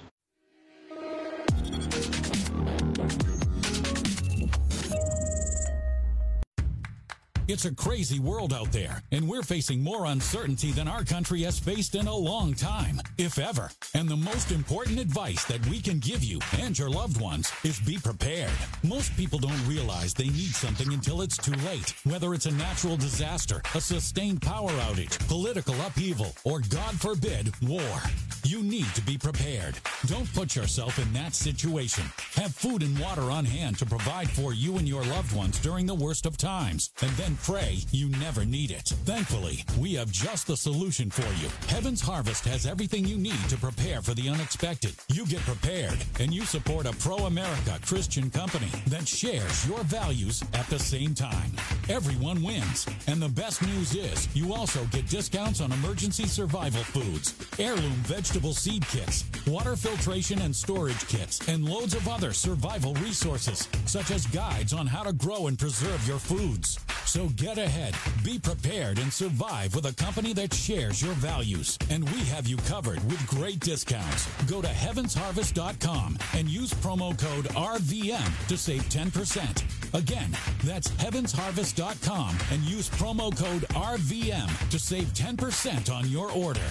It's 7.50 7.64
a 7.64 7.74
crazy 7.74 8.20
world 8.20 8.52
out 8.52 8.74
there, 8.74 9.02
and 9.14 9.26
we're 9.26 9.42
facing 9.42 9.82
more 9.82 10.08
uncertainty 10.08 10.74
than 10.74 10.90
our 10.90 11.06
country 11.06 11.44
has 11.44 11.58
faced 11.58 11.96
in 11.96 12.06
a 12.06 12.14
long 12.14 12.54
time, 12.54 13.00
if 13.18 13.40
ever. 13.40 13.72
And 13.94 14.10
the 14.10 14.18
most 14.18 14.52
important 14.52 15.00
advice 15.00 15.46
that 15.46 15.66
we 15.68 15.80
can 15.80 16.00
give 16.00 16.26
you 16.26 16.40
and 16.60 16.78
your 16.78 16.90
loved 16.90 17.22
ones 17.22 17.50
is 17.64 17.80
be 17.80 18.00
prepared. 18.00 18.52
Most 18.84 19.16
people 19.16 19.40
don't 19.40 19.66
realize 19.66 20.14
they 20.14 20.26
need 20.26 20.54
something 20.54 20.92
until 20.92 21.22
it's 21.22 21.38
too 21.38 21.56
late, 21.66 21.94
whether 22.04 22.34
it's 22.34 22.48
a 22.48 22.52
natural 22.52 22.98
disaster, 22.98 23.62
a 23.76 23.80
sustained 23.80 24.42
power 24.42 24.72
outage, 24.72 25.18
political 25.30 25.76
upheaval, 25.86 26.36
or 26.44 26.60
God 26.70 27.00
forbid, 27.00 27.54
war. 27.62 28.02
You 28.44 28.62
need 28.62 28.94
to 28.96 29.02
be 29.02 29.18
prepared. 29.18 29.78
Don't 30.06 30.32
put 30.34 30.56
yourself 30.56 31.00
in 31.00 31.12
that 31.14 31.34
situation. 31.34 32.06
Have 32.36 32.56
food 32.56 32.82
and 32.82 32.98
water 33.00 33.24
on 33.24 33.46
hand 33.46 33.78
to 33.80 33.86
provide 33.86 34.30
for 34.30 34.54
you 34.54 34.78
and 34.78 34.88
your 34.88 35.04
loved 35.06 35.36
ones 35.36 35.60
during 35.60 35.86
the 35.86 35.96
worst 35.96 36.26
of 36.26 36.38
times, 36.38 36.92
and 37.02 37.12
then 37.12 37.37
pray 37.38 37.80
you 37.92 38.10
never 38.10 38.46
need 38.46 38.72
it. 38.72 38.88
Thankfully, 39.06 39.64
we 39.80 39.94
have 39.94 40.12
just 40.12 40.48
the 40.48 40.58
solution 40.58 41.10
for 41.10 41.28
you. 41.42 41.50
Heaven's 41.68 42.02
Harvest 42.02 42.46
has 42.46 42.66
everything 42.66 43.06
you 43.06 43.18
need 43.18 43.50
to 43.50 43.58
prepare 43.58 44.02
for 44.02 44.14
the 44.14 44.30
unexpected. 44.30 44.96
You 45.10 45.26
get 45.26 45.42
prepared, 45.42 45.98
and 46.20 46.34
you 46.34 46.46
support 46.46 46.86
a 46.86 46.92
pro 46.94 47.18
America 47.26 47.80
Christian 47.86 48.30
company 48.30 48.70
that 48.88 49.08
shares 49.08 49.68
your 49.68 49.84
values 49.84 50.44
at 50.54 50.68
the 50.68 50.80
same 50.80 51.14
time. 51.14 51.52
Everyone 51.90 52.44
wins. 52.44 52.86
And 53.08 53.22
the 53.22 53.30
best 53.30 53.62
news 53.62 53.96
is 53.96 54.28
you 54.36 54.54
also 54.54 54.84
get 54.86 55.10
discounts 55.10 55.62
on 55.62 55.72
emergency 55.72 56.26
survival 56.26 56.84
foods, 56.84 57.34
heirloom 57.60 57.94
vegetable 58.06 58.54
seed 58.54 58.88
kits, 58.88 59.24
water 59.48 59.76
filtration 59.76 60.42
and 60.42 60.56
storage 60.56 61.08
kits, 61.08 61.48
and 61.48 61.68
loads 61.68 61.94
of 61.94 62.08
other 62.08 62.34
survival 62.34 62.94
resources, 62.96 63.68
such 63.86 64.12
as 64.12 64.26
guides 64.28 64.74
on 64.74 64.88
how 64.88 65.04
to 65.04 65.14
grow 65.14 65.48
and 65.48 65.58
preserve 65.58 66.06
your 66.08 66.20
foods. 66.20 66.80
So 67.06 67.27
get 67.30 67.58
ahead, 67.58 67.96
be 68.24 68.40
prepared, 68.40 69.00
and 69.00 69.12
survive 69.12 69.76
with 69.76 69.86
a 69.86 69.96
company 69.96 70.34
that 70.34 70.54
shares 70.54 71.02
your 71.02 71.14
values. 71.14 71.78
And 71.90 72.04
we 72.12 72.20
have 72.26 72.48
you 72.48 72.58
covered 72.58 73.04
with 73.06 73.26
great 73.28 73.60
discounts. 73.60 74.28
Go 74.46 74.62
to 74.62 74.68
heavensharvest.com 74.68 76.18
and 76.34 76.48
use 76.48 76.74
promo 76.74 77.18
code 77.18 77.46
RVM 77.56 78.48
to 78.48 78.58
save 78.58 78.84
10%. 78.90 79.94
Again, 79.94 80.32
that's 80.64 80.90
heavensharvest.com 80.90 82.38
and 82.52 82.62
use 82.64 82.90
promo 82.90 83.36
code 83.36 83.64
RVM 83.70 84.70
to 84.70 84.80
save 84.80 85.08
10% 85.14 85.94
on 85.94 86.10
your 86.10 86.32
order. 86.32 86.62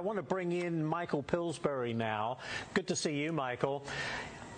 Want 0.00 0.18
to 0.18 0.22
bring 0.22 0.52
in 0.52 0.84
Michael 0.84 1.22
Pillsbury 1.22 1.94
now. 1.94 2.38
Good 2.74 2.88
to 2.88 2.96
see 2.96 3.14
you, 3.14 3.32
Michael. 3.32 3.84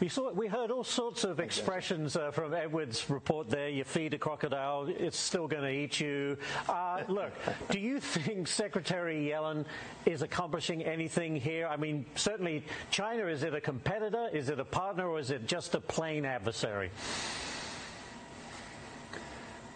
We 0.00 0.08
saw, 0.08 0.32
we 0.32 0.46
heard 0.46 0.70
all 0.70 0.82
sorts 0.82 1.24
of 1.24 1.40
expressions 1.40 2.16
uh, 2.16 2.30
from 2.30 2.54
Edward's 2.54 3.10
report 3.10 3.50
there. 3.50 3.68
You 3.68 3.84
feed 3.84 4.14
a 4.14 4.18
crocodile, 4.18 4.86
it's 4.88 5.18
still 5.18 5.46
going 5.46 5.62
to 5.62 5.70
eat 5.70 6.00
you. 6.00 6.38
Uh, 6.66 7.02
look, 7.08 7.32
do 7.68 7.78
you 7.78 8.00
think 8.00 8.48
Secretary 8.48 9.30
Yellen 9.30 9.66
is 10.06 10.22
accomplishing 10.22 10.82
anything 10.82 11.36
here? 11.36 11.66
I 11.66 11.76
mean, 11.76 12.06
certainly 12.14 12.64
China, 12.90 13.26
is 13.26 13.42
it 13.42 13.54
a 13.54 13.60
competitor? 13.60 14.30
Is 14.32 14.48
it 14.48 14.58
a 14.58 14.64
partner? 14.64 15.06
Or 15.06 15.18
is 15.18 15.30
it 15.30 15.46
just 15.46 15.74
a 15.74 15.80
plain 15.80 16.24
adversary? 16.24 16.90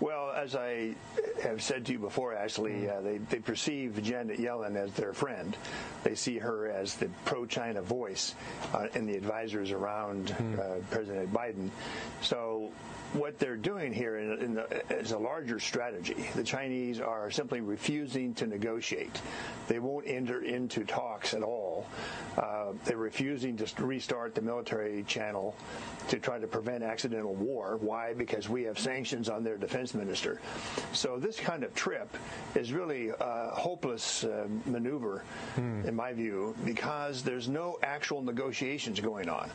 Well, 0.05 0.33
as 0.37 0.55
I 0.55 0.95
have 1.43 1.63
said 1.63 1.87
to 1.87 1.93
you 1.93 1.99
before, 1.99 2.35
Ashley, 2.35 2.91
uh, 2.91 3.01
they, 3.01 3.17
they 3.17 3.39
perceive 3.39 4.03
Janet 4.03 4.39
Yellen 4.39 4.77
as 4.77 4.93
their 4.93 5.15
friend. 5.15 5.57
They 6.03 6.15
see 6.15 6.37
her 6.37 6.69
as 6.69 6.95
the 6.97 7.09
pro-China 7.25 7.81
voice 7.81 8.35
uh, 8.75 8.89
in 8.95 9.07
the 9.07 9.17
advisors 9.17 9.71
around 9.71 10.37
uh, 10.61 10.75
President 10.91 11.33
Biden. 11.33 11.71
So 12.21 12.71
what 13.15 13.39
they're 13.39 13.57
doing 13.57 13.95
here 13.95 14.19
in, 14.19 14.43
in 14.43 14.55
the, 14.55 14.95
is 14.95 15.13
a 15.13 15.19
larger 15.19 15.59
strategy. 15.59 16.29
The 16.35 16.45
Chinese 16.45 17.01
are 17.01 17.31
simply 17.31 17.63
refusing 17.63 18.35
to 18.35 18.47
negotiate. 18.47 19.23
They 19.69 19.79
won't 19.79 20.07
enter 20.07 20.43
into 20.43 20.85
talks 20.85 21.33
at 21.33 21.43
all. 21.43 21.87
Uh, 22.37 22.73
they're 22.85 22.99
refusing 22.99 23.57
to 23.57 23.83
restart 23.83 24.35
the 24.35 24.43
military 24.43 25.03
channel 25.05 25.55
to 26.09 26.19
try 26.19 26.39
to 26.39 26.47
prevent 26.47 26.83
accidental 26.83 27.35
war. 27.35 27.79
Why? 27.81 28.13
Because 28.13 28.51
we 28.51 28.65
have 28.65 28.79
sanctions 28.79 29.31
on 29.31 29.45
their 29.45 29.57
defense 29.57 29.94
minister. 29.95 30.41
So 30.93 31.19
this 31.19 31.39
kind 31.39 31.63
of 31.63 31.75
trip 31.75 32.17
is 32.55 32.73
really 32.73 33.09
a 33.09 33.51
hopeless 33.53 34.25
uh, 34.25 34.47
maneuver, 34.67 35.25
hmm. 35.55 35.87
in 35.87 35.95
my 35.95 36.13
view, 36.13 36.55
because 36.65 37.23
there's 37.23 37.49
no 37.49 37.79
actual 37.83 38.23
negotiations 38.23 39.01
going 39.01 39.29
on. 39.29 39.51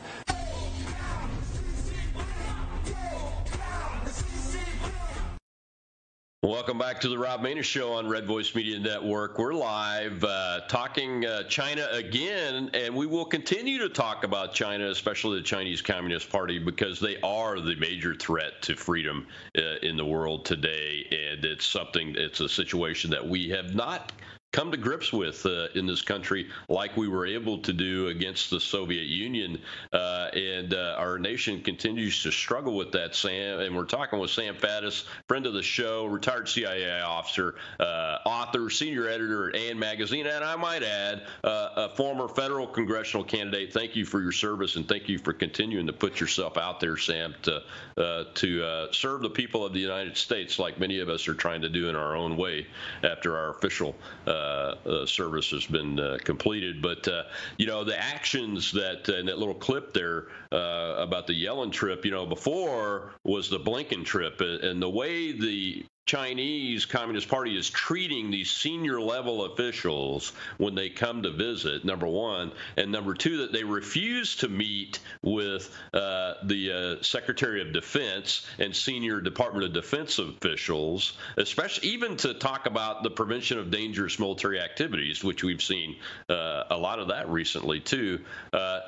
Welcome 6.42 6.78
back 6.78 7.02
to 7.02 7.08
the 7.10 7.18
Rob 7.18 7.42
Maness 7.42 7.64
Show 7.64 7.92
on 7.92 8.08
Red 8.08 8.26
Voice 8.26 8.54
Media 8.54 8.78
Network. 8.78 9.38
We're 9.38 9.52
live 9.52 10.24
uh, 10.24 10.60
talking 10.68 11.26
uh, 11.26 11.42
China 11.42 11.86
again, 11.92 12.70
and 12.72 12.96
we 12.96 13.04
will 13.04 13.26
continue 13.26 13.76
to 13.76 13.90
talk 13.90 14.24
about 14.24 14.54
China, 14.54 14.88
especially 14.88 15.36
the 15.36 15.44
Chinese 15.44 15.82
Communist 15.82 16.30
Party, 16.30 16.58
because 16.58 16.98
they 16.98 17.20
are 17.20 17.60
the 17.60 17.76
major 17.76 18.14
threat 18.14 18.62
to 18.62 18.74
freedom 18.74 19.26
uh, 19.58 19.76
in 19.82 19.98
the 19.98 20.06
world 20.06 20.46
today. 20.46 21.04
And 21.10 21.44
it's 21.44 21.66
something, 21.66 22.14
it's 22.16 22.40
a 22.40 22.48
situation 22.48 23.10
that 23.10 23.28
we 23.28 23.50
have 23.50 23.74
not 23.74 24.10
come 24.52 24.72
to 24.72 24.76
grips 24.76 25.12
with 25.12 25.46
uh, 25.46 25.68
in 25.74 25.86
this 25.86 26.02
country, 26.02 26.48
like 26.68 26.96
we 26.96 27.06
were 27.06 27.24
able 27.24 27.58
to 27.58 27.72
do 27.72 28.08
against 28.08 28.50
the 28.50 28.58
Soviet 28.58 29.06
Union. 29.06 29.60
Uh, 29.92 30.28
and 30.34 30.74
uh, 30.74 30.96
our 30.98 31.18
nation 31.18 31.60
continues 31.60 32.22
to 32.24 32.32
struggle 32.32 32.76
with 32.76 32.90
that, 32.92 33.14
Sam. 33.14 33.60
And 33.60 33.76
we're 33.76 33.84
talking 33.84 34.18
with 34.18 34.30
Sam 34.30 34.56
Faddis, 34.56 35.04
friend 35.28 35.46
of 35.46 35.54
the 35.54 35.62
show, 35.62 36.06
retired 36.06 36.48
CIA 36.48 37.00
officer, 37.00 37.54
uh, 37.78 38.18
author, 38.26 38.70
senior 38.70 39.08
editor 39.08 39.50
at 39.50 39.54
AND 39.54 39.78
Magazine, 39.78 40.26
and 40.26 40.44
I 40.44 40.56
might 40.56 40.82
add, 40.82 41.22
uh, 41.44 41.68
a 41.76 41.88
former 41.90 42.26
federal 42.26 42.66
congressional 42.66 43.24
candidate. 43.24 43.72
Thank 43.72 43.94
you 43.94 44.04
for 44.04 44.20
your 44.20 44.32
service, 44.32 44.74
and 44.76 44.88
thank 44.88 45.08
you 45.08 45.18
for 45.18 45.32
continuing 45.32 45.86
to 45.86 45.92
put 45.92 46.18
yourself 46.18 46.56
out 46.56 46.80
there, 46.80 46.96
Sam, 46.96 47.34
to 47.42 47.62
uh, 47.96 48.24
to 48.34 48.88
serve 48.92 49.22
the 49.22 49.30
people 49.30 49.64
of 49.64 49.72
the 49.72 49.78
United 49.78 50.16
States, 50.16 50.58
like 50.58 50.78
many 50.80 50.98
of 50.98 51.08
us 51.08 51.28
are 51.28 51.34
trying 51.34 51.62
to 51.62 51.68
do 51.68 51.88
in 51.88 51.94
our 51.94 52.16
own 52.16 52.36
way 52.36 52.66
after 53.04 53.36
our 53.36 53.50
official. 53.50 53.94
Uh, 54.26 54.39
Uh, 54.40 54.74
uh, 54.86 55.06
service 55.06 55.50
has 55.50 55.66
been 55.66 56.00
uh, 56.00 56.16
completed. 56.24 56.80
But 56.80 57.06
uh, 57.06 57.24
you 57.58 57.66
know 57.66 57.84
the 57.84 57.98
actions 58.00 58.72
that 58.72 59.08
in 59.08 59.26
that 59.26 59.38
little 59.38 59.54
clip 59.54 59.92
there 59.92 60.28
about 60.50 61.26
the 61.26 61.44
Yellen 61.44 61.70
trip, 61.70 62.04
you 62.04 62.10
know, 62.10 62.24
before 62.24 63.12
was 63.24 63.50
the 63.50 63.58
Blinken 63.58 64.04
trip, 64.04 64.40
and 64.40 64.80
the 64.80 64.88
way 64.88 65.32
the 65.32 65.84
Chinese 66.10 66.86
Communist 66.86 67.28
Party 67.28 67.56
is 67.56 67.70
treating 67.70 68.32
these 68.32 68.50
senior 68.50 69.00
level 69.00 69.44
officials 69.44 70.32
when 70.58 70.74
they 70.74 70.88
come 70.90 71.22
to 71.22 71.30
visit, 71.30 71.84
number 71.84 72.08
one. 72.08 72.50
And 72.76 72.90
number 72.90 73.14
two, 73.14 73.36
that 73.36 73.52
they 73.52 73.62
refuse 73.62 74.34
to 74.38 74.48
meet 74.48 74.98
with 75.22 75.72
uh, 75.94 76.34
the 76.42 76.98
uh, 76.98 77.02
Secretary 77.04 77.62
of 77.62 77.72
Defense 77.72 78.44
and 78.58 78.74
senior 78.74 79.20
Department 79.20 79.66
of 79.66 79.72
Defense 79.72 80.18
officials, 80.18 81.16
especially 81.36 81.90
even 81.90 82.16
to 82.16 82.34
talk 82.34 82.66
about 82.66 83.04
the 83.04 83.10
prevention 83.10 83.60
of 83.60 83.70
dangerous 83.70 84.18
military 84.18 84.58
activities, 84.58 85.22
which 85.22 85.44
we've 85.44 85.62
seen 85.62 85.94
uh, 86.28 86.64
a 86.70 86.76
lot 86.76 86.98
of 86.98 87.06
that 87.06 87.28
recently, 87.28 87.78
too 87.78 88.18
uh, 88.52 88.80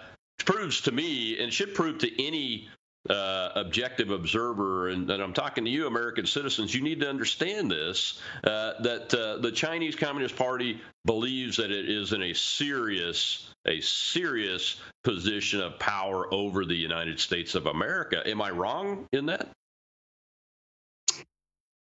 proves 0.44 0.80
to 0.80 0.90
me 0.90 1.40
and 1.40 1.52
should 1.52 1.72
prove 1.72 1.98
to 1.98 2.26
any 2.26 2.68
uh, 3.08 3.50
objective 3.56 4.10
observer, 4.10 4.88
and, 4.88 5.10
and, 5.10 5.22
I'm 5.22 5.32
talking 5.32 5.64
to 5.64 5.70
you, 5.70 5.86
American 5.86 6.26
citizens, 6.26 6.72
you 6.72 6.82
need 6.82 7.00
to 7.00 7.08
understand 7.08 7.70
this 7.70 8.20
uh, 8.44 8.74
that 8.80 9.12
uh, 9.12 9.38
the 9.38 9.50
Chinese 9.50 9.96
Communist 9.96 10.36
Party 10.36 10.80
believes 11.04 11.56
that 11.56 11.72
it 11.72 11.88
is 11.88 12.12
in 12.12 12.22
a 12.22 12.32
serious, 12.32 13.52
a 13.66 13.80
serious 13.80 14.80
position 15.02 15.60
of 15.60 15.80
power 15.80 16.32
over 16.32 16.64
the 16.64 16.76
United 16.76 17.18
States 17.18 17.56
of 17.56 17.66
America. 17.66 18.22
Am 18.24 18.40
I 18.40 18.50
wrong 18.50 19.08
in 19.12 19.26
that? 19.26 19.48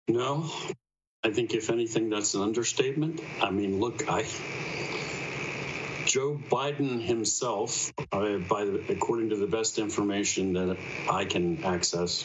No, 0.09 0.51
I 1.23 1.31
think 1.31 1.55
if 1.55 1.71
anything, 1.71 2.11
that's 2.11 2.35
an 2.35 2.43
understatement. 2.43 3.21
I 3.41 3.51
mean, 3.51 3.81
look, 3.81 4.09
I 4.09 4.27
Joe 6.15 6.41
Biden 6.49 7.05
himself, 7.05 7.93
uh, 8.13 8.39
by 8.49 8.67
the, 8.67 8.85
according 8.89 9.31
to 9.31 9.37
the 9.37 9.49
best 9.49 9.81
information 9.81 10.53
that 10.53 10.77
I 11.11 11.25
can 11.25 11.65
access, 11.65 12.23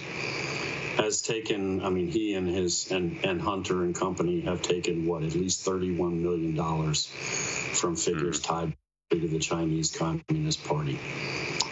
has 0.98 1.24
taken. 1.24 1.84
I 1.84 1.90
mean, 1.90 2.08
he 2.08 2.36
and 2.36 2.48
his 2.48 2.92
and 2.92 3.18
and 3.26 3.42
Hunter 3.42 3.84
and 3.84 3.96
company 3.96 4.42
have 4.42 4.62
taken 4.62 5.08
what 5.08 5.24
at 5.24 5.34
least 5.34 5.66
thirty-one 5.66 6.22
million 6.22 6.54
dollars 6.54 7.08
from 7.08 7.96
figures 7.96 8.40
mm-hmm. 8.40 8.54
tied 8.54 8.78
to 9.10 9.28
the 9.28 9.40
Chinese 9.40 9.90
Communist 9.90 10.64
Party. 10.66 11.00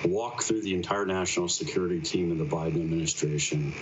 Walk 0.03 0.41
through 0.41 0.63
the 0.63 0.73
entire 0.73 1.05
national 1.05 1.49
security 1.49 2.01
team 2.01 2.31
of 2.31 2.39
the 2.39 2.45
Biden 2.45 2.77
administration. 2.77 3.75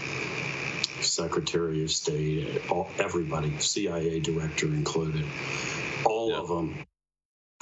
Secretary 0.99 1.85
of 1.85 1.89
State, 1.89 2.69
all, 2.69 2.89
everybody, 2.99 3.57
CIA 3.59 4.19
director 4.19 4.65
included, 4.65 5.23
all 6.03 6.31
yeah. 6.31 6.37
of 6.39 6.49
them 6.49 6.85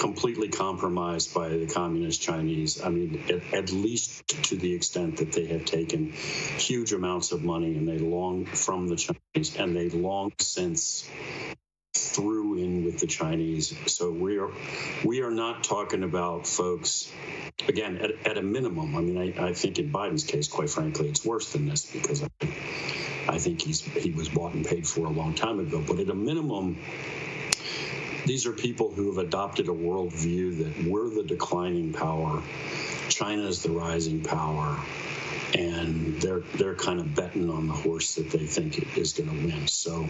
completely 0.04 0.50
compromised 0.50 1.34
by 1.34 1.48
the 1.48 1.66
communist 1.66 2.22
Chinese. 2.22 2.84
I 2.84 2.90
mean, 2.90 3.24
at, 3.30 3.54
at, 3.54 3.72
least 3.72 4.28
to 4.50 4.58
the 4.58 4.74
extent 4.74 5.16
that 5.18 5.32
they 5.32 5.46
have 5.46 5.64
taken 5.64 6.12
huge 6.12 6.92
amounts 6.92 7.32
of 7.32 7.42
money 7.42 7.78
and 7.78 7.88
they 7.88 8.00
long 8.00 8.44
from 8.46 8.90
the 8.90 8.98
Chinese 8.98 9.56
and 9.56 9.74
they 9.74 9.88
long 9.88 10.34
since 10.40 11.10
threw 11.96 12.58
in 12.58 12.84
with 12.84 13.00
the 13.00 13.08
Chinese. 13.08 13.74
So 13.86 14.12
we 14.12 14.40
are 14.40 14.52
we 15.06 15.22
are 15.22 15.32
not 15.32 15.64
talking 15.64 16.04
about 16.04 16.48
folks 16.48 17.10
again 17.70 18.00
at, 18.00 18.28
at 18.28 18.38
a 18.38 18.42
minimum. 18.42 18.98
I 18.98 19.00
mean, 19.00 19.18
I, 19.18 19.52
I 19.52 19.54
think 19.54 19.80
in 19.80 19.90
Biden's 19.90 20.26
case, 20.26 20.50
quite 20.50 20.70
frankly, 20.70 21.08
it's 21.08 21.24
worse 21.24 21.54
than 21.54 21.70
this 21.70 21.90
because 21.90 22.24
I, 22.24 22.28
I 23.30 23.38
think 23.38 23.62
he's 23.62 23.80
he 23.80 24.12
was 24.12 24.28
bought 24.28 24.54
and 24.54 24.66
paid 24.66 24.86
for 24.86 25.06
a 25.06 25.12
long 25.12 25.34
time 25.34 25.62
ago. 25.62 25.82
But 25.88 26.00
at 26.00 26.10
a 26.10 26.16
minimum, 26.16 26.78
these 28.26 28.46
are 28.46 28.54
people 28.54 28.94
who 28.94 29.08
have 29.14 29.26
adopted 29.26 29.68
a 29.68 29.72
worldview 29.72 30.58
that 30.64 30.88
we're 30.88 31.10
the 31.10 31.24
declining 31.24 31.94
power, 31.94 32.42
China 33.10 33.44
is 33.44 33.62
the 33.64 33.72
rising 33.72 34.24
power, 34.24 34.80
and 35.54 36.22
they're 36.22 36.40
they're 36.56 36.76
kind 36.76 37.00
of 37.00 37.14
betting 37.16 37.50
on 37.50 37.68
the 37.68 37.74
horse 37.74 38.16
that 38.16 38.30
they 38.32 38.46
think 38.46 38.98
is 38.98 39.14
going 39.14 39.30
to 39.30 39.46
win. 39.46 39.68
So 39.68 40.08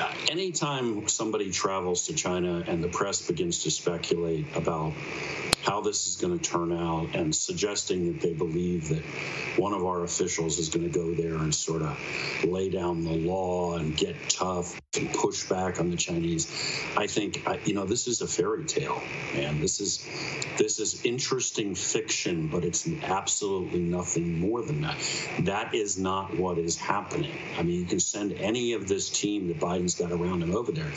uh, 0.00 0.14
anytime 0.30 1.08
somebody 1.08 1.50
travels 1.50 2.06
to 2.06 2.14
China 2.14 2.64
and 2.66 2.82
the 2.82 2.88
press 2.88 3.26
begins 3.26 3.64
to 3.64 3.70
speculate 3.70 4.46
about 4.56 4.92
how 5.62 5.80
this 5.80 6.06
is 6.06 6.16
going 6.16 6.38
to 6.38 6.50
turn 6.50 6.72
out 6.72 7.14
and 7.14 7.34
suggesting 7.34 8.12
that 8.12 8.20
they 8.20 8.32
believe 8.32 8.88
that 8.88 9.02
one 9.58 9.74
of 9.74 9.84
our 9.84 10.04
officials 10.04 10.58
is 10.58 10.68
going 10.68 10.90
to 10.90 10.98
go 10.98 11.12
there 11.14 11.34
and 11.34 11.54
sort 11.54 11.82
of 11.82 12.44
lay 12.44 12.70
down 12.70 13.04
the 13.04 13.10
law 13.10 13.76
and 13.76 13.96
get 13.96 14.16
tough 14.28 14.80
and 14.96 15.12
push 15.12 15.48
back 15.48 15.80
on 15.80 15.90
the 15.90 15.96
Chinese. 15.96 16.46
I 16.96 17.06
think 17.06 17.46
you 17.66 17.74
know 17.74 17.84
this 17.84 18.06
is 18.08 18.22
a 18.22 18.26
fairy 18.26 18.64
tale, 18.64 19.02
man. 19.34 19.60
This 19.60 19.80
is 19.80 20.04
this 20.56 20.78
is 20.78 21.04
interesting 21.04 21.74
fiction, 21.74 22.48
but 22.48 22.64
it's 22.64 22.88
absolutely 23.02 23.80
nothing 23.80 24.38
more 24.38 24.62
than 24.62 24.80
that. 24.80 24.96
That 25.40 25.74
is 25.74 25.98
not 25.98 26.36
what 26.36 26.56
is 26.58 26.76
happening. 26.76 27.32
I 27.58 27.62
mean, 27.62 27.80
you 27.80 27.84
can 27.84 28.00
send 28.00 28.32
any 28.32 28.72
of 28.72 28.88
this 28.88 29.10
team 29.10 29.48
that 29.48 29.60
Biden's 29.60 29.94
got 29.94 30.10
around 30.10 30.42
him 30.42 30.54
over 30.54 30.72
there. 30.72 30.92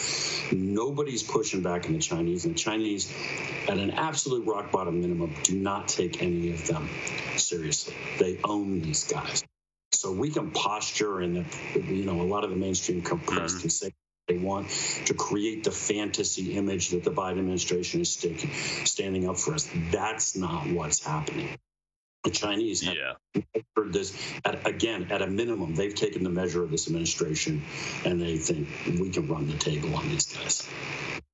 Nobody's 0.53 1.23
pushing 1.23 1.61
back 1.61 1.85
on 1.85 1.93
the 1.93 1.99
Chinese, 1.99 2.45
and 2.45 2.55
the 2.55 2.59
Chinese, 2.59 3.13
at 3.67 3.77
an 3.77 3.91
absolute 3.91 4.47
rock 4.47 4.71
bottom 4.71 5.01
minimum, 5.01 5.33
do 5.43 5.57
not 5.57 5.89
take 5.89 6.23
any 6.23 6.51
of 6.51 6.65
them 6.65 6.89
seriously. 7.35 7.93
They 8.19 8.39
own 8.43 8.81
these 8.81 9.03
guys. 9.03 9.43
So 9.93 10.11
we 10.11 10.29
can 10.29 10.51
posture, 10.51 11.19
and 11.19 11.45
you 11.75 12.05
know, 12.05 12.21
a 12.21 12.23
lot 12.23 12.43
of 12.43 12.49
the 12.49 12.55
mainstream 12.55 13.01
press 13.01 13.19
mm-hmm. 13.19 13.59
can 13.59 13.69
say 13.69 13.91
they 14.27 14.37
want 14.37 14.69
to 15.05 15.13
create 15.13 15.63
the 15.63 15.71
fantasy 15.71 16.53
image 16.53 16.89
that 16.89 17.03
the 17.03 17.11
Biden 17.11 17.39
administration 17.39 18.01
is 18.01 18.13
standing 18.85 19.27
up 19.27 19.37
for 19.37 19.53
us. 19.53 19.69
That's 19.91 20.35
not 20.35 20.67
what's 20.67 21.03
happening. 21.03 21.49
The 22.23 22.29
Chinese 22.29 22.81
have 22.81 22.95
yeah. 22.95 23.41
measured 23.55 23.93
this 23.93 24.15
at, 24.45 24.67
again 24.67 25.07
at 25.09 25.21
a 25.21 25.27
minimum. 25.27 25.75
They've 25.75 25.93
taken 25.93 26.23
the 26.23 26.29
measure 26.29 26.63
of 26.63 26.69
this 26.69 26.87
administration, 26.87 27.63
and 28.05 28.21
they 28.21 28.37
think 28.37 28.67
we 28.99 29.09
can 29.09 29.27
run 29.27 29.47
the 29.47 29.57
table 29.57 29.95
on 29.95 30.07
these 30.07 30.27
guys. 30.27 30.69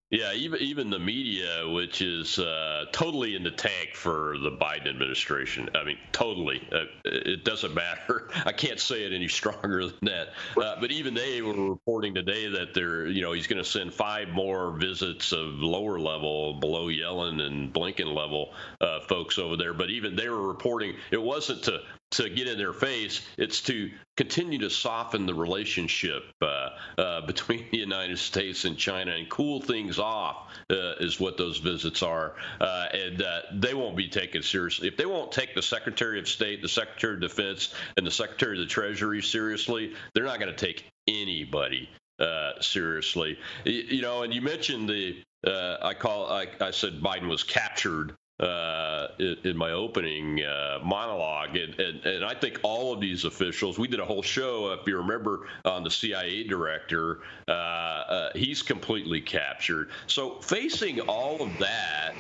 Yeah, 0.09 0.31
even 0.31 0.61
even 0.61 0.89
the 0.89 0.99
media, 0.99 1.67
which 1.67 2.01
is 2.01 2.39
uh, 2.39 2.85
totally 2.93 3.35
in 3.35 3.43
the 3.43 3.51
tank 3.51 3.89
for 3.93 4.37
the 4.41 4.51
Biden 4.51 4.87
administration. 4.87 5.69
I 5.75 5.83
mean, 5.83 5.97
totally. 6.13 6.65
Uh, 6.71 6.85
it 7.03 7.43
doesn't 7.43 7.73
matter. 7.73 8.29
I 8.45 8.53
can't 8.53 8.79
say 8.79 9.03
it 9.03 9.11
any 9.11 9.27
stronger 9.27 9.85
than 9.85 9.99
that. 10.03 10.29
Uh, 10.55 10.79
but 10.79 10.91
even 10.91 11.13
they 11.13 11.41
were 11.41 11.71
reporting 11.71 12.15
today 12.15 12.47
that 12.47 12.73
they're, 12.73 13.07
you 13.07 13.21
know, 13.21 13.33
he's 13.33 13.47
going 13.47 13.61
to 13.61 13.69
send 13.69 13.93
five 13.93 14.29
more 14.29 14.71
visits 14.71 15.33
of 15.33 15.55
lower 15.55 15.99
level, 15.99 16.53
below 16.61 16.87
Yellen 16.87 17.41
and 17.41 17.73
Blinken 17.73 18.15
level 18.15 18.53
uh, 18.79 19.01
folks 19.01 19.37
over 19.37 19.57
there. 19.57 19.73
But 19.73 19.89
even 19.89 20.15
they 20.15 20.29
were 20.29 20.47
reporting 20.47 20.95
it 21.11 21.21
wasn't 21.21 21.63
to 21.63 21.81
to 22.17 22.29
get 22.29 22.47
in 22.47 22.57
their 22.57 22.73
face. 22.73 23.21
It's 23.37 23.61
to 23.61 23.91
continue 24.15 24.59
to 24.59 24.69
soften 24.69 25.27
the 25.27 25.35
relationship 25.35 26.23
uh, 26.41 26.69
uh, 26.97 27.21
between 27.21 27.65
the 27.71 27.77
United 27.77 28.17
States 28.17 28.65
and 28.65 28.75
China 28.77 29.11
and 29.11 29.29
cool 29.29 29.61
things 29.61 29.99
off, 29.99 30.51
uh, 30.71 30.95
is 30.99 31.19
what 31.19 31.37
those 31.37 31.59
visits 31.59 32.01
are. 32.01 32.33
Uh, 32.59 32.87
and 32.91 33.21
uh, 33.21 33.41
they 33.53 33.75
won't 33.75 33.95
be 33.95 34.09
taken 34.09 34.41
seriously. 34.41 34.87
If 34.87 34.97
they 34.97 35.05
won't 35.05 35.31
take 35.31 35.53
the 35.53 35.61
Secretary 35.61 36.19
of 36.19 36.27
State, 36.27 36.61
the 36.63 36.67
Secretary 36.67 37.13
of 37.13 37.21
Defense, 37.21 37.73
and 37.95 38.05
the 38.05 38.11
Secretary 38.11 38.59
of 38.59 38.59
the 38.59 38.71
Treasury 38.71 39.21
seriously, 39.21 39.93
they're 40.13 40.25
not 40.25 40.39
going 40.39 40.53
to 40.53 40.65
take 40.65 40.87
anybody 41.07 41.87
uh, 42.19 42.59
seriously. 42.61 43.37
You, 43.63 43.73
you, 43.73 44.01
know, 44.01 44.23
and 44.23 44.33
you 44.33 44.41
mentioned 44.41 44.89
the. 44.89 45.23
I 45.45 45.93
call. 45.93 46.29
I, 46.29 46.47
I 46.59 46.71
said 46.71 46.99
Biden 46.99 47.29
was 47.29 47.43
captured 47.43 48.15
uh, 48.39 49.07
in, 49.17 49.35
in, 49.43 49.57
my 49.57 49.71
opening 49.71 50.43
uh, 50.43 50.79
monologue. 50.83 51.57
And, 51.57 51.79
and, 51.79 52.05
and, 52.05 52.23
I 52.23 52.35
think 52.35 52.59
all 52.61 52.93
of 52.93 53.01
these 53.01 53.25
officials, 53.25 53.79
we 53.79 53.87
did 53.87 53.99
a 53.99 54.05
whole 54.05 54.21
show, 54.21 54.71
if 54.73 54.87
you 54.87 54.97
remember, 54.97 55.47
on 55.65 55.83
the 55.83 55.89
CIA 55.89 56.43
director. 56.43 57.21
Uh, 57.47 57.51
uh, 57.51 58.29
he's 58.35 58.61
completely 58.61 59.21
captured. 59.21 59.89
So 60.05 60.39
facing 60.41 60.99
all 61.01 61.41
of 61.41 61.57
that, 61.57 62.13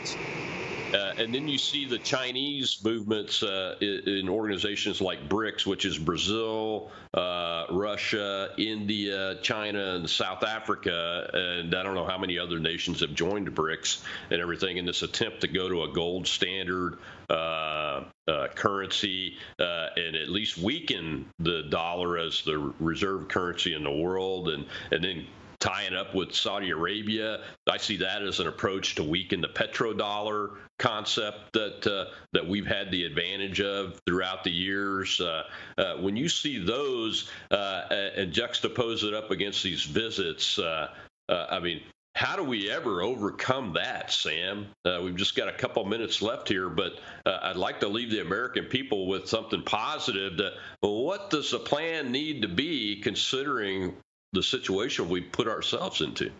uh, 0.93 1.13
and 1.17 1.33
then 1.35 1.47
you 1.47 1.57
see 1.57 1.85
the 1.85 1.99
Chinese 1.99 2.79
movements 2.83 3.43
uh, 3.43 3.75
in, 3.81 4.01
in, 4.07 4.29
organizations 4.29 5.01
like 5.01 5.29
BRICS, 5.29 5.65
which 5.67 5.85
is 5.85 5.97
Brazil, 5.99 6.89
uh, 7.13 7.65
Russia, 7.69 8.49
India, 8.57 9.35
China, 9.41 9.95
and 9.95 10.09
South 10.09 10.43
Africa. 10.43 11.29
And 11.33 11.75
I 11.75 11.83
don't 11.83 11.95
know 11.95 12.05
how 12.05 12.17
many 12.17 12.37
other 12.37 12.59
nations 12.59 13.01
have 13.01 13.13
joined 13.13 13.53
BRICS 13.55 14.03
and 14.29 14.41
everything 14.41 14.77
in 14.77 14.85
this 14.85 15.03
attempt 15.03 15.41
to 15.41 15.47
go 15.47 15.69
to 15.69 15.83
a 15.83 15.91
gold 15.91 16.27
standard 16.27 16.99
uh, 17.29 18.03
uh, 18.27 18.47
currency 18.55 19.37
uh, 19.59 19.87
and 19.95 20.15
at 20.15 20.29
least 20.29 20.57
weaken 20.57 21.25
the 21.39 21.63
dollar 21.69 22.17
as 22.17 22.41
the 22.43 22.57
reserve 22.79 23.27
currency 23.27 23.73
in 23.73 23.83
the 23.83 23.91
world 23.91 24.49
and, 24.49 24.65
and 24.91 25.03
then 25.03 25.25
tying 25.59 25.95
up 25.95 26.13
with 26.13 26.33
Saudi 26.33 26.69
Arabia. 26.69 27.43
I 27.67 27.77
see 27.77 27.97
that 27.97 28.21
as 28.23 28.39
an 28.39 28.47
approach 28.47 28.95
to 28.95 29.03
weaken 29.03 29.41
the 29.41 29.47
petrodollar 29.47 30.57
concept 30.77 31.53
that 31.53 31.87
uh, 31.87 32.11
that 32.33 32.47
we've 32.47 32.67
had 32.67 32.91
the 32.91 33.03
advantage 33.03 33.61
of 33.61 33.99
throughout 34.05 34.43
the 34.43 34.51
years. 34.51 35.19
Uh, 35.19 35.43
uh, 35.77 35.95
when 35.95 36.15
you 36.15 36.29
see 36.29 36.63
those 36.63 37.29
uh, 37.51 37.83
and 37.91 38.33
juxtapose 38.33 39.03
it 39.03 39.13
up 39.13 39.31
against 39.31 39.63
these 39.63 39.83
visits, 39.83 40.59
uh, 40.59 40.89
uh, 41.29 41.47
I 41.49 41.59
mean. 41.59 41.81
How 42.15 42.35
do 42.35 42.41
we 42.41 42.71
ever 42.71 43.03
overcome 43.03 43.73
that, 43.73 44.11
Sam? 44.11 44.65
we've 44.83 45.15
just 45.15 45.35
got 45.35 45.49
a 45.49 45.53
couple 45.53 45.85
minutes 45.85 46.19
left 46.19 46.47
here, 46.47 46.67
but 46.67 46.93
I'd 47.27 47.57
like 47.57 47.79
to 47.81 47.87
leave 47.87 48.09
the 48.09 48.21
American 48.21 48.65
people 48.65 49.05
with 49.05 49.29
something 49.29 49.61
positive. 49.61 50.35
To, 50.37 50.53
well, 50.81 51.03
what 51.03 51.29
does 51.29 51.51
the 51.51 51.59
plan 51.59 52.11
need 52.11 52.41
to 52.41 52.47
be, 52.47 53.01
considering 53.01 53.97
the 54.33 54.43
situation 54.43 55.09
we 55.09 55.21
put 55.21 55.47
ourselves 55.47 56.01
into. 56.01 56.31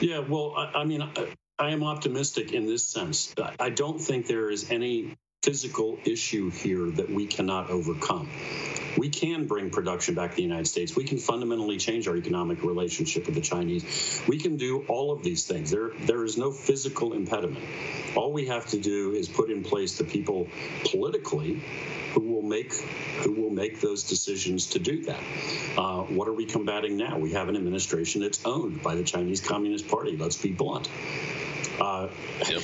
Yeah, 0.00 0.20
well, 0.20 0.54
I, 0.56 0.80
I 0.80 0.84
mean, 0.84 1.02
I, 1.02 1.34
I, 1.58 1.70
am 1.70 1.84
optimistic 1.84 2.52
in 2.52 2.66
this 2.66 2.84
sense. 2.84 3.34
I 3.58 3.70
don't 3.70 3.98
think 3.98 4.26
there 4.26 4.50
is 4.50 4.70
any 4.70 5.16
physical 5.42 5.96
issue 6.04 6.50
here 6.50 6.86
that 6.90 7.08
we 7.08 7.24
cannot 7.24 7.70
overcome. 7.70 8.28
We 8.96 9.08
can 9.08 9.46
bring 9.46 9.70
production 9.70 10.16
back 10.16 10.30
to 10.30 10.36
the 10.36 10.42
United 10.42 10.66
States. 10.66 10.96
We 10.96 11.04
can 11.04 11.18
fundamentally 11.18 11.78
change 11.78 12.08
our 12.08 12.16
economic 12.16 12.64
relationship 12.64 13.26
with 13.26 13.36
the 13.36 13.40
Chinese. 13.40 14.20
We 14.26 14.38
can 14.38 14.56
do 14.56 14.84
all 14.88 15.12
of 15.12 15.22
these 15.22 15.46
things. 15.46 15.70
There, 15.70 15.92
there 16.00 16.24
is 16.24 16.36
no 16.36 16.50
physical 16.50 17.12
impediment. 17.12 17.64
All 18.16 18.32
we 18.32 18.46
have 18.48 18.66
to 18.66 18.78
do 18.80 19.12
is 19.12 19.28
put 19.28 19.50
in 19.50 19.62
place 19.62 19.96
the 19.96 20.04
people 20.04 20.48
politically 20.84 21.62
who 22.12 22.22
will 22.22 22.42
make 22.42 22.74
who 23.22 23.32
will 23.32 23.50
make 23.50 23.80
those 23.80 24.02
decisions 24.02 24.66
to 24.66 24.80
do 24.80 25.04
that. 25.04 25.20
Uh, 25.76 26.02
what 26.02 26.26
are 26.26 26.32
we 26.32 26.46
combating 26.46 26.96
now? 26.96 27.16
We 27.16 27.32
have 27.32 27.48
an 27.48 27.56
administration 27.56 28.20
that's 28.22 28.44
owned 28.44 28.82
by 28.82 28.96
the 28.96 29.04
Chinese 29.04 29.40
Communist 29.40 29.86
Party. 29.86 30.16
Let's 30.16 30.36
be 30.36 30.50
blunt. 30.50 30.88
Uh, 31.80 32.08
yep. 32.48 32.62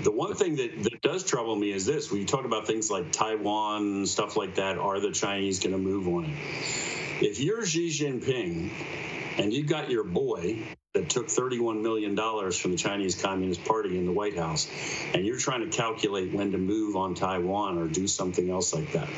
The 0.00 0.10
one 0.10 0.34
thing 0.34 0.56
that, 0.56 0.82
that 0.82 1.02
does 1.02 1.24
trouble 1.24 1.54
me 1.54 1.70
is 1.70 1.86
this: 1.86 2.10
when 2.10 2.20
you 2.20 2.26
talk 2.26 2.44
about 2.44 2.66
things 2.66 2.90
like 2.90 3.12
Taiwan, 3.12 4.06
stuff 4.06 4.36
like 4.36 4.56
that, 4.56 4.76
are 4.78 4.98
the 4.98 5.12
Chinese 5.12 5.60
going 5.60 5.72
to 5.72 5.78
move 5.78 6.08
on 6.08 6.24
it? 6.24 6.30
If 7.20 7.40
you're 7.40 7.64
Xi 7.64 7.88
Jinping 7.88 8.70
and 9.38 9.52
you've 9.52 9.68
got 9.68 9.88
your 9.90 10.04
boy 10.04 10.58
that 10.94 11.08
took 11.08 11.28
$31 11.28 11.80
million 11.80 12.16
from 12.16 12.72
the 12.72 12.76
Chinese 12.76 13.20
Communist 13.20 13.64
Party 13.64 13.96
in 13.96 14.04
the 14.04 14.12
White 14.12 14.36
House, 14.36 14.68
and 15.14 15.24
you're 15.24 15.38
trying 15.38 15.68
to 15.68 15.76
calculate 15.76 16.32
when 16.32 16.50
to 16.52 16.58
move 16.58 16.96
on 16.96 17.14
Taiwan 17.14 17.78
or 17.78 17.86
do 17.86 18.08
something 18.08 18.50
else 18.50 18.74
like 18.74 18.90
that, 18.92 19.08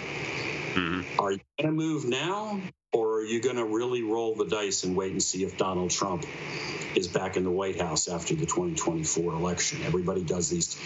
mm-hmm. 0.74 1.20
are 1.20 1.32
you 1.32 1.40
going 1.58 1.70
to 1.70 1.72
move 1.72 2.04
now, 2.04 2.60
or 2.92 3.18
are 3.18 3.24
you 3.24 3.40
going 3.40 3.56
to 3.56 3.64
really 3.64 4.02
roll 4.02 4.34
the 4.34 4.46
dice 4.46 4.84
and 4.84 4.96
wait 4.96 5.12
and 5.12 5.22
see 5.22 5.44
if 5.44 5.56
Donald 5.56 5.90
Trump 5.90 6.24
is 6.94 7.08
back 7.08 7.36
in 7.36 7.44
the 7.44 7.50
White 7.50 7.80
House 7.80 8.08
after 8.08 8.34
the 8.34 8.46
2024 8.46 9.32
election. 9.32 9.80
Everybody 9.84 10.24
does 10.24 10.48
these, 10.48 10.76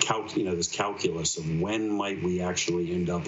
calc, 0.00 0.36
you 0.36 0.44
know, 0.44 0.54
this 0.54 0.68
calculus 0.68 1.36
of 1.36 1.60
when 1.60 1.90
might 1.90 2.22
we 2.22 2.40
actually 2.40 2.92
end 2.92 3.10
up 3.10 3.24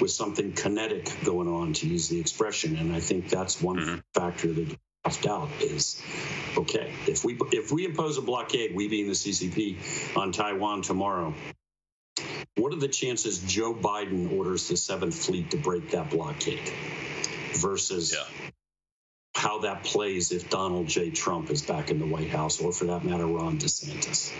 with 0.00 0.10
something 0.10 0.52
kinetic 0.52 1.10
going 1.24 1.48
on, 1.48 1.72
to 1.74 1.88
use 1.88 2.08
the 2.08 2.20
expression. 2.20 2.76
And 2.76 2.92
I 2.92 3.00
think 3.00 3.28
that's 3.28 3.60
one 3.60 3.78
mm-hmm. 3.78 3.98
factor 4.14 4.52
that 4.52 4.76
left 5.04 5.26
out 5.26 5.48
is 5.60 6.02
okay 6.56 6.92
if 7.06 7.24
we 7.24 7.38
if 7.52 7.70
we 7.70 7.84
impose 7.84 8.18
a 8.18 8.22
blockade, 8.22 8.74
we 8.74 8.88
being 8.88 9.06
the 9.06 9.12
CCP 9.12 10.16
on 10.16 10.32
Taiwan 10.32 10.82
tomorrow. 10.82 11.32
What 12.56 12.72
are 12.72 12.76
the 12.76 12.88
chances 12.88 13.38
Joe 13.40 13.74
Biden 13.74 14.32
orders 14.36 14.68
the 14.68 14.76
Seventh 14.76 15.14
Fleet 15.14 15.50
to 15.50 15.56
break 15.56 15.90
that 15.90 16.10
blockade 16.10 16.70
versus 17.52 18.14
yeah 18.14 18.24
how 19.36 19.58
that 19.58 19.84
plays 19.84 20.32
if 20.32 20.48
Donald 20.48 20.88
J. 20.88 21.10
Trump 21.10 21.50
is 21.50 21.60
back 21.60 21.90
in 21.90 21.98
the 21.98 22.06
White 22.06 22.30
House, 22.30 22.60
or 22.60 22.72
for 22.72 22.86
that 22.86 23.04
matter, 23.04 23.26
Ron 23.26 23.58
DeSantis. 23.58 24.32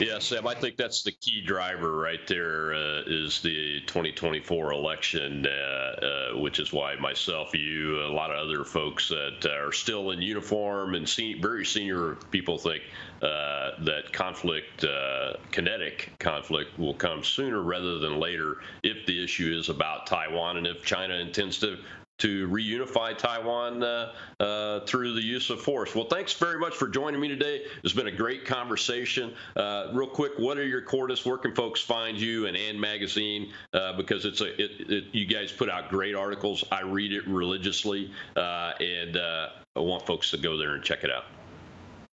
Yeah, 0.00 0.18
Sam, 0.18 0.44
I 0.48 0.54
think 0.54 0.76
that's 0.76 1.04
the 1.04 1.12
key 1.12 1.40
driver 1.40 1.96
right 1.96 2.26
there. 2.26 2.74
Uh, 2.74 3.02
is 3.06 3.40
the 3.42 3.80
2024 3.86 4.72
election, 4.72 5.46
uh, 5.46 5.50
uh, 5.50 6.38
which 6.40 6.58
is 6.58 6.72
why 6.72 6.96
myself, 6.96 7.54
you, 7.54 8.00
a 8.00 8.10
lot 8.12 8.32
of 8.32 8.36
other 8.36 8.64
folks 8.64 9.08
that 9.08 9.46
are 9.46 9.70
still 9.70 10.10
in 10.10 10.20
uniform 10.20 10.96
and 10.96 11.08
very 11.40 11.64
senior 11.64 12.16
people 12.32 12.58
think 12.58 12.82
uh, 13.22 13.70
that 13.84 14.12
conflict, 14.12 14.82
uh, 14.82 15.34
kinetic 15.52 16.12
conflict, 16.18 16.76
will 16.76 16.94
come 16.94 17.22
sooner 17.22 17.62
rather 17.62 18.00
than 18.00 18.18
later 18.18 18.62
if 18.82 19.06
the 19.06 19.22
issue 19.22 19.56
is 19.56 19.68
about 19.68 20.08
Taiwan 20.08 20.56
and 20.56 20.66
if 20.66 20.84
China 20.84 21.14
intends 21.14 21.60
to 21.60 21.78
to 22.18 22.48
reunify 22.48 23.16
Taiwan 23.16 23.82
uh, 23.82 24.12
uh, 24.38 24.80
through 24.86 25.14
the 25.14 25.22
use 25.22 25.50
of 25.50 25.60
force. 25.60 25.94
Well, 25.94 26.06
thanks 26.06 26.32
very 26.32 26.58
much 26.58 26.74
for 26.74 26.88
joining 26.88 27.20
me 27.20 27.28
today. 27.28 27.64
It's 27.82 27.92
been 27.92 28.06
a 28.06 28.12
great 28.12 28.44
conversation. 28.44 29.34
Uh, 29.56 29.88
real 29.92 30.06
quick, 30.06 30.32
what 30.38 30.58
are 30.58 30.66
your 30.66 30.82
Cordis? 30.82 31.24
Where 31.24 31.38
can 31.38 31.54
folks 31.54 31.80
find 31.80 32.18
you 32.18 32.46
and 32.46 32.56
And 32.56 32.80
Magazine? 32.80 33.52
Uh, 33.72 33.96
because 33.96 34.24
it's 34.24 34.40
a 34.40 34.62
it, 34.62 34.90
it, 34.90 35.04
you 35.12 35.26
guys 35.26 35.50
put 35.50 35.68
out 35.68 35.88
great 35.88 36.14
articles. 36.14 36.64
I 36.70 36.82
read 36.82 37.12
it 37.12 37.26
religiously, 37.26 38.12
uh, 38.36 38.72
and 38.78 39.16
uh, 39.16 39.48
I 39.74 39.80
want 39.80 40.06
folks 40.06 40.30
to 40.30 40.38
go 40.38 40.56
there 40.56 40.74
and 40.74 40.84
check 40.84 41.02
it 41.02 41.10
out. 41.10 41.24